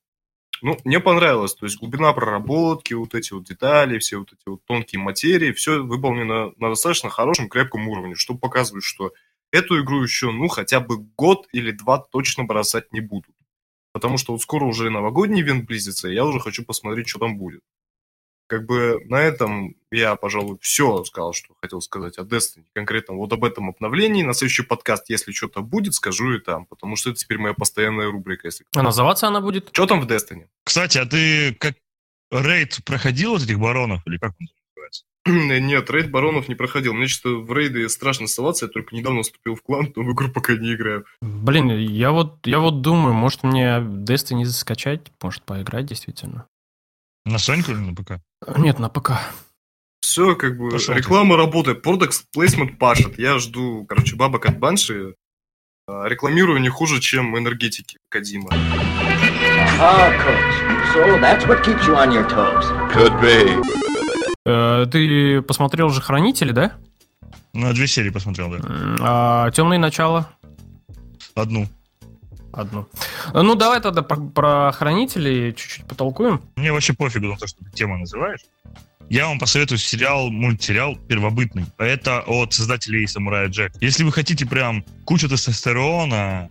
Ну, 0.63 0.77
мне 0.85 1.01
понравилось, 1.01 1.55
то 1.55 1.65
есть 1.65 1.77
глубина 1.77 2.13
проработки, 2.13 2.93
вот 2.93 3.13
эти 3.15 3.33
вот 3.33 3.43
детали, 3.43 3.99
все 3.99 4.19
вот 4.19 4.31
эти 4.31 4.47
вот 4.47 4.63
тонкие 4.63 5.01
материи, 5.01 5.51
все 5.51 5.83
выполнено 5.83 6.53
на 6.55 6.69
достаточно 6.69 7.09
хорошем, 7.09 7.49
крепком 7.49 7.89
уровне, 7.89 8.15
что 8.15 8.33
показывает, 8.33 8.85
что 8.85 9.11
эту 9.51 9.81
игру 9.83 10.01
еще, 10.01 10.31
ну, 10.31 10.47
хотя 10.47 10.79
бы 10.79 10.99
год 11.17 11.49
или 11.51 11.71
два 11.71 11.97
точно 11.99 12.45
бросать 12.45 12.93
не 12.93 13.01
будут. 13.01 13.35
Потому 13.91 14.17
что 14.17 14.31
вот 14.31 14.41
скоро 14.41 14.63
уже 14.63 14.89
новогодний 14.89 15.41
ивент 15.41 15.65
близится, 15.65 16.07
и 16.07 16.13
я 16.13 16.23
уже 16.23 16.39
хочу 16.39 16.63
посмотреть, 16.63 17.09
что 17.09 17.19
там 17.19 17.37
будет. 17.37 17.61
Как 18.47 18.65
бы 18.65 19.01
на 19.05 19.21
этом 19.21 19.75
я, 19.91 20.15
пожалуй, 20.15 20.57
все 20.61 21.03
сказал, 21.05 21.33
что 21.33 21.53
хотел 21.61 21.81
сказать 21.81 22.17
о 22.17 22.23
Destiny. 22.23 22.65
Конкретно 22.73 23.15
вот 23.15 23.31
об 23.33 23.43
этом 23.43 23.69
обновлении. 23.69 24.23
На 24.23 24.33
следующий 24.33 24.63
подкаст, 24.63 25.09
если 25.09 25.31
что-то 25.31 25.61
будет, 25.61 25.93
скажу 25.93 26.33
и 26.33 26.39
там. 26.39 26.65
Потому 26.65 26.95
что 26.95 27.11
это 27.11 27.19
теперь 27.19 27.37
моя 27.37 27.53
постоянная 27.53 28.11
рубрика. 28.11 28.47
Если... 28.47 28.65
А 28.75 28.81
называться 28.81 29.27
она 29.27 29.39
будет? 29.41 29.69
Что 29.71 29.85
там 29.85 30.01
в 30.01 30.07
Destiny? 30.07 30.47
Кстати, 30.63 30.97
а 30.97 31.05
ты 31.05 31.55
как 31.55 31.75
рейд 32.31 32.79
проходил 32.85 33.31
вот 33.31 33.43
этих 33.43 33.59
баронов? 33.59 34.01
Или 34.05 34.17
как 34.17 34.33
он 34.39 34.47
называется? 34.75 35.03
Нет, 35.25 35.89
рейд 35.89 36.11
баронов 36.11 36.47
не 36.49 36.55
проходил. 36.55 36.93
Мне 36.93 37.07
что-то 37.07 37.37
в 37.37 37.53
рейды 37.53 37.87
страшно 37.89 38.25
оставаться. 38.25 38.65
Я 38.65 38.71
только 38.71 38.95
недавно 38.95 39.23
вступил 39.23 39.55
в 39.55 39.61
клан, 39.61 39.93
но 39.95 40.03
в 40.03 40.13
игру 40.13 40.29
пока 40.29 40.55
не 40.55 40.73
играю. 40.73 41.05
Блин, 41.21 41.69
я 41.69 42.11
вот, 42.11 42.45
я 42.45 42.59
вот 42.59 42.81
думаю, 42.81 43.13
может 43.13 43.43
мне 43.43 43.77
Destiny 43.79 44.45
скачать, 44.45 45.11
может 45.21 45.43
поиграть 45.43 45.85
действительно. 45.85 46.47
На 47.25 47.37
Соньку 47.39 47.71
или 47.71 47.79
на 47.79 47.95
ПК? 47.95 48.19
Нет, 48.57 48.79
на 48.79 48.89
ПК. 48.89 49.11
Все, 50.01 50.35
как 50.35 50.57
бы, 50.57 50.69
Пошел 50.69 50.93
ты. 50.93 50.99
реклама 50.99 51.37
работает, 51.37 51.81
продукт 51.81 52.25
плейсмент 52.33 52.77
пашет. 52.77 53.17
Я 53.17 53.39
жду, 53.39 53.85
короче, 53.87 54.15
бабок 54.15 54.45
от 54.45 54.59
банши. 54.59 55.15
А, 55.87 56.05
Рекламирую 56.07 56.59
не 56.59 56.69
хуже, 56.69 56.99
чем 56.99 57.37
энергетики 57.37 57.97
Кадима. 58.09 58.49
Э, 64.45 64.85
ты 64.91 65.41
посмотрел 65.41 65.89
же 65.89 66.01
Хранители, 66.01 66.51
да? 66.51 66.73
На 67.53 67.71
две 67.73 67.87
серии 67.87 68.09
посмотрел, 68.09 68.49
да. 68.51 68.59
А 68.99 69.51
Темные 69.51 69.79
начала? 69.79 70.29
Одну. 71.35 71.67
Одну. 72.53 72.87
Ну, 73.33 73.55
давай 73.55 73.81
тогда 73.81 74.03
про, 74.03 74.17
про 74.17 74.71
Хранителей 74.71 75.53
чуть-чуть 75.53 75.85
потолкуем. 75.85 76.41
Мне 76.55 76.71
вообще 76.71 76.93
пофигу 76.93 77.27
на 77.27 77.37
то, 77.37 77.47
что 77.47 77.63
ты 77.63 77.71
тему 77.71 77.97
называешь. 77.97 78.41
Я 79.09 79.27
вам 79.27 79.39
посоветую 79.39 79.79
сериал, 79.79 80.29
мультсериал 80.29 80.95
«Первобытный». 80.95 81.65
Это 81.77 82.21
от 82.21 82.53
создателей 82.53 83.07
«Самурая 83.07 83.47
Джек». 83.47 83.73
Если 83.81 84.03
вы 84.03 84.11
хотите 84.11 84.45
прям 84.45 84.85
кучу 85.03 85.27
тестостерона, 85.27 86.49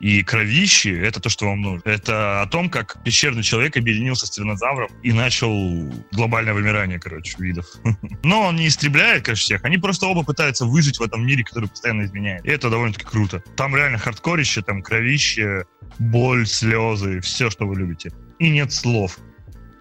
и 0.00 0.22
кровищи— 0.22 0.88
это 1.02 1.20
то, 1.20 1.28
что 1.28 1.46
вам 1.46 1.60
нужно. 1.60 1.88
Это 1.88 2.40
о 2.40 2.46
том, 2.46 2.70
как 2.70 3.02
пещерный 3.04 3.42
человек 3.42 3.76
объединился 3.76 4.26
с 4.26 4.30
тиранозавром 4.30 4.90
и 5.02 5.12
начал 5.12 5.92
глобальное 6.12 6.54
вымирание, 6.54 6.98
короче, 6.98 7.36
видов. 7.38 7.66
Но 8.22 8.46
он 8.46 8.56
не 8.56 8.66
истребляет, 8.66 9.24
конечно, 9.24 9.42
всех. 9.42 9.64
Они 9.64 9.76
просто 9.76 10.06
оба 10.06 10.24
пытаются 10.24 10.64
выжить 10.64 10.98
в 10.98 11.02
этом 11.02 11.26
мире, 11.26 11.44
который 11.44 11.68
постоянно 11.68 12.04
изменяет. 12.04 12.44
И 12.46 12.50
это 12.50 12.70
довольно-таки 12.70 13.04
круто. 13.04 13.44
Там 13.56 13.76
реально 13.76 13.98
хардкорище, 13.98 14.62
там 14.62 14.82
кровище, 14.82 15.66
боль, 15.98 16.46
слезы, 16.46 17.20
все, 17.20 17.50
что 17.50 17.66
вы 17.66 17.76
любите. 17.76 18.10
И 18.38 18.48
нет 18.48 18.72
слов. 18.72 19.18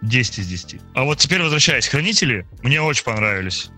10 0.02 0.40
из 0.40 0.48
10. 0.48 0.82
А 0.96 1.04
вот 1.04 1.18
теперь 1.18 1.42
возвращаясь, 1.42 1.88
Хранители 1.88 2.46
мне 2.62 2.82
очень 2.82 3.04
понравились. 3.04 3.70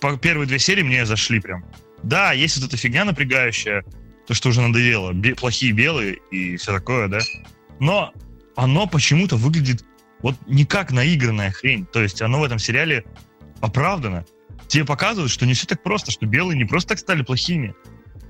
По 0.00 0.16
первые 0.16 0.46
две 0.46 0.58
серии 0.58 0.82
мне 0.82 1.06
зашли 1.06 1.40
прям. 1.40 1.64
Да, 2.02 2.32
есть 2.32 2.56
вот 2.56 2.68
эта 2.68 2.76
фигня 2.76 3.04
напрягающая, 3.04 3.84
то, 4.26 4.34
что 4.34 4.50
уже 4.50 4.60
надоело. 4.60 5.12
Бе- 5.12 5.34
плохие 5.34 5.72
белые 5.72 6.18
и 6.30 6.56
все 6.56 6.72
такое, 6.72 7.08
да. 7.08 7.18
Но 7.80 8.12
оно 8.56 8.86
почему-то 8.86 9.36
выглядит 9.36 9.84
вот 10.20 10.36
не 10.46 10.64
как 10.64 10.92
наигранная 10.92 11.50
хрень. 11.50 11.86
То 11.86 12.02
есть 12.02 12.22
оно 12.22 12.40
в 12.40 12.44
этом 12.44 12.58
сериале 12.58 13.04
оправдано. 13.60 14.24
Тебе 14.68 14.84
показывают, 14.84 15.30
что 15.30 15.46
не 15.46 15.54
все 15.54 15.66
так 15.66 15.82
просто, 15.82 16.10
что 16.10 16.26
белые 16.26 16.56
не 16.56 16.64
просто 16.64 16.90
так 16.90 16.98
стали 16.98 17.22
плохими, 17.22 17.74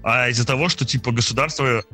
а 0.03 0.29
из-за 0.29 0.47
того, 0.47 0.69
что 0.69 0.85
типа 0.85 1.13
государство 1.13 1.85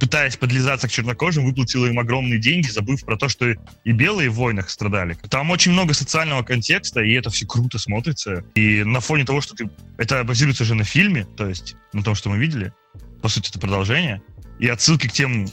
пытаясь 0.00 0.36
подлизаться 0.36 0.88
к 0.88 0.90
чернокожим, 0.90 1.44
выплатила 1.44 1.86
им 1.86 1.98
огромные 1.98 2.40
деньги, 2.40 2.68
забыв 2.68 3.04
про 3.04 3.16
то, 3.16 3.28
что 3.28 3.50
и 3.50 3.92
белые 3.92 4.30
в 4.30 4.34
войнах 4.34 4.70
страдали. 4.70 5.16
Там 5.28 5.50
очень 5.50 5.72
много 5.72 5.92
социального 5.92 6.42
контекста, 6.42 7.00
и 7.02 7.12
это 7.12 7.28
все 7.28 7.46
круто 7.46 7.78
смотрится. 7.78 8.42
И 8.54 8.82
на 8.82 9.00
фоне 9.00 9.24
того, 9.24 9.42
что 9.42 9.54
ты... 9.54 9.70
Это 9.98 10.24
базируется 10.24 10.64
же 10.64 10.74
на 10.74 10.84
фильме, 10.84 11.26
то 11.36 11.46
есть 11.46 11.76
на 11.92 12.02
том, 12.02 12.14
что 12.14 12.30
мы 12.30 12.38
видели. 12.38 12.72
По 13.22 13.28
сути, 13.28 13.50
это 13.50 13.58
продолжение. 13.58 14.22
И 14.58 14.68
отсылки 14.68 15.08
к 15.08 15.12
тем 15.12 15.46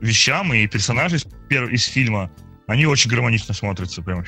вещам 0.00 0.52
и 0.52 0.66
персонажей 0.66 1.18
из, 1.18 1.26
из 1.70 1.84
фильма, 1.84 2.30
они 2.66 2.86
очень 2.86 3.10
гармонично 3.10 3.54
смотрятся 3.54 4.02
прям. 4.02 4.24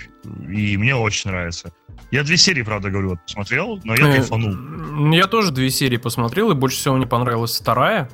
И 0.48 0.76
мне 0.76 0.94
очень 0.94 1.30
нравится. 1.30 1.72
Я 2.11 2.22
две 2.22 2.37
серии, 2.37 2.62
правда, 2.62 2.90
говорю, 2.90 3.11
вот 3.11 3.20
посмотрел, 3.22 3.80
но 3.85 3.94
я 3.94 4.09
Э, 4.09 4.12
кайфанул. 4.16 5.12
Я 5.12 5.26
тоже 5.26 5.50
две 5.50 5.70
серии 5.70 5.96
посмотрел, 5.96 6.50
и 6.50 6.54
больше 6.54 6.78
всего 6.78 6.96
мне 6.96 7.07
понравилась 7.07 7.59
вторая. 7.59 8.09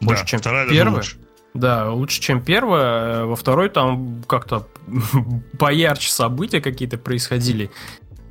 больше, 0.00 0.22
да, 0.22 0.26
чем 0.28 0.40
вторая 0.40 0.68
первая. 0.68 0.96
лучше. 0.96 1.16
Да, 1.54 1.90
лучше, 1.90 2.20
чем 2.20 2.42
первая. 2.42 3.24
Во 3.24 3.36
второй 3.36 3.68
там 3.68 4.22
как-то 4.26 4.68
поярче 5.58 6.10
события 6.10 6.60
какие-то 6.60 6.98
происходили. 6.98 7.70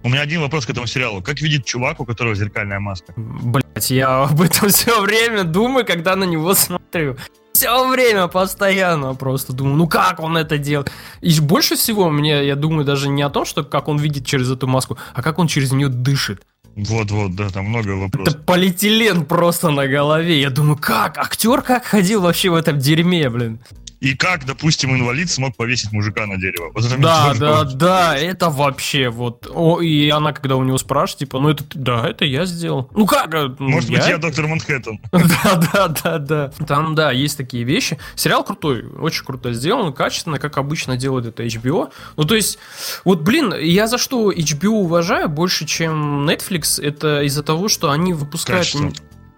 У 0.03 0.10
меня 0.10 0.21
один 0.21 0.41
вопрос 0.41 0.65
к 0.65 0.69
этому 0.69 0.88
сериалу. 0.88 1.21
Как 1.21 1.41
видит 1.41 1.65
чувак, 1.65 1.99
у 1.99 2.05
которого 2.05 2.36
зеркальная 2.36 2.79
маска? 2.79 3.13
Блять, 3.15 3.91
я 3.91 4.23
об 4.23 4.41
этом 4.41 4.69
все 4.69 5.01
время 5.01 5.43
думаю, 5.43 5.86
когда 5.86 6.15
на 6.15 6.23
него 6.23 6.53
смотрю. 6.53 7.17
Все 7.53 7.89
время, 7.89 8.27
постоянно 8.27 9.15
просто 9.15 9.51
думаю, 9.51 9.75
ну 9.75 9.88
как 9.88 10.19
он 10.19 10.38
это 10.38 10.60
делает? 10.60 10.91
И 11.21 11.39
больше 11.39 11.75
всего 11.75 12.10
мне, 12.12 12.45
я 12.45 12.55
думаю, 12.55 12.86
даже 12.86 13.10
не 13.10 13.23
о 13.23 13.29
том, 13.29 13.45
что 13.45 13.63
как 13.63 13.88
он 13.88 13.97
видит 13.97 14.25
через 14.27 14.51
эту 14.51 14.67
маску, 14.67 14.97
а 15.15 15.23
как 15.23 15.39
он 15.39 15.47
через 15.47 15.71
нее 15.71 15.88
дышит. 15.89 16.43
Вот-вот, 16.75 17.36
да, 17.36 17.49
там 17.49 17.65
много 17.65 17.89
Это 17.93 17.97
вопросов. 17.97 18.45
полиэтилен 18.45 19.25
просто 19.25 19.71
на 19.71 19.88
голове. 19.88 20.39
Я 20.39 20.51
думаю, 20.51 20.77
как? 20.77 21.17
Актер 21.17 21.63
как 21.63 21.83
ходил 21.86 22.21
вообще 22.21 22.51
в 22.51 22.53
этом 22.55 22.77
дерьме, 22.77 23.27
блин? 23.31 23.60
И 23.99 24.15
как, 24.15 24.45
допустим, 24.45 24.95
инвалид 24.95 25.29
смог 25.29 25.55
повесить 25.55 25.91
мужика 25.91 26.27
на 26.27 26.38
дерево? 26.38 26.71
Вот 26.73 26.86
это 26.86 26.95
мне 26.95 27.03
Да, 27.03 27.27
тоже 27.29 27.39
да, 27.39 27.63
да, 27.63 28.17
это 28.17 28.49
вообще 28.49 29.10
вот. 29.10 29.47
О, 29.51 29.81
и 29.81 30.10
она, 30.10 30.33
когда 30.33 30.55
у 30.55 30.63
него 30.63 30.77
спрашивает, 30.77 31.19
типа, 31.19 31.39
ну 31.39 31.49
это, 31.49 31.63
да, 31.73 32.07
это 32.07 32.23
я 32.23 32.45
сделал. 32.45 32.89
Ну 32.93 33.07
как? 33.07 33.33
э, 33.33 33.55
ну, 33.57 33.69
Может 33.69 33.89
быть, 33.89 34.05
я 34.07 34.17
доктор 34.17 34.47
Манхэттен. 34.47 34.99
Да, 35.12 35.55
да, 35.73 35.88
да, 35.88 36.17
да. 36.19 36.51
Там, 36.67 36.93
да, 36.95 37.12
есть 37.12 37.38
такие 37.38 37.63
вещи. 37.63 37.97
Сериал 38.15 38.43
крутой, 38.43 38.86
очень 38.86 39.25
круто 39.25 39.51
сделан, 39.53 39.93
качественно, 39.93 40.38
как 40.39 40.57
обычно 40.57 40.95
делает 40.95 41.25
это 41.25 41.43
HBO. 41.43 41.91
Ну, 42.15 42.23
то 42.23 42.36
есть, 42.36 42.60
вот, 43.03 43.21
блин, 43.21 43.53
я 43.60 43.88
за 43.88 43.97
что 43.97 44.31
HBO 44.31 44.69
уважаю 44.69 45.27
больше, 45.27 45.65
чем 45.65 46.29
Netflix, 46.29 46.81
это 46.81 47.23
из-за 47.23 47.41
того, 47.41 47.67
что 47.67 47.89
они 47.89 48.13
выпускают... 48.13 48.65
Качество. 48.65 48.91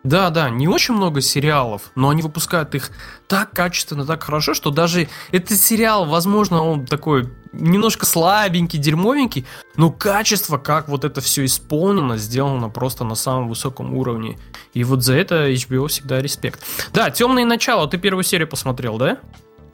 Да, 0.04 0.30
да, 0.30 0.50
не 0.50 0.68
очень 0.68 0.94
много 0.94 1.20
сериалов, 1.20 1.92
но 1.96 2.10
они 2.10 2.22
выпускают 2.22 2.74
их 2.74 2.92
так 3.28 3.52
качественно, 3.52 4.06
так 4.06 4.24
хорошо, 4.24 4.54
что 4.54 4.70
даже 4.72 5.10
этот 5.32 5.60
сериал, 5.60 6.06
возможно, 6.06 6.64
он 6.64 6.86
такой 6.86 7.30
немножко 7.52 8.06
слабенький, 8.06 8.80
дерьмовенький, 8.80 9.46
но 9.76 9.92
качество, 9.92 10.58
как 10.58 10.88
вот 10.88 11.04
это 11.04 11.20
все 11.20 11.44
исполнено, 11.46 12.18
сделано 12.18 12.70
просто 12.70 13.04
на 13.04 13.16
самом 13.16 13.50
высоком 13.50 13.94
уровне. 13.94 14.38
И 14.74 14.84
вот 14.84 15.04
за 15.04 15.16
это 15.16 15.50
HBO 15.52 15.88
всегда 15.88 16.22
респект. 16.22 16.64
Да, 16.94 17.10
Темные 17.10 17.46
начала, 17.46 17.88
ты 17.88 17.98
первую 17.98 18.24
серию 18.24 18.48
посмотрел, 18.48 18.98
да? 18.98 19.18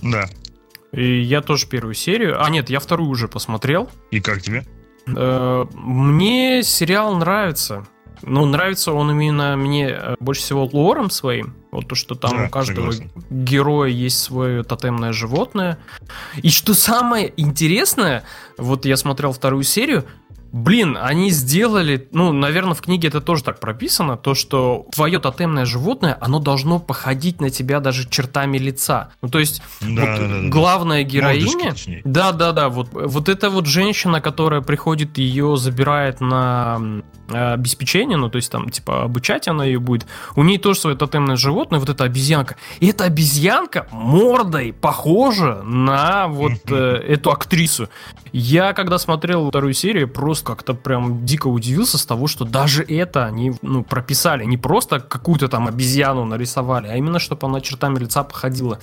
Да. 0.02 0.26
И 0.92 1.22
я 1.22 1.42
тоже 1.42 1.68
первую 1.68 1.94
серию. 1.94 2.44
А 2.44 2.50
нет, 2.50 2.70
я 2.70 2.80
вторую 2.80 3.10
уже 3.10 3.28
посмотрел. 3.28 3.90
И 4.12 4.22
как 4.22 4.42
тебе? 4.42 4.66
Э, 5.08 5.66
Мне 5.74 6.64
сериал 6.64 7.16
нравится. 7.16 7.86
Ну, 8.26 8.46
нравится 8.46 8.92
он 8.92 9.12
именно 9.12 9.56
мне 9.56 9.90
э, 9.90 10.16
больше 10.20 10.42
всего 10.42 10.66
лором 10.72 11.10
своим. 11.10 11.54
Вот 11.72 11.88
то, 11.88 11.96
что 11.96 12.16
там 12.16 12.32
Да, 12.38 12.44
у 12.46 12.50
каждого 12.50 12.92
согласен. 12.92 13.12
героя 13.30 13.90
есть 13.90 14.20
свое 14.22 14.64
тотемное 14.64 15.14
животное. 15.14 15.78
И 16.42 16.50
что 16.50 16.74
самое 16.74 17.34
интересное, 17.38 18.24
вот 18.58 18.86
я 18.86 18.98
смотрел 18.98 19.32
вторую 19.32 19.64
серию, 19.64 20.06
Блин, 20.52 20.98
они 21.02 21.32
сделали, 21.32 22.08
ну, 22.12 22.32
наверное, 22.32 22.76
в 22.76 22.82
книге 22.82 23.10
это 23.10 23.20
тоже 23.20 23.44
так 23.44 23.60
прописано, 23.60 24.16
то, 24.16 24.36
что 24.36 24.86
твое 24.94 25.20
тотемное 25.20 25.66
животное, 25.66 26.18
оно 26.22 26.40
должно 26.40 26.80
походить 26.80 27.42
на 27.42 27.50
тебя 27.50 27.80
даже 27.80 28.10
чертами 28.10 28.58
лица. 28.58 29.10
Ну, 29.22 29.30
то 29.30 29.40
есть, 29.40 29.62
Да, 29.82 29.88
вот 29.88 29.96
да, 29.96 30.28
да, 30.28 30.50
главная 30.50 31.04
героиня, 31.04 31.72
точнее. 31.72 32.02
да, 32.06 32.32
да, 32.32 32.52
да. 32.52 32.70
Вот, 32.70 32.90
вот 32.94 33.28
эта 33.28 33.50
вот 33.50 33.66
женщина, 33.66 34.22
которая 34.22 34.62
приходит, 34.62 35.18
ее 35.18 35.58
забирает 35.58 36.22
на 36.22 37.02
э, 37.30 37.54
обеспечение, 37.54 38.18
ну, 38.18 38.30
то 38.30 38.38
есть 38.38 38.52
там, 38.52 38.70
типа, 38.70 39.04
обучать 39.04 39.48
она 39.48 39.66
ее 39.66 39.80
будет. 39.80 40.06
У 40.36 40.44
нее 40.44 40.60
тоже 40.60 40.80
свое 40.80 40.96
тотемное 40.96 41.36
животное, 41.36 41.80
вот 41.80 41.90
эта 41.90 42.06
обезьянка. 42.06 42.56
И 42.80 42.88
эта 42.88 43.04
обезьянка 43.06 43.88
мордой 43.92 44.72
похожа 44.74 45.62
на 45.64 46.28
вот 46.28 46.54
э, 46.70 47.04
эту 47.08 47.32
актрису. 47.32 47.90
Я, 48.32 48.74
когда 48.74 48.98
смотрел 48.98 49.50
вторую 49.50 49.74
серию, 49.74 50.08
просто 50.08 50.35
как-то 50.42 50.74
прям 50.74 51.26
дико 51.26 51.48
удивился 51.48 51.98
с 51.98 52.06
того, 52.06 52.28
что 52.28 52.46
даже 52.46 52.84
это 52.84 53.26
они, 53.26 53.54
ну, 53.62 53.84
прописали. 53.84 54.46
Не 54.46 54.58
просто 54.58 55.00
какую-то 55.00 55.48
там 55.48 55.68
обезьяну 55.68 56.26
нарисовали, 56.26 56.88
а 56.88 56.96
именно, 56.96 57.20
чтобы 57.20 57.48
она 57.48 57.62
чертами 57.62 58.00
лица 58.00 58.24
походила 58.24 58.80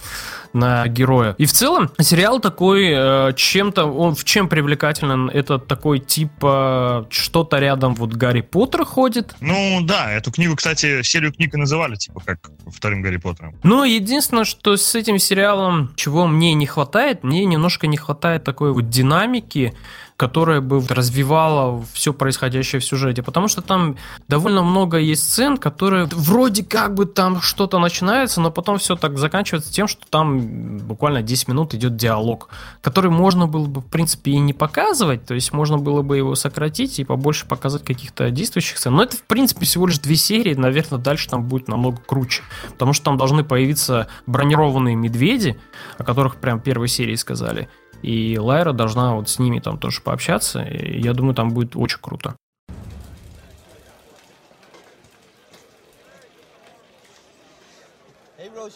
на 0.53 0.87
героя. 0.89 1.35
И 1.39 1.47
в 1.47 1.53
целом 1.53 1.91
сериал 2.01 2.41
такой 2.41 2.91
э, 2.93 3.33
чем-то, 3.35 3.85
он 3.85 4.15
в 4.15 4.25
чем 4.25 4.49
привлекателен? 4.49 5.31
Это 5.31 5.59
такой 5.59 5.99
типа 5.99 7.07
что-то 7.11 7.59
рядом 7.59 7.95
вот 7.95 8.13
Гарри 8.13 8.43
Поттер 8.43 8.85
ходит. 8.85 9.35
Ну 9.41 9.81
да, 9.83 10.13
эту 10.13 10.31
книгу, 10.31 10.57
кстати, 10.57 11.03
серию 11.03 11.33
книг 11.33 11.55
и 11.55 11.57
называли, 11.57 11.97
типа, 11.97 12.21
как 12.25 12.51
вторым 12.75 13.03
Гарри 13.03 13.17
Поттером. 13.17 13.55
Но 13.63 13.85
единственное, 13.85 14.45
что 14.45 14.77
с 14.77 14.95
этим 14.95 15.19
сериалом, 15.19 15.93
чего 15.97 16.27
мне 16.27 16.55
не 16.55 16.67
хватает, 16.67 17.25
мне 17.25 17.45
немножко 17.45 17.87
не 17.87 17.97
хватает 17.97 18.45
такой 18.45 18.73
вот 18.73 18.89
динамики, 18.89 19.75
которая 20.17 20.61
бы 20.61 20.81
развивала 20.89 21.83
все 21.93 22.13
происходящее 22.13 22.81
в 22.81 22.85
сюжете. 22.85 23.23
Потому 23.23 23.49
что 23.49 23.63
там 23.63 23.97
довольно 24.29 24.63
много 24.63 24.99
есть 24.99 25.29
сцен, 25.29 25.57
которые 25.57 26.05
вроде 26.05 26.65
как 26.65 26.95
бы 26.95 27.07
там 27.07 27.41
что-то 27.41 27.79
начинается, 27.79 28.41
но 28.41 28.51
потом 28.51 28.79
все 28.79 28.97
так 28.97 29.19
заканчивается 29.19 29.73
тем, 29.73 29.89
что 29.89 30.07
там 30.09 30.79
буквально 30.79 31.23
10 31.23 31.49
минут 31.49 31.75
идет 31.75 31.97
диалог, 31.97 32.49
который 32.81 33.11
можно 33.11 33.47
было 33.47 33.67
бы, 33.67 33.81
в 33.81 33.87
принципе, 33.87 34.33
и 34.33 34.39
не 34.39 34.53
показывать, 34.53 35.25
то 35.25 35.35
есть 35.35 35.53
можно 35.53 35.79
было 35.79 36.03
бы 36.03 36.17
его 36.17 36.35
сократить 36.35 36.99
и 36.99 37.05
побольше 37.05 37.47
показать 37.47 37.85
каких-то 37.85 38.31
действующих 38.31 38.79
сцен. 38.79 38.95
Но 38.95 39.03
это, 39.03 39.17
в 39.17 39.23
принципе, 39.23 39.65
всего 39.65 39.87
лишь 39.87 39.99
две 39.99 40.17
серии, 40.17 40.55
наверное, 40.55 40.99
дальше 40.99 41.29
там 41.29 41.45
будет 41.45 41.69
намного 41.69 41.99
круче, 42.07 42.43
потому 42.71 42.93
что 42.93 43.07
там 43.07 43.17
должны 43.17 43.45
появиться 43.45 44.09
бронированные 44.27 44.95
медведи, 44.95 45.59
о 45.99 46.05
которых 46.05 46.37
прям 46.37 46.61
первой 46.61 46.89
серии 46.89 47.15
сказали, 47.15 47.69
и 48.03 48.39
Лайра 48.39 48.73
должна 48.73 49.15
вот 49.15 49.29
с 49.29 49.39
ними 49.39 49.61
там 49.61 49.79
тоже 49.79 50.01
пообщаться, 50.03 50.63
и 50.63 51.01
я 51.01 51.13
думаю, 51.13 51.35
там 51.35 51.51
будет 51.51 51.77
очень 51.77 52.01
круто. 52.01 52.37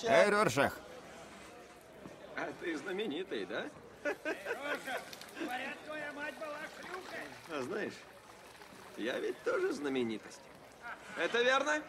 Эй, 0.09 0.31
Роршах, 0.31 0.79
А 2.37 2.49
ты 2.61 2.77
знаменитый, 2.77 3.47
да? 3.47 3.65
А 7.51 7.63
знаешь, 7.63 7.95
я 8.97 9.19
ведь 9.19 9.43
тоже 9.43 9.73
знаменитость. 9.73 10.41
Это 11.17 11.43
верно? 11.43 11.83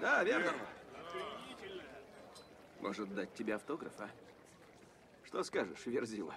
Да, 0.00 0.22
верно. 0.24 0.52
Может 2.80 3.14
дать 3.14 3.34
тебе 3.34 3.54
автограф, 3.56 3.92
а? 3.98 4.08
Что 5.34 5.42
скажешь, 5.42 5.84
Верзила? 5.86 6.32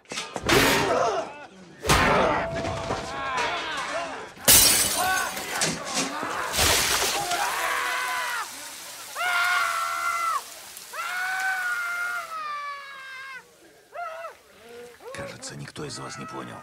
Кажется, 15.13 15.55
никто 15.55 15.85
из 15.85 15.99
вас 15.99 16.17
не 16.17 16.25
понял. 16.25 16.55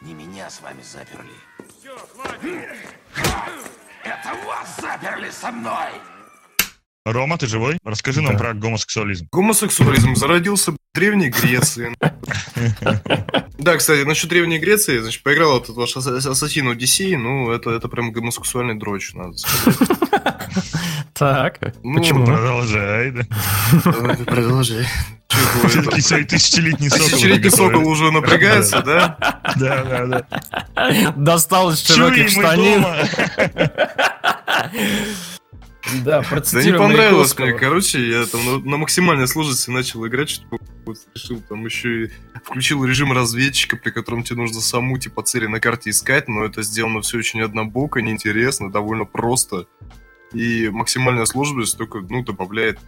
Не 0.00 0.14
меня 0.14 0.48
с 0.48 0.62
вами 0.62 0.80
заперли. 0.80 1.28
Все, 1.78 1.94
хватит! 1.94 2.70
Это 4.02 4.46
вас 4.46 4.76
заперли 4.80 5.28
со 5.28 5.52
мной! 5.52 5.90
Рома, 7.04 7.38
ты 7.38 7.46
живой? 7.46 7.78
Расскажи 7.84 8.20
да. 8.20 8.28
нам 8.28 8.38
про 8.38 8.52
гомосексуализм. 8.52 9.28
Гомосексуализм 9.30 10.16
зародился 10.16 10.75
Древней 10.96 11.28
Греции. 11.28 11.94
Да, 13.58 13.76
кстати, 13.76 14.04
насчет 14.04 14.28
Древней 14.30 14.58
Греции, 14.58 14.98
значит, 14.98 15.22
поиграл 15.22 15.58
этот 15.60 15.76
ваш 15.76 15.96
Ас- 15.96 16.06
Ассасин 16.26 16.68
Одиссей, 16.68 17.16
ну, 17.16 17.50
это, 17.50 17.70
это 17.70 17.88
прям 17.88 18.10
гомосексуальный 18.12 18.74
дрочь, 18.74 19.12
надо 19.14 19.36
сказать. 19.36 19.78
Так, 21.12 21.58
Ну, 21.82 21.98
почему? 21.98 22.26
Продолжай, 22.26 23.10
да. 23.10 23.22
Продолжай. 24.24 24.86
Все-таки 25.68 26.00
свой 26.00 26.24
тысячелетний 26.24 26.88
сокол. 26.90 27.06
Тысячелетний 27.08 27.50
сокол 27.50 27.86
уже 27.88 28.10
напрягается, 28.10 28.82
да? 28.82 29.16
Да, 29.56 29.84
да, 29.84 30.06
да. 30.74 31.12
Достал 31.16 31.70
из 31.72 31.80
широких 31.86 32.28
штанин. 32.28 32.82
Да, 32.82 33.00
Да 36.04 36.18
не 36.18 36.24
процитируем 36.24 36.82
понравилось 36.82 37.38
мне. 37.38 37.52
Короче, 37.52 38.08
я 38.08 38.26
там 38.26 38.44
на, 38.44 38.58
на 38.70 38.76
максимальной 38.76 39.28
сложности 39.28 39.70
начал 39.70 40.06
играть, 40.06 40.28
что 40.30 40.44
вот 40.86 40.98
решил 41.14 41.40
там 41.40 41.64
еще 41.64 42.06
и 42.06 42.10
включил 42.42 42.84
режим 42.84 43.12
разведчика, 43.12 43.76
при 43.76 43.90
котором 43.90 44.22
тебе 44.22 44.40
нужно 44.40 44.60
саму 44.60 44.98
типа 44.98 45.22
цели 45.22 45.46
на 45.46 45.60
карте 45.60 45.90
искать, 45.90 46.28
но 46.28 46.44
это 46.44 46.62
сделано 46.62 47.02
все 47.02 47.18
очень 47.18 47.42
однобоко, 47.42 48.00
неинтересно, 48.00 48.70
довольно 48.70 49.04
просто. 49.04 49.66
И 50.32 50.68
максимальная 50.68 51.24
сложность 51.24 51.76
только, 51.76 52.00
ну, 52.00 52.22
добавляет 52.22 52.78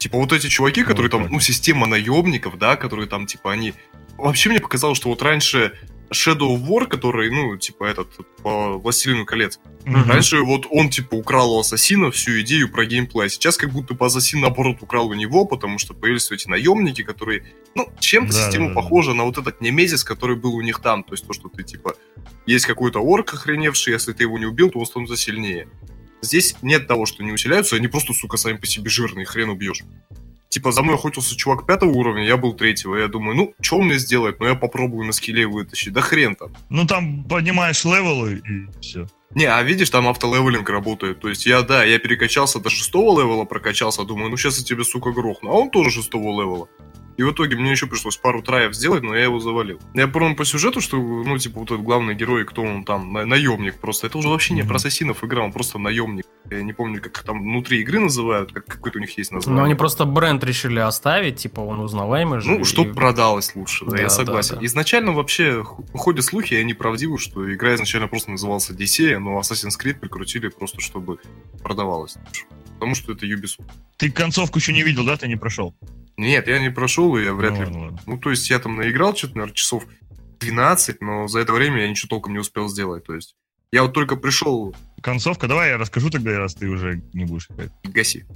Типа 0.00 0.16
вот 0.16 0.32
эти 0.32 0.48
чуваки, 0.48 0.82
которые 0.82 1.10
там, 1.10 1.26
ну, 1.30 1.40
система 1.40 1.86
наемников, 1.86 2.56
да, 2.56 2.76
которые 2.76 3.06
там, 3.06 3.26
типа, 3.26 3.52
они... 3.52 3.74
Вообще 4.16 4.48
мне 4.48 4.58
показалось, 4.58 4.96
что 4.96 5.10
вот 5.10 5.20
раньше 5.20 5.78
Shadow 6.12 6.54
of 6.54 6.66
War, 6.66 6.86
который, 6.86 7.30
ну, 7.30 7.56
типа, 7.56 7.84
этот, 7.84 8.08
по 8.42 8.78
Властелину 8.78 9.24
колец, 9.24 9.60
Мгм. 9.84 10.10
Раньше 10.10 10.40
вот 10.40 10.66
он, 10.70 10.90
типа, 10.90 11.14
украл 11.14 11.54
у 11.54 11.60
Ассасина 11.60 12.10
всю 12.10 12.40
идею 12.42 12.70
про 12.70 12.84
геймплей. 12.84 13.26
а 13.26 13.28
Сейчас 13.30 13.56
как 13.56 13.70
будто 13.70 13.94
бы 13.94 14.04
Ассасин, 14.04 14.40
наоборот, 14.40 14.78
украл 14.82 15.06
у 15.08 15.14
него, 15.14 15.46
потому 15.46 15.78
что 15.78 15.94
появились 15.94 16.30
эти 16.30 16.48
наемники, 16.48 17.02
которые... 17.02 17.44
Ну, 17.74 17.88
чем-то 17.98 18.32
Да, 18.32 18.44
система 18.44 18.68
да, 18.68 18.74
да, 18.74 18.80
похожа 18.80 19.14
на 19.14 19.24
вот 19.24 19.38
этот 19.38 19.60
немезис, 19.62 20.04
который 20.04 20.36
был 20.36 20.54
у 20.54 20.60
них 20.60 20.80
там. 20.80 21.02
То 21.02 21.14
есть 21.14 21.26
то, 21.26 21.32
что 21.32 21.48
ты, 21.48 21.62
типа, 21.62 21.94
есть 22.46 22.66
какой-то 22.66 23.00
орк 23.00 23.32
охреневший, 23.32 23.94
если 23.94 24.12
ты 24.12 24.24
его 24.24 24.38
не 24.38 24.46
убил, 24.46 24.70
то 24.70 24.78
он 24.78 24.86
становится 24.86 25.16
сильнее. 25.16 25.68
Здесь 26.20 26.54
нет 26.60 26.86
того, 26.86 27.06
что 27.06 27.22
не 27.24 27.32
усиляются, 27.32 27.76
они 27.76 27.88
просто, 27.88 28.12
сука, 28.12 28.36
сами 28.36 28.58
по 28.58 28.66
себе 28.66 28.90
жирные, 28.90 29.24
хрен 29.24 29.48
убьешь. 29.48 29.82
Типа, 30.50 30.72
за 30.72 30.82
мной 30.82 30.96
охотился 30.96 31.36
чувак 31.36 31.64
пятого 31.64 31.92
уровня, 31.92 32.24
я 32.24 32.36
был 32.36 32.54
третьего. 32.54 32.96
Я 32.96 33.06
думаю, 33.06 33.36
ну, 33.36 33.54
что 33.60 33.76
он 33.76 33.86
мне 33.86 33.98
сделает? 33.98 34.40
Ну, 34.40 34.46
я 34.46 34.56
попробую 34.56 35.06
на 35.06 35.12
скилле 35.12 35.46
вытащить. 35.46 35.92
Да 35.92 36.00
хрен 36.00 36.34
там. 36.34 36.48
Ну, 36.68 36.86
там 36.86 37.22
поднимаешь 37.22 37.84
левелы 37.84 38.42
и 38.44 38.80
все. 38.80 39.06
Не, 39.32 39.44
а 39.44 39.62
видишь, 39.62 39.90
там 39.90 40.08
автолевелинг 40.08 40.68
работает. 40.68 41.20
То 41.20 41.28
есть 41.28 41.46
я, 41.46 41.62
да, 41.62 41.84
я 41.84 42.00
перекачался 42.00 42.58
до 42.58 42.68
шестого 42.68 43.20
левела, 43.20 43.44
прокачался, 43.44 44.02
думаю, 44.02 44.28
ну 44.28 44.36
сейчас 44.36 44.58
я 44.58 44.64
тебе, 44.64 44.82
сука, 44.82 45.12
грохну. 45.12 45.50
А 45.50 45.54
он 45.54 45.70
тоже 45.70 45.90
шестого 45.90 46.42
левела. 46.42 46.68
И 47.16 47.22
в 47.22 47.32
итоге 47.32 47.56
мне 47.56 47.70
еще 47.72 47.86
пришлось 47.86 48.16
пару 48.16 48.42
траев 48.42 48.74
сделать, 48.74 49.02
но 49.02 49.14
я 49.14 49.24
его 49.24 49.40
завалил. 49.40 49.78
Я 49.94 50.08
помню 50.08 50.34
по 50.36 50.44
сюжету, 50.44 50.80
что, 50.80 50.96
ну, 50.96 51.36
типа, 51.38 51.60
вот 51.60 51.70
этот 51.70 51.82
главный 51.84 52.14
герой, 52.14 52.44
кто 52.46 52.62
он 52.62 52.84
там, 52.84 53.12
на- 53.12 53.26
наемник 53.26 53.78
просто. 53.78 54.06
Это 54.06 54.16
уже 54.18 54.28
вообще 54.28 54.54
не 54.54 54.62
про 54.62 54.76
ассасинов 54.76 55.22
игра, 55.22 55.42
он 55.44 55.52
просто 55.52 55.78
наемник. 55.78 56.24
Я 56.50 56.62
не 56.62 56.72
помню, 56.72 57.00
как 57.02 57.22
там 57.22 57.42
внутри 57.42 57.80
игры 57.80 58.00
называют, 58.00 58.52
как 58.52 58.64
какой-то 58.64 58.98
у 58.98 59.00
них 59.00 59.16
есть 59.18 59.32
название. 59.32 59.58
Но 59.60 59.64
они 59.66 59.74
просто 59.74 60.04
бренд 60.06 60.42
решили 60.44 60.78
оставить, 60.78 61.36
типа 61.36 61.60
он 61.60 61.80
узнаваемый 61.80 62.40
же. 62.40 62.50
Ну, 62.50 62.64
чтоб 62.64 62.86
и- 62.88 62.92
продалось 62.92 63.54
лучше, 63.54 63.84
да, 63.84 63.90
Да, 63.92 63.96
я 63.98 64.02
да, 64.04 64.10
согласен. 64.10 64.56
да. 64.58 64.64
Изначально 64.66 65.12
вообще 65.12 65.62
ходят 65.92 66.24
слухи, 66.24 66.54
и 66.54 66.56
они 66.56 66.72
правдивы, 66.74 67.18
что 67.18 67.52
игра 67.52 67.74
изначально 67.74 68.08
просто 68.08 68.30
называлась 68.30 68.70
Одиссея, 68.70 69.18
но 69.18 69.38
Assassin's 69.38 69.78
Creed 69.80 69.98
прикрутили 70.00 70.48
просто, 70.48 70.80
чтобы 70.80 71.18
продавалось 71.62 72.16
лучше. 72.16 72.44
Потому 72.74 72.94
что 72.94 73.12
это 73.12 73.26
Ubisoft. 73.26 73.66
Ты 73.98 74.10
концовку 74.10 74.58
еще 74.58 74.72
не 74.72 74.82
видел, 74.82 75.04
да? 75.04 75.16
Ты 75.18 75.28
не 75.28 75.36
прошел? 75.36 75.74
Нет, 76.20 76.48
я 76.48 76.58
не 76.58 76.70
прошел, 76.70 77.16
и 77.16 77.24
я 77.24 77.32
вряд 77.32 77.52
Ну, 77.52 77.58
ли... 77.58 77.64
ладно. 77.64 77.98
Ну, 78.04 78.18
то 78.18 78.28
есть 78.28 78.50
я 78.50 78.58
там 78.58 78.76
наиграл 78.76 79.16
что-то, 79.16 79.36
наверное, 79.36 79.54
часов 79.54 79.86
12, 80.40 81.00
но 81.00 81.28
за 81.28 81.38
это 81.40 81.54
время 81.54 81.80
я 81.80 81.88
ничего 81.88 82.08
толком 82.08 82.34
не 82.34 82.38
успел 82.38 82.68
сделать. 82.68 83.04
То 83.04 83.14
есть 83.14 83.36
я 83.72 83.84
вот 83.84 83.94
только 83.94 84.16
пришел... 84.16 84.74
Концовка, 85.00 85.48
давай 85.48 85.70
я 85.70 85.78
расскажу 85.78 86.10
тогда, 86.10 86.36
раз 86.38 86.54
ты 86.54 86.68
уже 86.68 87.00
не 87.14 87.24
будешь 87.24 87.48
играть. 87.48 87.70
Гаси. 87.84 88.26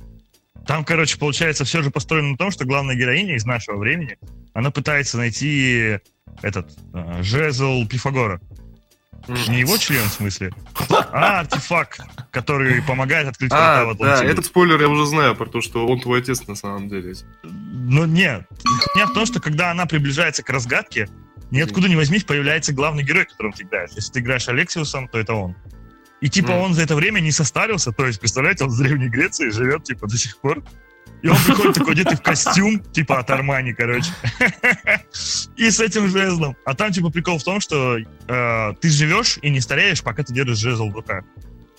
Там, 0.67 0.83
короче, 0.87 1.19
получается, 1.19 1.67
все 1.67 1.83
же 1.83 1.91
построено 1.91 2.31
на 2.31 2.37
том, 2.39 2.51
что 2.51 2.65
главная 2.65 2.95
героиня 2.97 3.37
из 3.37 3.45
нашего 3.45 3.77
времени, 3.77 4.17
она 4.55 4.71
пытается 4.71 5.19
найти 5.19 5.99
этот 6.41 6.75
э, 6.95 7.23
жезл 7.23 7.87
Пифагора. 7.87 8.41
Не 9.29 9.61
его 9.61 9.77
член, 9.79 10.03
в 10.09 10.13
смысле, 10.13 10.53
а 10.91 11.41
артефакт, 11.41 12.01
который 12.31 12.83
помогает 12.83 13.27
открыть 13.29 13.53
А, 13.55 13.85
в 13.85 13.97
да, 13.97 14.23
этот 14.25 14.45
спойлер 14.47 14.81
я 14.81 14.89
уже 14.89 15.07
знаю, 15.07 15.35
про 15.35 15.47
то, 15.47 15.61
что 15.61 15.87
он 15.87 16.01
твой 16.01 16.21
отец 16.21 16.47
на 16.47 16.55
самом 16.55 16.89
деле. 16.89 17.15
Ну, 17.43 18.05
нет. 18.05 18.47
Хуйня 18.93 19.07
в 19.07 19.15
том, 19.15 19.25
что 19.27 19.41
когда 19.41 19.71
она 19.71 19.87
приближается 19.87 20.43
к 20.43 20.51
разгадке, 20.51 21.09
ниоткуда 21.51 21.89
не 21.89 21.97
возьмись, 21.97 22.25
появляется 22.25 22.73
главный 22.73 23.03
герой, 23.03 23.25
которым 23.25 23.53
ты 23.53 23.63
играешь. 23.65 23.91
Если 23.95 24.13
ты 24.13 24.21
играешь 24.21 24.49
Алексиусом, 24.49 25.09
то 25.09 25.19
это 25.19 25.35
он. 25.35 25.55
И 26.21 26.29
типа 26.29 26.53
Мгм. 26.53 26.59
он 26.61 26.75
за 26.75 26.83
это 26.83 26.95
время 26.95 27.21
не 27.21 27.31
состарился, 27.33 27.93
то 27.93 28.07
есть, 28.07 28.21
представляете, 28.21 28.65
он 28.65 28.71
в 28.71 28.79
Древней 28.79 29.09
Греции 29.09 29.51
живет, 29.51 29.85
типа, 29.85 30.07
до 30.07 30.17
сих 30.17 30.39
пор. 30.39 30.63
И 31.25 31.29
он 31.29 31.39
приходит 31.39 31.75
такой 31.75 31.95
одетый 31.95 32.19
в 32.19 32.21
костюм, 32.21 32.81
типа 32.93 33.21
от 33.21 33.31
Армани, 33.31 33.73
короче. 33.73 34.11
И 35.57 35.71
с 35.71 35.81
этим 35.81 36.07
жезлом. 36.11 36.55
А 36.67 36.75
там, 36.75 36.93
типа, 36.93 37.09
прикол 37.09 37.39
в 37.39 37.45
том, 37.45 37.63
что 37.63 37.97
э, 37.97 38.73
ты 38.79 38.91
живешь 38.91 39.39
и 39.41 39.49
не 39.49 39.63
стареешь, 39.63 40.03
пока 40.03 40.23
ты 40.23 40.35
держишь 40.35 40.59
жезл 40.59 40.91
в 40.91 40.95
руках. 40.95 41.25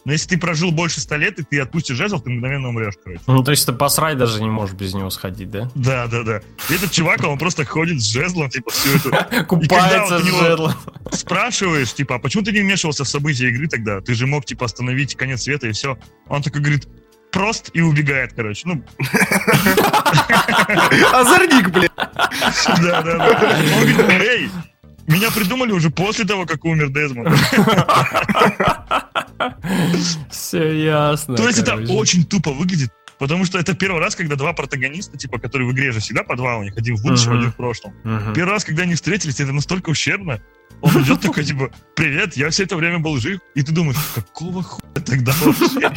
Но 0.04 0.14
если 0.14 0.30
ты 0.30 0.38
прожил 0.40 0.72
больше 0.72 1.00
ста 1.00 1.18
лет, 1.18 1.38
и 1.38 1.44
ты 1.44 1.60
отпустишь 1.60 1.96
жезл, 1.96 2.20
ты 2.20 2.32
мгновенно 2.32 2.70
умрешь, 2.70 2.96
короче. 3.04 3.22
Ну, 3.28 3.44
то 3.44 3.52
есть 3.52 3.68
ты 3.68 3.74
посрать 3.74 4.18
даже 4.18 4.42
не 4.42 4.50
можешь 4.50 4.76
без 4.76 4.96
него 4.96 5.12
сходить, 5.12 5.52
да? 5.52 5.70
Да, 5.76 6.08
да, 6.08 6.24
да. 6.24 6.42
И 6.72 6.74
этот 6.74 6.92
чувак, 6.92 7.24
он 7.24 7.38
просто 7.38 7.66
ходит 7.66 8.02
с 8.02 8.06
жезлом, 8.06 8.50
типа, 8.50 8.72
всю 8.72 8.98
эту... 8.98 9.46
Купается 9.46 10.20
с 10.22 10.24
жезлом. 10.24 10.74
Спрашиваешь, 11.12 11.94
типа, 11.94 12.16
а 12.16 12.20
почему 12.20 12.44
ты 12.44 12.52
не 12.52 12.62
вмешивался 12.62 13.04
в 13.04 13.08
события 13.08 13.50
игры 13.50 13.68
тогда? 13.68 14.02
Ты 14.02 14.16
же 14.16 14.26
мог, 14.26 14.44
типа, 14.44 14.66
остановить 14.66 15.14
конец 15.14 15.44
света 15.44 15.68
и 15.68 15.72
все. 15.72 16.00
Он 16.28 16.42
такой 16.42 16.62
говорит, 16.62 16.88
прост 17.36 17.70
и 17.74 17.82
убегает, 17.82 18.32
короче. 18.34 18.62
Ну, 18.66 18.82
Озорник, 21.14 21.70
блядь! 21.70 21.92
да, 21.98 23.02
да, 23.02 23.18
да. 23.18 23.58
Он 23.76 23.94
говорит, 23.94 24.22
эй, 24.22 24.50
меня 25.06 25.30
придумали 25.32 25.74
уже 25.74 25.90
после 25.90 26.24
того, 26.24 26.46
как 26.46 26.64
умер 26.64 26.92
Дезмонд. 26.92 27.38
Все 30.32 30.72
ясно. 30.86 31.36
То 31.36 31.46
есть 31.46 31.60
это 31.60 31.76
очень 31.92 32.24
тупо 32.24 32.52
выглядит, 32.52 32.92
потому 33.20 33.44
что 33.44 33.60
это 33.60 33.74
первый 33.74 34.00
раз, 34.00 34.16
когда 34.16 34.38
два 34.38 34.54
протагониста, 34.54 35.18
типа, 35.18 35.38
которые 35.38 35.68
в 35.68 35.74
игре 35.74 35.92
же 35.92 36.00
всегда 36.00 36.24
по 36.24 36.38
два 36.38 36.56
у 36.56 36.64
них, 36.64 36.78
один 36.78 36.96
в 36.96 37.02
будущем, 37.04 37.34
один 37.38 37.52
в 37.52 37.56
прошлом. 37.58 37.94
Первый 38.34 38.52
раз, 38.52 38.64
когда 38.64 38.84
они 38.84 38.96
встретились, 38.96 39.42
это 39.42 39.52
настолько 39.52 39.90
ущербно. 39.90 40.40
Он 40.86 41.02
идет 41.02 41.22
такой, 41.22 41.44
типа, 41.44 41.72
привет, 41.96 42.38
я 42.38 42.52
все 42.52 42.64
это 42.64 42.76
время 42.76 43.00
был 43.00 43.18
жив. 43.18 43.40
И 43.56 43.64
ты 43.64 43.72
думаешь, 43.72 43.98
какого 44.14 44.62
хуя 44.62 45.02
тогда 45.04 45.34
вообще? 45.42 45.92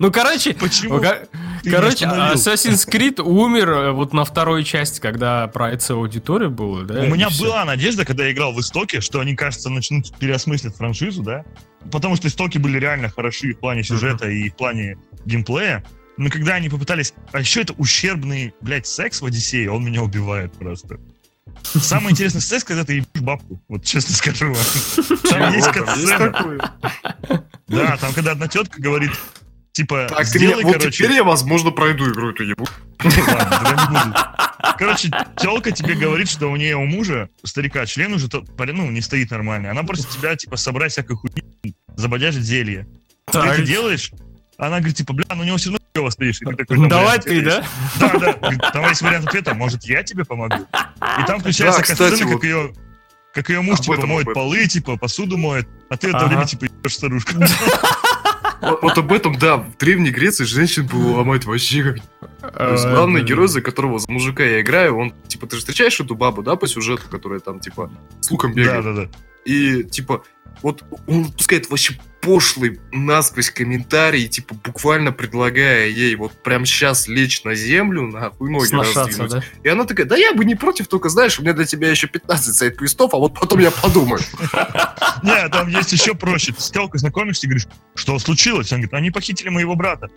Ну, 0.00 0.10
короче, 0.10 0.54
Почему? 0.54 1.00
короче, 1.62 2.06
остановил? 2.06 2.34
Assassin's 2.34 2.88
Creed 2.88 3.22
умер 3.22 3.70
э, 3.70 3.92
вот 3.92 4.12
на 4.12 4.24
второй 4.24 4.64
части, 4.64 5.00
когда 5.00 5.46
проекция 5.46 5.96
аудитории 5.96 6.48
была, 6.48 6.82
да? 6.82 7.02
У 7.02 7.06
меня 7.06 7.28
была 7.38 7.64
надежда, 7.64 8.04
когда 8.04 8.24
я 8.24 8.32
играл 8.32 8.52
в 8.52 8.60
Истоке, 8.60 9.00
что 9.00 9.20
они, 9.20 9.36
кажется, 9.36 9.70
начнут 9.70 10.12
переосмыслить 10.18 10.74
франшизу, 10.74 11.22
да? 11.22 11.44
Потому 11.92 12.16
что 12.16 12.26
Истоки 12.26 12.58
были 12.58 12.78
реально 12.80 13.08
хороши 13.08 13.52
в 13.52 13.60
плане 13.60 13.84
сюжета 13.84 14.28
и 14.28 14.50
в 14.50 14.56
плане 14.56 14.96
геймплея. 15.26 15.84
Но 16.16 16.28
когда 16.28 16.54
они 16.54 16.68
попытались... 16.68 17.14
А 17.32 17.38
еще 17.38 17.62
это 17.62 17.72
ущербный, 17.74 18.52
блядь, 18.60 18.86
секс 18.86 19.20
в 19.20 19.26
Одиссее, 19.26 19.70
он 19.70 19.84
меня 19.84 20.02
убивает 20.02 20.52
просто. 20.54 20.98
Самый 21.64 22.12
интересный 22.12 22.40
секс, 22.40 22.64
когда 22.64 22.84
ты 22.84 22.94
ебешь 22.94 23.06
бабку, 23.20 23.62
вот 23.68 23.84
честно 23.84 24.14
скажу 24.14 24.52
вам. 24.52 25.18
Там 25.28 25.52
есть 25.54 25.70
такое. 26.16 26.60
Да, 27.68 27.96
там 27.96 28.12
когда 28.12 28.32
одна 28.32 28.48
тетка 28.48 28.80
говорит, 28.80 29.10
типа, 29.72 30.06
Так, 30.08 30.20
ты 30.20 30.38
сделай, 30.38 30.62
вот 30.62 30.74
короче... 30.74 30.90
теперь 30.90 31.12
я, 31.12 31.24
возможно, 31.24 31.70
пройду 31.70 32.10
игру 32.10 32.30
эту 32.30 32.44
ебу. 32.44 32.66
Короче, 34.78 35.10
телка 35.36 35.72
тебе 35.72 35.94
говорит, 35.94 36.28
что 36.28 36.50
у 36.50 36.56
нее 36.56 36.76
у 36.76 36.84
мужа, 36.84 37.28
у 37.42 37.46
старика, 37.46 37.84
член 37.86 38.12
уже 38.14 38.28
то- 38.28 38.44
ну, 38.58 38.90
не 38.90 39.00
стоит 39.00 39.30
нормально. 39.30 39.70
Она 39.70 39.82
просит 39.82 40.08
тебя, 40.08 40.36
типа, 40.36 40.56
собрать 40.56 40.92
всякую 40.92 41.16
хуйню, 41.18 41.42
забодяжить 41.96 42.44
зелье. 42.44 42.86
Ты 43.30 43.38
это 43.38 43.62
делаешь, 43.62 44.12
она 44.58 44.78
говорит, 44.78 44.96
типа, 44.96 45.12
бля, 45.12 45.26
ну 45.34 45.42
у 45.42 45.44
него 45.44 45.56
все 45.56 45.70
равно 45.70 45.83
хуёво 45.94 46.10
стоишь. 46.10 46.40
И 46.42 46.44
ты 46.44 46.54
такой, 46.56 46.76
«Ну, 46.78 46.88
Давай 46.88 47.20
ты, 47.20 47.40
да? 47.42 47.64
Да, 48.00 48.12
да. 48.18 48.32
Там 48.72 48.88
есть 48.88 49.00
вариант 49.02 49.28
ответа, 49.28 49.54
может, 49.54 49.84
я 49.84 50.02
тебе 50.02 50.24
помогу? 50.24 50.66
И 51.20 51.26
там 51.26 51.38
включается 51.40 51.80
Да, 51.80 51.82
кстати, 51.84 52.22
как 52.22 52.32
вот- 52.32 52.44
ее 52.44 52.72
как 53.32 53.48
ее 53.48 53.62
муж, 53.62 53.80
Об 53.80 53.84
типа, 53.84 53.94
этом, 53.94 54.08
моет 54.10 54.22
этом. 54.22 54.34
полы, 54.34 54.64
типа, 54.68 54.96
посуду 54.96 55.36
моет, 55.36 55.66
а 55.90 55.96
ты 55.96 56.08
это 56.10 56.26
время, 56.26 56.46
типа, 56.46 56.64
ебешь 56.66 56.94
старушку. 56.94 57.32
Вот, 58.80 58.96
об 58.96 59.12
этом, 59.12 59.36
да, 59.38 59.58
в 59.58 59.76
Древней 59.76 60.08
Греции 60.10 60.44
женщин 60.44 60.86
было 60.86 61.16
ломать 61.18 61.44
вообще 61.44 61.82
как... 61.82 61.96
То 62.54 62.72
есть 62.72 62.84
Э, 62.86 62.90
главный 62.94 63.20
да. 63.20 63.26
герой, 63.26 63.46
за 63.48 63.60
которого 63.60 63.98
за 63.98 64.10
мужика 64.10 64.42
я 64.42 64.62
играю, 64.62 64.96
он, 64.96 65.12
типа, 65.28 65.46
ты 65.46 65.56
же 65.56 65.60
встречаешь 65.60 66.00
эту 66.00 66.14
бабу, 66.14 66.42
да, 66.42 66.56
по 66.56 66.66
сюжету, 66.66 67.02
которая 67.10 67.40
там, 67.40 67.60
типа, 67.60 67.90
с 68.20 68.30
луком 68.30 68.54
бегает. 68.54 68.82
Да-да-да. 68.84 69.08
И, 69.44 69.82
типа, 69.82 70.22
вот 70.62 70.84
он 71.06 71.24
выпускает 71.24 71.70
вообще 71.70 71.98
пошлый 72.24 72.80
насквозь 72.90 73.50
комментарий, 73.50 74.26
типа, 74.28 74.54
буквально 74.64 75.12
предлагая 75.12 75.88
ей 75.88 76.14
вот 76.14 76.32
прям 76.42 76.64
сейчас 76.64 77.06
лечь 77.06 77.44
на 77.44 77.54
землю, 77.54 78.02
нахуй 78.06 78.50
ноги 78.50 78.64
Сношаться, 78.64 79.24
раздвинуть. 79.24 79.30
да? 79.30 79.42
И 79.62 79.68
она 79.68 79.84
такая, 79.84 80.06
да 80.06 80.16
я 80.16 80.32
бы 80.32 80.44
не 80.46 80.54
против, 80.54 80.88
только 80.88 81.10
знаешь, 81.10 81.38
у 81.38 81.42
меня 81.42 81.52
для 81.52 81.66
тебя 81.66 81.90
еще 81.90 82.06
15 82.06 82.54
сайт-квестов, 82.56 83.12
а 83.12 83.18
вот 83.18 83.38
потом 83.38 83.58
я 83.58 83.70
подумаю. 83.70 84.22
Не, 85.22 85.48
там 85.50 85.68
есть 85.68 85.92
еще 85.92 86.14
проще. 86.14 86.52
Ты 86.52 86.62
с 86.62 86.70
телкой 86.70 86.98
знакомишься 87.00 87.46
и 87.46 87.50
говоришь, 87.50 87.68
что 87.94 88.18
случилось? 88.18 88.72
Он 88.72 88.78
говорит, 88.78 88.94
они 88.94 89.10
похитили 89.10 89.50
моего 89.50 89.74
брата. 89.74 90.08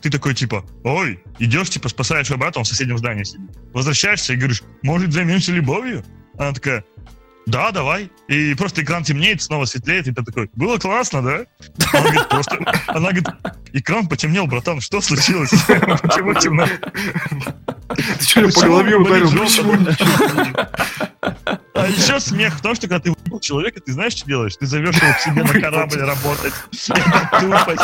Ты 0.00 0.10
такой, 0.10 0.34
типа, 0.34 0.64
ой, 0.82 1.22
идешь, 1.38 1.68
типа, 1.68 1.88
спасаешь 1.90 2.26
своего 2.26 2.40
брата, 2.40 2.58
он 2.58 2.64
в 2.64 2.68
соседнем 2.68 2.96
здании 2.96 3.24
сидит. 3.24 3.50
Возвращаешься 3.74 4.32
и 4.32 4.36
говоришь, 4.36 4.62
может, 4.82 5.12
займемся 5.12 5.52
любовью? 5.52 6.04
Она 6.38 6.52
такая, 6.52 6.84
да, 7.50 7.70
давай. 7.70 8.10
И 8.28 8.54
просто 8.54 8.82
экран 8.82 9.04
темнеет, 9.04 9.42
снова 9.42 9.64
светлеет, 9.64 10.06
и 10.08 10.12
ты 10.12 10.22
такой, 10.22 10.50
было 10.54 10.78
классно, 10.78 11.22
да? 11.22 11.44
Он 11.94 12.02
говорит, 12.02 12.28
просто... 12.28 12.58
Она 12.86 13.10
говорит, 13.10 13.28
экран 13.72 14.08
потемнел, 14.08 14.46
братан, 14.46 14.80
что 14.80 15.00
случилось? 15.00 15.50
Почему 15.50 16.34
темно? 16.34 16.66
Ты 17.96 18.24
что, 18.24 18.40
по 18.42 18.46
Почему 18.46 18.70
голове 18.70 18.96
ударил? 18.96 19.30
Почему? 19.30 19.76
А 21.80 21.86
еще 21.86 22.20
смех 22.20 22.54
в 22.54 22.62
том, 22.62 22.74
что 22.74 22.88
когда 22.88 23.00
ты 23.00 23.12
выебал 23.12 23.40
человека, 23.40 23.80
ты 23.80 23.92
знаешь, 23.92 24.14
что 24.14 24.26
делаешь? 24.26 24.56
Ты 24.56 24.66
зовешь 24.66 24.96
его 24.96 25.12
к 25.12 25.20
себе 25.20 25.42
на 25.44 25.60
корабль 25.60 26.00
работать. 26.00 26.52
Это 26.88 27.30
тупость. 27.40 27.82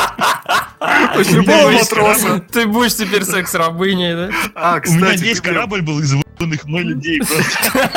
То 0.78 1.18
есть 1.18 1.32
любого 1.32 1.70
матроса. 1.70 2.40
Ты 2.52 2.66
будешь 2.66 2.94
теперь 2.94 3.24
секс-рабыней, 3.24 4.14
да? 4.14 4.30
А, 4.54 4.80
У 4.86 4.92
меня 4.92 5.12
весь 5.12 5.40
корабль 5.40 5.82
был 5.82 6.00
из 6.00 6.12
выебанных 6.12 6.64
мной 6.64 6.82
людей 6.82 7.20
просто. 7.20 7.90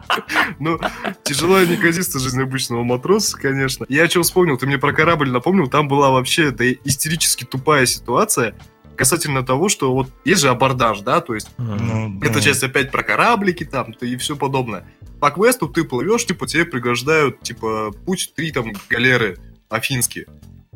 Ну, 0.58 0.78
тяжело 1.22 1.60
и 1.60 1.66
неказисто 1.66 2.18
жизнь 2.18 2.40
обычного 2.40 2.82
матроса, 2.82 3.36
конечно. 3.36 3.84
Я 3.88 4.08
что 4.08 4.22
вспомнил, 4.22 4.56
ты 4.56 4.66
мне 4.66 4.78
про 4.78 4.92
корабль 4.92 5.30
напомнил, 5.30 5.68
там 5.68 5.88
была 5.88 6.10
вообще 6.10 6.50
да, 6.50 6.64
истерически 6.84 7.44
тупая 7.44 7.86
ситуация 7.86 8.54
касательно 8.96 9.44
того, 9.44 9.68
что 9.68 9.92
вот 9.92 10.08
есть 10.24 10.40
же 10.40 10.48
абордаж, 10.48 11.00
да, 11.00 11.20
то 11.20 11.34
есть 11.34 11.50
Ну, 11.58 12.18
эта 12.22 12.34
ну, 12.34 12.40
часть 12.40 12.62
опять 12.62 12.90
про 12.90 13.02
кораблики 13.02 13.64
там 13.64 13.92
и 13.92 14.16
все 14.16 14.36
подобное. 14.36 14.86
По 15.20 15.30
квесту 15.30 15.68
ты 15.68 15.84
плывешь, 15.84 16.26
типа 16.26 16.46
тебе 16.46 16.64
пригождают, 16.64 17.40
типа, 17.42 17.92
путь 18.04 18.32
три 18.34 18.52
там 18.52 18.72
галеры 18.88 19.38
афинские, 19.68 20.26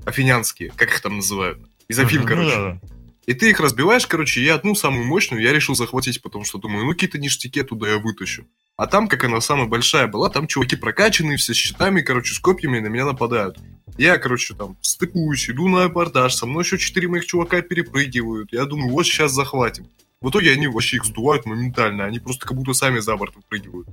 афинянские, 0.04 0.72
как 0.76 0.90
их 0.90 1.00
там 1.00 1.16
называют. 1.16 1.58
Из 1.88 1.98
Афин, 1.98 2.22
ну 2.22 2.26
короче. 2.28 2.56
да, 2.56 2.72
да. 2.72 2.80
И 3.26 3.34
ты 3.34 3.50
их 3.50 3.60
разбиваешь, 3.60 4.06
короче, 4.06 4.40
и 4.40 4.48
одну 4.48 4.74
самую 4.74 5.04
мощную 5.04 5.42
я 5.42 5.52
решил 5.52 5.74
захватить, 5.74 6.22
потому 6.22 6.44
что 6.44 6.58
думаю, 6.58 6.84
ну 6.84 6.92
какие-то 6.92 7.18
ништяки 7.18 7.60
оттуда 7.60 7.88
я 7.88 7.98
вытащу. 7.98 8.46
А 8.80 8.86
там, 8.86 9.08
как 9.08 9.24
она 9.24 9.42
самая 9.42 9.66
большая 9.66 10.06
была, 10.06 10.30
там 10.30 10.46
чуваки 10.46 10.74
прокачанные, 10.74 11.36
все 11.36 11.52
с 11.52 11.56
щитами, 11.58 12.00
короче, 12.00 12.32
с 12.32 12.38
копьями 12.38 12.78
на 12.78 12.86
меня 12.86 13.04
нападают. 13.04 13.58
Я, 13.98 14.16
короче, 14.16 14.54
там 14.54 14.78
стыкуюсь, 14.80 15.50
иду 15.50 15.68
на 15.68 15.84
абордаж, 15.84 16.34
со 16.34 16.46
мной 16.46 16.64
еще 16.64 16.78
четыре 16.78 17.06
моих 17.06 17.26
чувака 17.26 17.60
перепрыгивают. 17.60 18.54
Я 18.54 18.64
думаю, 18.64 18.88
вот 18.88 19.04
сейчас 19.04 19.32
захватим. 19.32 19.86
В 20.22 20.30
итоге 20.30 20.52
они 20.52 20.66
вообще 20.66 20.96
их 20.96 21.04
сдувают 21.04 21.44
моментально, 21.44 22.06
они 22.06 22.20
просто 22.20 22.46
как 22.46 22.56
будто 22.56 22.72
сами 22.72 23.00
за 23.00 23.14
борт 23.18 23.36
выпрыгивают. 23.36 23.86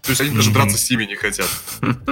То 0.00 0.08
есть 0.08 0.22
они 0.22 0.34
даже 0.34 0.52
драться 0.52 0.78
с 0.78 0.88
ними 0.88 1.04
не 1.04 1.14
хотят. 1.14 1.50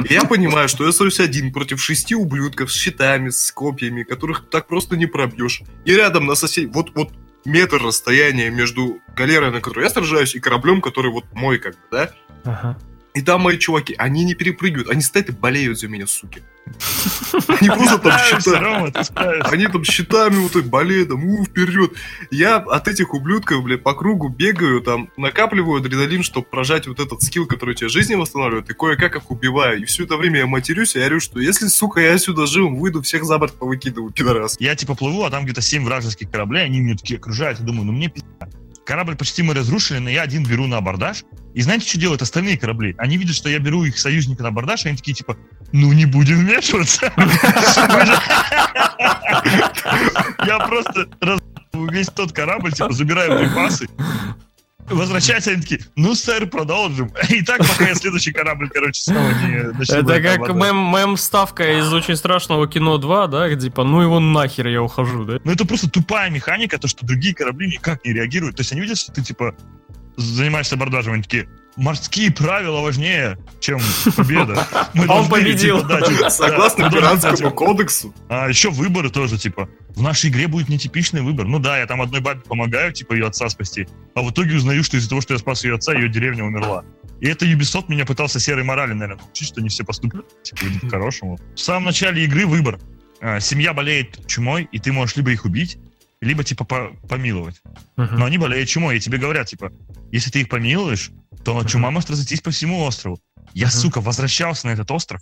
И 0.07 0.12
я 0.12 0.26
понимаю, 0.26 0.68
что 0.68 0.84
я 0.84 0.90
остаюсь 0.90 1.18
один 1.18 1.51
против 1.51 1.80
шести 1.80 2.14
ублюдков 2.14 2.70
с 2.70 2.76
щитами, 2.76 3.30
с 3.30 3.51
копьями, 3.51 4.03
которых 4.03 4.51
так 4.51 4.66
просто 4.66 4.99
не 4.99 5.07
пробьешь. 5.07 5.62
И 5.86 5.94
рядом 5.94 6.26
на 6.26 6.34
сосед... 6.34 6.68
Вот, 6.74 6.94
вот 6.94 7.11
метр 7.47 7.82
расстояния 7.82 8.51
между 8.51 9.01
галерой, 9.16 9.51
на 9.51 9.61
которой 9.61 9.84
я 9.84 9.90
сражаюсь, 9.90 10.34
и 10.34 10.40
кораблем, 10.40 10.82
который 10.82 11.11
вот 11.11 11.24
мой, 11.32 11.59
как 11.59 11.74
бы, 11.74 11.80
да? 11.90 12.11
Ага. 12.44 12.78
И 13.16 13.22
там 13.22 13.40
мои 13.40 13.56
чуваки, 13.56 13.94
они 13.96 14.24
не 14.24 14.34
перепрыгивают, 14.34 14.90
они 14.90 15.00
стоят 15.00 15.30
и 15.30 15.32
болеют 15.32 15.78
за 15.78 15.88
меня, 15.88 16.06
суки. 16.06 16.42
Они 17.48 17.70
просто 17.70 17.98
там 17.98 18.12
справишься. 18.12 19.48
Они 19.50 19.66
там 19.68 19.84
щитами 19.84 20.36
вот 20.36 20.52
так 20.52 20.66
болеют, 20.66 21.08
там, 21.08 21.24
у, 21.24 21.42
вперед. 21.42 21.92
Я 22.30 22.56
от 22.56 22.88
этих 22.88 23.14
ублюдков, 23.14 23.64
блядь, 23.64 23.82
по 23.82 23.94
кругу 23.94 24.28
бегаю, 24.28 24.82
там, 24.82 25.08
накапливаю 25.16 25.80
адреналин, 25.80 26.22
чтобы 26.22 26.46
прожать 26.46 26.86
вот 26.88 27.00
этот 27.00 27.22
скилл, 27.22 27.46
который 27.46 27.74
тебе 27.74 27.88
жизни 27.88 28.16
восстанавливает, 28.16 28.68
и 28.68 28.74
кое-как 28.74 29.16
их 29.16 29.30
убиваю. 29.30 29.80
И 29.80 29.86
все 29.86 30.04
это 30.04 30.18
время 30.18 30.40
я 30.40 30.46
матерюсь 30.46 30.94
и 30.94 31.00
орю, 31.00 31.18
что 31.18 31.40
если, 31.40 31.68
сука, 31.68 32.00
я 32.00 32.18
сюда 32.18 32.44
живым 32.44 32.76
выйду, 32.76 33.00
всех 33.00 33.24
за 33.24 33.38
борт 33.38 33.54
повыкидываю, 33.54 34.12
пидорас. 34.12 34.56
Я 34.60 34.76
типа 34.76 34.94
плыву, 34.94 35.24
а 35.24 35.30
там 35.30 35.44
где-то 35.44 35.62
7 35.62 35.84
вражеских 35.84 36.30
кораблей, 36.30 36.66
они 36.66 36.80
меня 36.80 36.98
такие 36.98 37.16
окружают, 37.18 37.60
и 37.60 37.62
думаю, 37.62 37.86
ну 37.86 37.92
мне 37.92 38.10
пизда. 38.10 38.50
Корабль 38.87 39.16
почти 39.16 39.43
мы 39.43 39.53
разрушили, 39.53 39.99
но 39.99 40.09
я 40.09 40.22
один 40.22 40.45
беру 40.45 40.68
на 40.68 40.76
абордаж. 40.78 41.24
И 41.55 41.61
знаете, 41.61 41.89
что 41.89 41.99
делают 41.99 42.22
остальные 42.22 42.57
корабли? 42.57 42.95
Они 42.99 43.16
видят, 43.16 43.34
что 43.34 43.49
я 43.49 43.59
беру 43.59 43.82
их 43.82 43.99
союзника 43.99 44.45
на 44.45 44.51
абордаж, 44.51 44.84
и 44.84 44.89
они 44.89 44.97
такие, 44.97 45.12
типа, 45.12 45.37
ну 45.72 45.93
не 45.93 46.07
будем 46.07 46.37
вмешиваться. 46.37 47.12
Я 50.47 50.59
просто 50.61 51.09
весь 51.91 52.07
тот 52.07 52.32
корабль, 52.32 52.72
типа, 52.72 52.93
забираю 52.93 53.39
припасы, 53.39 53.89
Возвращаются, 54.89 55.51
они 55.51 55.62
такие, 55.62 55.80
ну, 55.97 56.14
сэр, 56.14 56.47
продолжим. 56.47 57.11
И 57.28 57.43
так, 57.43 57.59
пока 57.66 57.89
я 57.89 57.95
следующий 57.95 58.32
корабль, 58.32 58.68
короче, 58.68 59.03
снова 59.03 59.28
не 59.45 59.72
начну. 59.72 59.97
Это 59.97 60.20
как 60.20 60.37
абордаж. 60.37 60.57
мем, 60.57 60.93
мем-ставка 60.95 61.78
из 61.78 61.93
очень 61.93 62.16
страшного 62.16 62.68
кино 62.68 62.99
2, 62.99 63.26
да, 63.26 63.49
где 63.49 63.66
типа, 63.68 63.84
ну 63.84 64.01
его 64.01 64.20
нахер, 64.20 64.68
я 64.68 64.82
ухожу, 64.82 65.24
да? 65.24 65.41
Ну, 65.45 65.53
это 65.53 65.66
просто 65.66 65.91
тупая 65.91 66.30
механика, 66.30 66.78
то, 66.78 66.89
что 66.89 67.05
другие 67.05 67.34
корабли 67.34 67.68
никак 67.68 68.05
не 68.05 68.12
реагируют. 68.12 68.57
То 68.57 68.61
есть 68.61 68.72
они 68.72 68.80
видят, 68.80 68.99
что 68.99 69.12
ты, 69.12 69.22
типа, 69.22 69.55
занимаешься 70.16 70.76
абордажем, 70.76 71.14
они 71.14 71.22
такие, 71.22 71.49
морские 71.76 72.30
правила 72.30 72.80
важнее, 72.80 73.38
чем 73.60 73.80
победа. 74.16 74.66
Мы 74.94 75.04
А 75.08 75.20
он 75.20 75.28
победил. 75.28 75.80
типа, 75.80 76.30
Согласно 76.30 76.90
пиратскому 76.90 77.50
кодексу, 77.52 78.14
А 78.28 78.48
еще 78.48 78.70
выборы 78.70 79.10
тоже, 79.10 79.38
типа, 79.38 79.68
в 79.94 80.02
нашей 80.02 80.30
игре 80.30 80.48
будет 80.48 80.68
нетипичный 80.68 81.22
выбор. 81.22 81.46
Ну 81.46 81.58
да, 81.58 81.78
я 81.78 81.86
там 81.86 82.02
одной 82.02 82.20
бабе 82.20 82.40
помогаю, 82.40 82.92
типа, 82.92 83.12
ее 83.12 83.26
отца 83.26 83.48
спасти, 83.48 83.86
а 84.14 84.22
в 84.22 84.30
итоге 84.30 84.56
узнаю, 84.56 84.82
что 84.82 84.96
из-за 84.96 85.08
того, 85.08 85.20
что 85.20 85.34
я 85.34 85.38
спас 85.38 85.64
ее 85.64 85.74
отца, 85.76 85.92
ее 85.92 86.08
деревня 86.08 86.44
умерла. 86.44 86.84
И 87.20 87.28
это 87.28 87.46
Ubisoft 87.46 87.86
меня 87.88 88.04
пытался 88.04 88.38
серой 88.40 88.64
морали, 88.64 88.92
наверное, 88.92 89.22
научить, 89.22 89.48
что 89.48 89.62
не 89.62 89.68
все 89.68 89.84
поступят, 89.84 90.26
типа, 90.42 90.64
по-хорошему. 90.82 91.38
В 91.54 91.60
самом 91.60 91.84
начале 91.84 92.24
игры 92.24 92.46
выбор. 92.46 92.78
А, 93.20 93.40
Семья 93.40 93.72
болеет 93.72 94.26
чумой, 94.26 94.68
и 94.70 94.78
ты 94.78 94.92
можешь 94.92 95.16
либо 95.16 95.30
их 95.30 95.46
убить, 95.46 95.78
либо, 96.20 96.44
типа, 96.44 96.64
по- 96.64 96.92
помиловать. 97.08 97.60
Но 97.96 98.24
они 98.24 98.38
болеют 98.38 98.68
чумой, 98.68 98.96
и 98.96 99.00
тебе 99.00 99.18
говорят, 99.18 99.48
типа, 99.48 99.72
если 100.12 100.30
ты 100.30 100.40
их 100.40 100.48
помилуешь, 100.48 101.10
то 101.44 101.62
чума 101.64 101.90
может 101.90 102.10
разойтись 102.10 102.40
по 102.40 102.50
всему 102.50 102.82
острову. 102.82 103.20
Я, 103.54 103.66
Мгм. 103.66 103.74
сука, 103.76 104.00
возвращался 104.00 104.66
на 104.66 104.72
этот 104.72 104.90
остров 104.90 105.20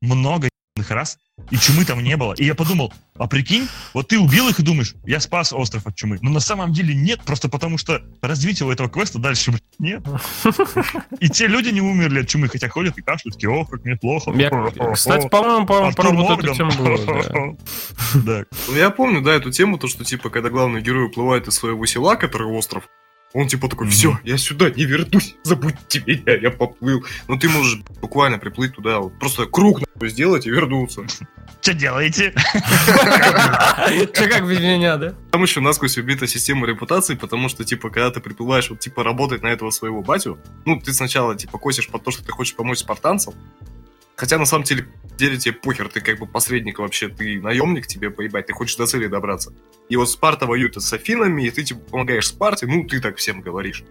много 0.00 0.48
раз, 0.90 1.18
и 1.50 1.56
чумы 1.56 1.84
там 1.84 2.02
не 2.02 2.16
было. 2.16 2.34
И 2.34 2.44
я 2.44 2.54
подумал, 2.54 2.92
а 3.14 3.26
прикинь, 3.26 3.68
вот 3.94 4.08
ты 4.08 4.18
убил 4.18 4.48
их 4.48 4.58
и 4.58 4.62
думаешь, 4.62 4.94
я 5.04 5.20
спас 5.20 5.52
остров 5.52 5.86
от 5.86 5.94
чумы. 5.94 6.18
Но 6.22 6.30
на 6.30 6.40
самом 6.40 6.72
деле 6.72 6.94
нет, 6.94 7.20
просто 7.22 7.48
потому 7.48 7.78
что 7.78 8.02
развития 8.20 8.64
у 8.64 8.70
этого 8.70 8.88
квеста 8.88 9.18
дальше 9.18 9.52
нет. 9.78 10.02
И 11.20 11.28
те 11.28 11.46
люди 11.46 11.68
не 11.70 11.80
умерли 11.80 12.20
от 12.20 12.28
чумы, 12.28 12.48
хотя 12.48 12.68
ходят 12.68 12.96
и 12.98 13.02
кашляют, 13.02 13.34
такие, 13.34 13.50
ох, 13.50 13.70
как 13.70 13.84
мне 13.84 13.96
плохо. 13.96 14.32
Я, 14.32 14.50
кстати, 14.92 15.28
по-моему, 15.28 15.66
по 15.66 15.86
Артур 15.86 16.06
про 16.06 16.14
вот 16.14 16.44
эту 16.44 16.54
тему 16.54 16.72
было, 16.72 16.98
да. 17.06 17.56
Да. 18.26 18.44
Ну, 18.68 18.76
я 18.76 18.90
помню, 18.90 19.20
да, 19.22 19.34
эту 19.34 19.50
тему, 19.50 19.78
то, 19.78 19.88
что, 19.88 20.04
типа, 20.04 20.30
когда 20.30 20.50
главный 20.50 20.80
герой 20.80 21.06
уплывает 21.06 21.48
из 21.48 21.54
своего 21.54 21.84
села, 21.86 22.16
который 22.16 22.48
остров, 22.48 22.88
он, 23.36 23.48
типа, 23.48 23.68
такой, 23.68 23.88
все, 23.88 24.18
я 24.24 24.38
сюда 24.38 24.70
не 24.70 24.86
вернусь, 24.86 25.36
забудьте 25.42 26.02
меня, 26.06 26.34
я 26.36 26.50
поплыл. 26.50 27.04
Но 27.28 27.36
ты 27.36 27.50
можешь 27.50 27.80
буквально 28.00 28.38
приплыть 28.38 28.74
туда, 28.74 28.98
вот, 29.00 29.18
просто 29.18 29.44
круг 29.44 29.80
нахуй 29.80 30.08
сделать 30.08 30.46
и 30.46 30.50
вернуться. 30.50 31.02
Что 31.60 31.74
делаете? 31.74 32.32
Че 34.14 34.28
как 34.28 34.48
без 34.48 34.60
меня, 34.60 34.96
да? 34.96 35.14
Там 35.32 35.42
еще 35.42 35.60
насквозь 35.60 35.98
убита 35.98 36.26
система 36.26 36.66
репутации, 36.66 37.14
потому 37.14 37.50
что, 37.50 37.64
типа, 37.64 37.90
когда 37.90 38.10
ты 38.10 38.20
приплываешь, 38.20 38.70
вот, 38.70 38.80
типа, 38.80 39.04
работать 39.04 39.42
на 39.42 39.48
этого 39.48 39.70
своего 39.70 40.02
батю, 40.02 40.38
ну, 40.64 40.80
ты 40.80 40.94
сначала, 40.94 41.36
типа, 41.36 41.58
косишь 41.58 41.88
под 41.88 42.04
то, 42.04 42.10
что 42.10 42.24
ты 42.24 42.32
хочешь 42.32 42.54
помочь 42.54 42.78
спартанцам, 42.78 43.34
хотя, 44.16 44.38
на 44.38 44.46
самом 44.46 44.64
деле, 44.64 44.86
деле 45.16 45.36
тебе 45.36 45.54
похер, 45.54 45.88
ты 45.88 46.00
как 46.00 46.18
бы 46.18 46.26
посредник 46.26 46.78
вообще, 46.78 47.08
ты 47.08 47.40
наемник, 47.40 47.86
тебе 47.86 48.10
поебать, 48.10 48.46
ты 48.46 48.52
хочешь 48.52 48.76
до 48.76 48.86
цели 48.86 49.06
добраться. 49.06 49.52
И 49.88 49.96
вот 49.96 50.10
Спарта 50.10 50.46
воюет 50.46 50.80
с 50.80 50.92
Афинами, 50.92 51.46
и 51.46 51.50
ты, 51.50 51.62
типа, 51.62 51.80
помогаешь 51.80 52.28
Спарте, 52.28 52.66
ну, 52.66 52.84
ты 52.84 53.00
так 53.00 53.16
всем 53.16 53.40
говоришь. 53.40 53.84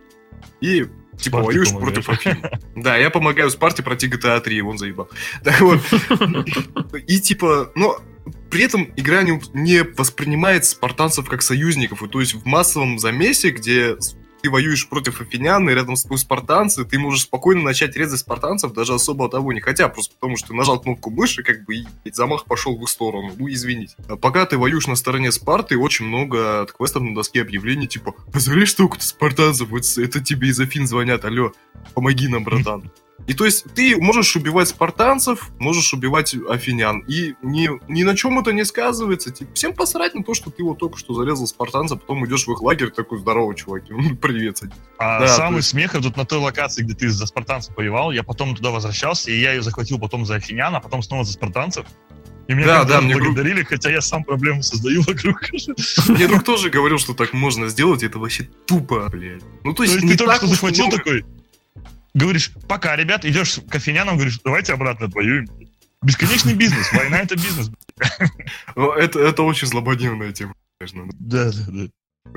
И, 0.62 0.86
типа, 1.18 1.40
Спарте 1.40 1.46
воюешь 1.46 1.70
помогаешь. 1.70 1.94
против 1.94 2.10
Афин. 2.10 2.46
Да, 2.76 2.98
я 2.98 3.10
помогаю 3.10 3.50
Спарте 3.50 3.84
пройти 3.84 4.08
GTA 4.08 4.42
3, 4.42 4.62
он 4.62 4.78
заебал. 4.78 5.10
Так 5.44 5.62
вот. 5.62 5.80
И, 7.08 7.20
типа, 7.20 7.72
ну, 7.76 7.98
при 8.50 8.64
этом 8.64 8.92
игра 8.96 9.24
не, 9.24 9.40
не 9.54 9.84
воспринимает 9.84 10.66
спартанцев 10.66 11.28
как 11.30 11.42
союзников. 11.42 12.04
И 12.04 12.08
то 12.08 12.20
есть 12.20 12.34
в 12.34 12.46
массовом 12.46 13.00
замесе, 13.00 13.52
где 13.52 13.98
ты 14.46 14.52
воюешь 14.52 14.88
против 14.88 15.22
афинян, 15.22 15.68
и 15.68 15.74
рядом 15.74 15.96
с 15.96 16.04
тобой 16.04 16.20
спартанцы, 16.20 16.86
ты 16.86 17.00
можешь 17.00 17.24
спокойно 17.24 17.64
начать 17.64 17.96
резать 17.96 18.20
спартанцев, 18.20 18.74
даже 18.74 18.94
особо 18.94 19.28
того 19.28 19.52
не 19.54 19.60
хотя, 19.60 19.90
просто 19.90 20.14
потому 20.14 20.38
что 20.38 20.54
нажал 20.54 20.80
кнопку 20.80 21.10
мыши, 21.10 21.42
как 21.42 21.66
бы, 21.66 21.78
и 21.78 22.12
замах 22.12 22.46
пошел 22.46 22.78
в 22.78 22.84
их 22.84 22.90
сторону. 22.90 23.34
Ну, 23.36 23.50
извините. 23.50 23.96
А 24.08 24.18
пока 24.18 24.46
ты 24.46 24.60
воюешь 24.60 24.86
на 24.86 24.96
стороне 24.96 25.32
Спарты, 25.32 25.80
очень 25.80 26.06
много 26.06 26.68
квестов 26.68 27.02
на 27.02 27.16
доске 27.16 27.42
объявлений, 27.42 27.88
типа, 27.88 28.14
посмотри, 28.32 28.68
столько-то 28.68 29.04
спартанцев, 29.04 29.70
вот 29.70 29.84
это 29.98 30.24
тебе 30.24 30.50
из 30.50 30.60
Афин 30.60 30.86
звонят, 30.86 31.26
алло, 31.26 31.52
помоги 31.96 32.28
нам, 32.28 32.44
братан. 32.44 32.92
И 33.28 33.34
то 33.34 33.46
есть 33.46 33.66
ты 33.74 33.98
можешь 33.98 34.36
убивать 34.36 34.68
спартанцев, 34.68 35.50
можешь 35.58 35.94
убивать 35.94 36.36
афинян. 36.50 37.00
И 37.08 37.34
ни, 37.42 37.70
ни 37.92 38.04
на 38.04 38.16
чем 38.16 38.38
это 38.40 38.52
не 38.52 38.66
сказывается. 38.66 39.32
Типа, 39.32 39.52
всем 39.54 39.74
посрать 39.74 40.14
на 40.16 40.24
то, 40.24 40.34
что 40.34 40.52
ты 40.52 40.64
вот 40.64 40.78
только 40.78 40.98
что 40.98 41.14
зарезал 41.14 41.48
спартанца, 41.48 41.96
потом 41.96 42.26
идешь 42.26 42.46
в 42.46 42.52
их 42.52 42.62
лагерь, 42.62 42.92
такой, 42.92 43.20
здорово, 43.20 43.56
чуваки, 43.56 43.94
ну, 43.98 44.16
привет. 44.16 44.58
садись». 44.58 44.76
А 45.00 45.22
Да, 45.22 45.28
самый 45.28 45.58
есть- 45.58 45.70
смех 45.70 45.94
тут 45.94 46.18
на 46.18 46.26
той 46.26 46.40
локации, 46.40 46.84
где 46.84 46.94
ты 46.94 47.10
за 47.10 47.26
спартанцев 47.26 47.76
воевал, 47.76 48.12
я 48.12 48.22
потом 48.24 48.56
туда 48.56 48.70
возвращался, 48.72 49.32
и 49.32 49.40
я 49.40 49.54
ее 49.54 49.62
захватил 49.62 49.98
потом 49.98 50.26
за 50.26 50.36
афинян, 50.36 50.76
а 50.76 50.80
потом 50.80 51.02
снова 51.02 51.24
за 51.24 51.34
спартанцев. 51.34 51.86
И 52.48 52.54
меня 52.54 52.68
Да, 52.68 52.84
да, 52.84 53.02
мне 53.02 53.16
благодарили, 53.18 53.64
хотя 53.64 53.90
я 53.90 54.02
сам 54.02 54.24
проблему 54.24 54.62
создаю 54.62 55.02
вокруг. 55.02 55.42
Мне 56.10 56.28
друг 56.28 56.44
тоже 56.44 56.70
говорил, 56.70 57.00
что 57.00 57.16
так 57.16 57.34
можно 57.34 57.70
сделать, 57.70 58.04
это 58.04 58.20
вообще 58.20 58.44
тупо, 58.68 59.08
блядь. 59.10 59.42
Ну, 59.64 59.74
то 59.74 59.82
есть, 59.82 60.00
ты 60.00 60.16
только 60.16 60.36
что 60.36 60.46
захватил 60.48 60.90
такой, 60.92 61.26
говоришь, 62.16 62.52
пока, 62.68 62.96
ребят, 62.96 63.26
идешь 63.26 63.60
к 63.70 63.76
афинянам, 63.76 64.16
говоришь, 64.16 64.40
давайте 64.44 64.74
обратно 64.74 65.08
отвоюем. 65.08 65.48
Бесконечный 66.02 66.54
бизнес, 66.54 66.92
война 66.94 67.20
это 67.20 67.36
бизнес. 67.36 67.72
Ну, 68.76 68.92
это, 68.92 69.20
это 69.20 69.44
очень 69.44 69.68
злободневная 69.68 70.32
тема, 70.32 70.54
конечно. 70.80 71.06
Да, 71.20 71.52
да, 71.52 71.66
да. 71.68 71.88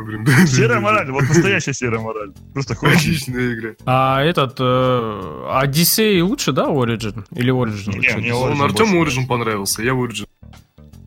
Блин, 0.03 0.23
да, 0.25 0.47
Серая 0.47 0.77
да, 0.77 0.81
мораль, 0.81 1.11
вот 1.11 1.23
настоящая 1.23 1.73
серая 1.73 2.01
мораль. 2.01 2.33
Просто 2.53 2.77
да. 2.81 2.91
Отличная 2.91 3.55
игра. 3.55 3.71
А 3.87 4.23
этот 4.23 4.57
э, 4.61 5.49
Одиссей 5.51 6.21
лучше, 6.21 6.53
да, 6.53 6.67
Origin? 6.67 7.25
Или 7.35 7.53
Origin? 7.53 7.91
Не, 7.91 7.97
лучше? 7.97 8.19
мне 8.19 8.35
Он 8.35 8.53
Origin 8.53 8.65
Артему 8.65 8.99
больше 8.99 9.21
Origin 9.21 9.27
понравился, 9.27 9.83
я 9.83 9.95
в 9.95 10.05
Origin. 10.05 10.29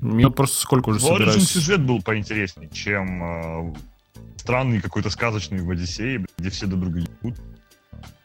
Я 0.01 0.30
просто 0.30 0.59
сколько 0.59 0.89
уже 0.89 0.99
В 0.99 1.03
Origin 1.03 1.17
собираюсь. 1.17 1.49
сюжет 1.49 1.82
был 1.82 2.01
поинтереснее, 2.01 2.69
чем 2.69 3.24
э, 3.24 3.74
странный 4.38 4.82
какой-то 4.82 5.09
сказочный 5.09 5.61
в 5.61 5.69
Одиссее, 5.69 6.26
где 6.38 6.49
все 6.49 6.65
друг 6.65 6.82
друга 6.82 6.99
ебут. 6.99 7.38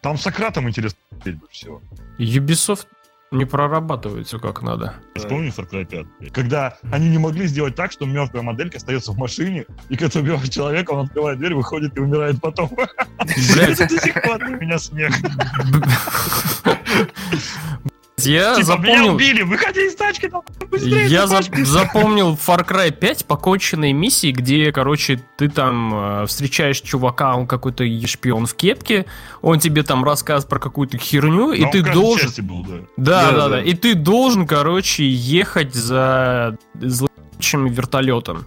Там 0.07 0.17
с 0.17 0.23
Сократом 0.23 0.69
интересно 0.69 1.01
больше 1.11 1.41
всего. 1.51 1.83
Ubisoft 2.21 2.87
не 3.33 3.45
прорабатывает 3.45 4.29
все 4.29 4.39
как 4.39 4.63
надо. 4.63 4.95
Вспомни 5.17 5.49
Far 5.49 5.69
Cry 5.69 5.85
5. 5.85 6.07
блядь. 6.21 6.33
Когда 6.33 6.79
они 6.93 7.09
не 7.09 7.19
могли 7.19 7.49
сделать 7.49 7.75
так, 7.75 7.91
что 7.91 8.07
мертвая 8.07 8.45
моделька 8.45 8.77
остается 8.77 9.11
в 9.11 9.19
машине, 9.19 9.67
и 9.89 9.97
когда 9.97 10.21
убиваешь 10.21 10.49
человека, 10.49 10.93
он 10.93 11.07
открывает 11.07 11.41
дверь, 11.41 11.55
выходит 11.55 11.97
и 11.97 12.01
умирает 12.01 12.41
потом. 12.41 12.69
Блядь, 12.69 13.81
Это 13.81 13.89
до 13.89 14.01
сих 14.01 14.23
пор 14.23 14.39
для 14.39 14.57
меня 14.59 14.79
смех. 14.79 15.13
я 18.19 18.55
Типа, 18.55 18.57
меня 18.57 18.65
запомнил... 18.65 19.15
убили, 19.15 19.43
выходи 19.43 19.87
из 19.87 19.95
тачки, 19.95 20.29
там, 20.29 20.43
быстрее. 20.71 21.07
Я 21.07 21.27
за- 21.27 21.43
собачка». 21.43 21.65
запомнил 21.67 22.33
Far 22.35 22.67
Cry 22.67 22.91
5 22.91 23.27
поконченной 23.27 23.93
миссии, 23.93 24.31
где, 24.33 24.73
короче, 24.73 25.21
ты 25.37 25.51
там 25.51 26.23
э, 26.23 26.27
встречаешь 26.27 26.81
чувака, 26.81 27.37
он 27.37 27.47
какой-то 27.47 27.85
шпион 28.07 28.47
в 28.47 28.55
кепке, 28.55 29.05
он 29.43 29.59
тебе 29.59 29.83
там 29.83 30.03
рассказывает 30.03 30.49
про 30.49 30.59
какую-то 30.59 30.97
херню, 30.97 31.53
и 31.53 31.61
Но 31.61 31.67
он 31.67 31.73
ты 31.73 31.83
в 31.83 31.93
должен... 31.93 32.27
части 32.29 32.41
был, 32.41 32.65
да. 32.65 32.75
Да, 32.97 33.23
Да, 33.23 33.31
да, 33.33 33.37
да, 33.37 33.49
да. 33.49 33.63
И 33.63 33.75
ты 33.75 33.95
должен, 33.95 34.47
короче, 34.47 35.07
ехать 35.07 35.75
за 35.75 36.57
злым 36.81 37.67
вертолетом. 37.69 38.47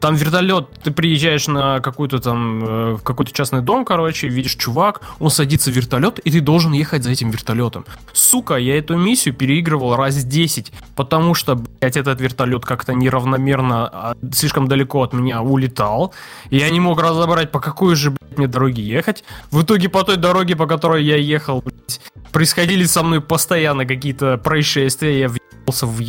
Там 0.00 0.14
вертолет, 0.14 0.68
ты 0.82 0.90
приезжаешь 0.90 1.46
на 1.46 1.80
какой-то 1.80 2.20
там, 2.20 2.64
э, 2.64 2.92
в 2.94 3.02
какой-то 3.02 3.32
частный 3.32 3.60
дом, 3.60 3.84
короче, 3.84 4.28
видишь 4.28 4.56
чувак, 4.56 5.02
он 5.18 5.30
садится 5.30 5.70
в 5.70 5.74
вертолет, 5.74 6.18
и 6.20 6.30
ты 6.30 6.40
должен 6.40 6.72
ехать 6.72 7.04
за 7.04 7.10
этим 7.10 7.30
вертолетом. 7.30 7.84
Сука, 8.14 8.56
я 8.56 8.78
эту 8.78 8.96
миссию 8.96 9.34
переигрывал 9.34 9.96
раз 9.96 10.24
10, 10.24 10.72
потому 10.96 11.34
что, 11.34 11.56
блядь, 11.56 11.98
этот 11.98 12.18
вертолет 12.18 12.64
как-то 12.64 12.94
неравномерно, 12.94 13.90
а, 13.92 14.16
слишком 14.32 14.68
далеко 14.68 15.02
от 15.02 15.12
меня 15.12 15.42
улетал. 15.42 16.14
и 16.48 16.56
Я 16.56 16.70
не 16.70 16.80
мог 16.80 17.00
разобрать, 17.02 17.50
по 17.50 17.60
какой 17.60 17.94
же, 17.94 18.10
блядь, 18.10 18.38
мне 18.38 18.46
дороге 18.46 18.82
ехать. 18.82 19.22
В 19.50 19.62
итоге 19.62 19.90
по 19.90 20.02
той 20.02 20.16
дороге, 20.16 20.56
по 20.56 20.66
которой 20.66 21.04
я 21.04 21.16
ехал, 21.16 21.60
блядь, 21.60 22.00
происходили 22.32 22.84
со 22.84 23.02
мной 23.02 23.20
постоянно 23.20 23.84
какие-то 23.84 24.38
происшествия, 24.38 25.20
я 25.20 25.28
въебался 25.28 25.86
в 25.86 26.00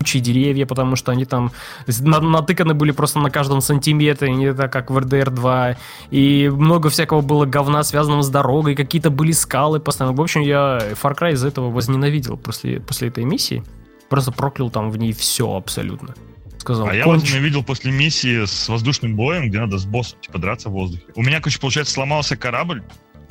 ебучие 0.00 0.22
деревья, 0.22 0.66
потому 0.66 0.96
что 0.96 1.12
они 1.12 1.24
там 1.26 1.52
на- 2.00 2.20
натыканы 2.20 2.74
были 2.74 2.90
просто 2.90 3.18
на 3.20 3.30
каждом 3.30 3.60
сантиметре, 3.60 4.32
не 4.32 4.52
так 4.54 4.72
как 4.72 4.90
в 4.90 4.96
RDR 4.96 5.30
2, 5.30 5.76
и 6.10 6.48
много 6.52 6.88
всякого 6.88 7.20
было 7.20 7.44
говна, 7.44 7.82
связанного 7.82 8.22
с 8.22 8.30
дорогой, 8.30 8.74
какие-то 8.74 9.10
были 9.10 9.32
скалы 9.32 9.78
постоянно. 9.78 10.16
В 10.16 10.20
общем, 10.20 10.40
я 10.40 10.78
Far 11.02 11.16
Cry 11.18 11.32
из-за 11.32 11.48
этого 11.48 11.70
возненавидел 11.70 12.36
после, 12.38 12.80
после 12.80 13.08
этой 13.08 13.24
миссии, 13.24 13.62
просто 14.08 14.32
проклял 14.32 14.70
там 14.70 14.90
в 14.90 14.96
ней 14.96 15.12
все 15.12 15.54
абсолютно. 15.54 16.14
Сказал, 16.58 16.88
А 16.88 16.94
я 16.94 17.04
«Конч». 17.04 17.22
возненавидел 17.22 17.62
после 17.62 17.90
миссии 17.92 18.44
с 18.44 18.68
воздушным 18.68 19.16
боем, 19.16 19.48
где 19.48 19.60
надо 19.60 19.78
с 19.78 19.84
боссом, 19.86 20.18
типа, 20.20 20.38
драться 20.38 20.68
в 20.68 20.72
воздухе. 20.72 21.04
У 21.14 21.22
меня, 21.22 21.40
короче, 21.40 21.58
получается, 21.58 21.94
сломался 21.94 22.36
корабль, 22.36 22.82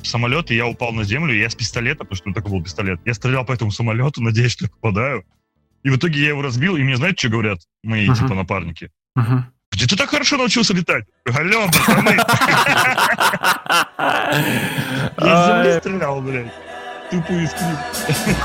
самолет, 0.02 0.50
и 0.50 0.56
я 0.56 0.66
упал 0.66 0.92
на 0.92 1.04
землю, 1.04 1.34
и 1.34 1.38
я 1.40 1.48
с 1.50 1.54
пистолета, 1.54 1.98
потому 2.04 2.16
что 2.16 2.30
у 2.30 2.32
такой 2.32 2.50
был 2.52 2.62
пистолет, 2.62 3.00
я 3.04 3.14
стрелял 3.14 3.44
по 3.44 3.52
этому 3.52 3.70
самолету, 3.72 4.20
надеясь, 4.22 4.52
что 4.52 4.64
я 4.66 4.70
попадаю. 4.70 5.24
И 5.82 5.90
в 5.90 5.96
итоге 5.96 6.20
я 6.20 6.28
его 6.28 6.42
разбил, 6.42 6.76
и 6.76 6.82
мне 6.82 6.96
знаете, 6.96 7.16
что 7.18 7.28
говорят 7.30 7.58
мои, 7.82 8.06
Мгм. 8.08 8.14
типа, 8.16 8.34
напарники? 8.34 8.90
Мгм. 9.14 9.46
Где 9.72 9.86
ты 9.86 9.96
так 9.96 10.10
хорошо 10.10 10.36
научился 10.36 10.74
летать? 10.74 11.04
Алло, 11.26 11.66
пацаны! 11.66 12.16
Я 15.18 15.42
с 15.42 15.46
земли 15.46 15.78
стрелял, 15.80 16.20
блядь. 16.20 16.52
Тупые 17.10 17.46
скрипты. 17.48 18.36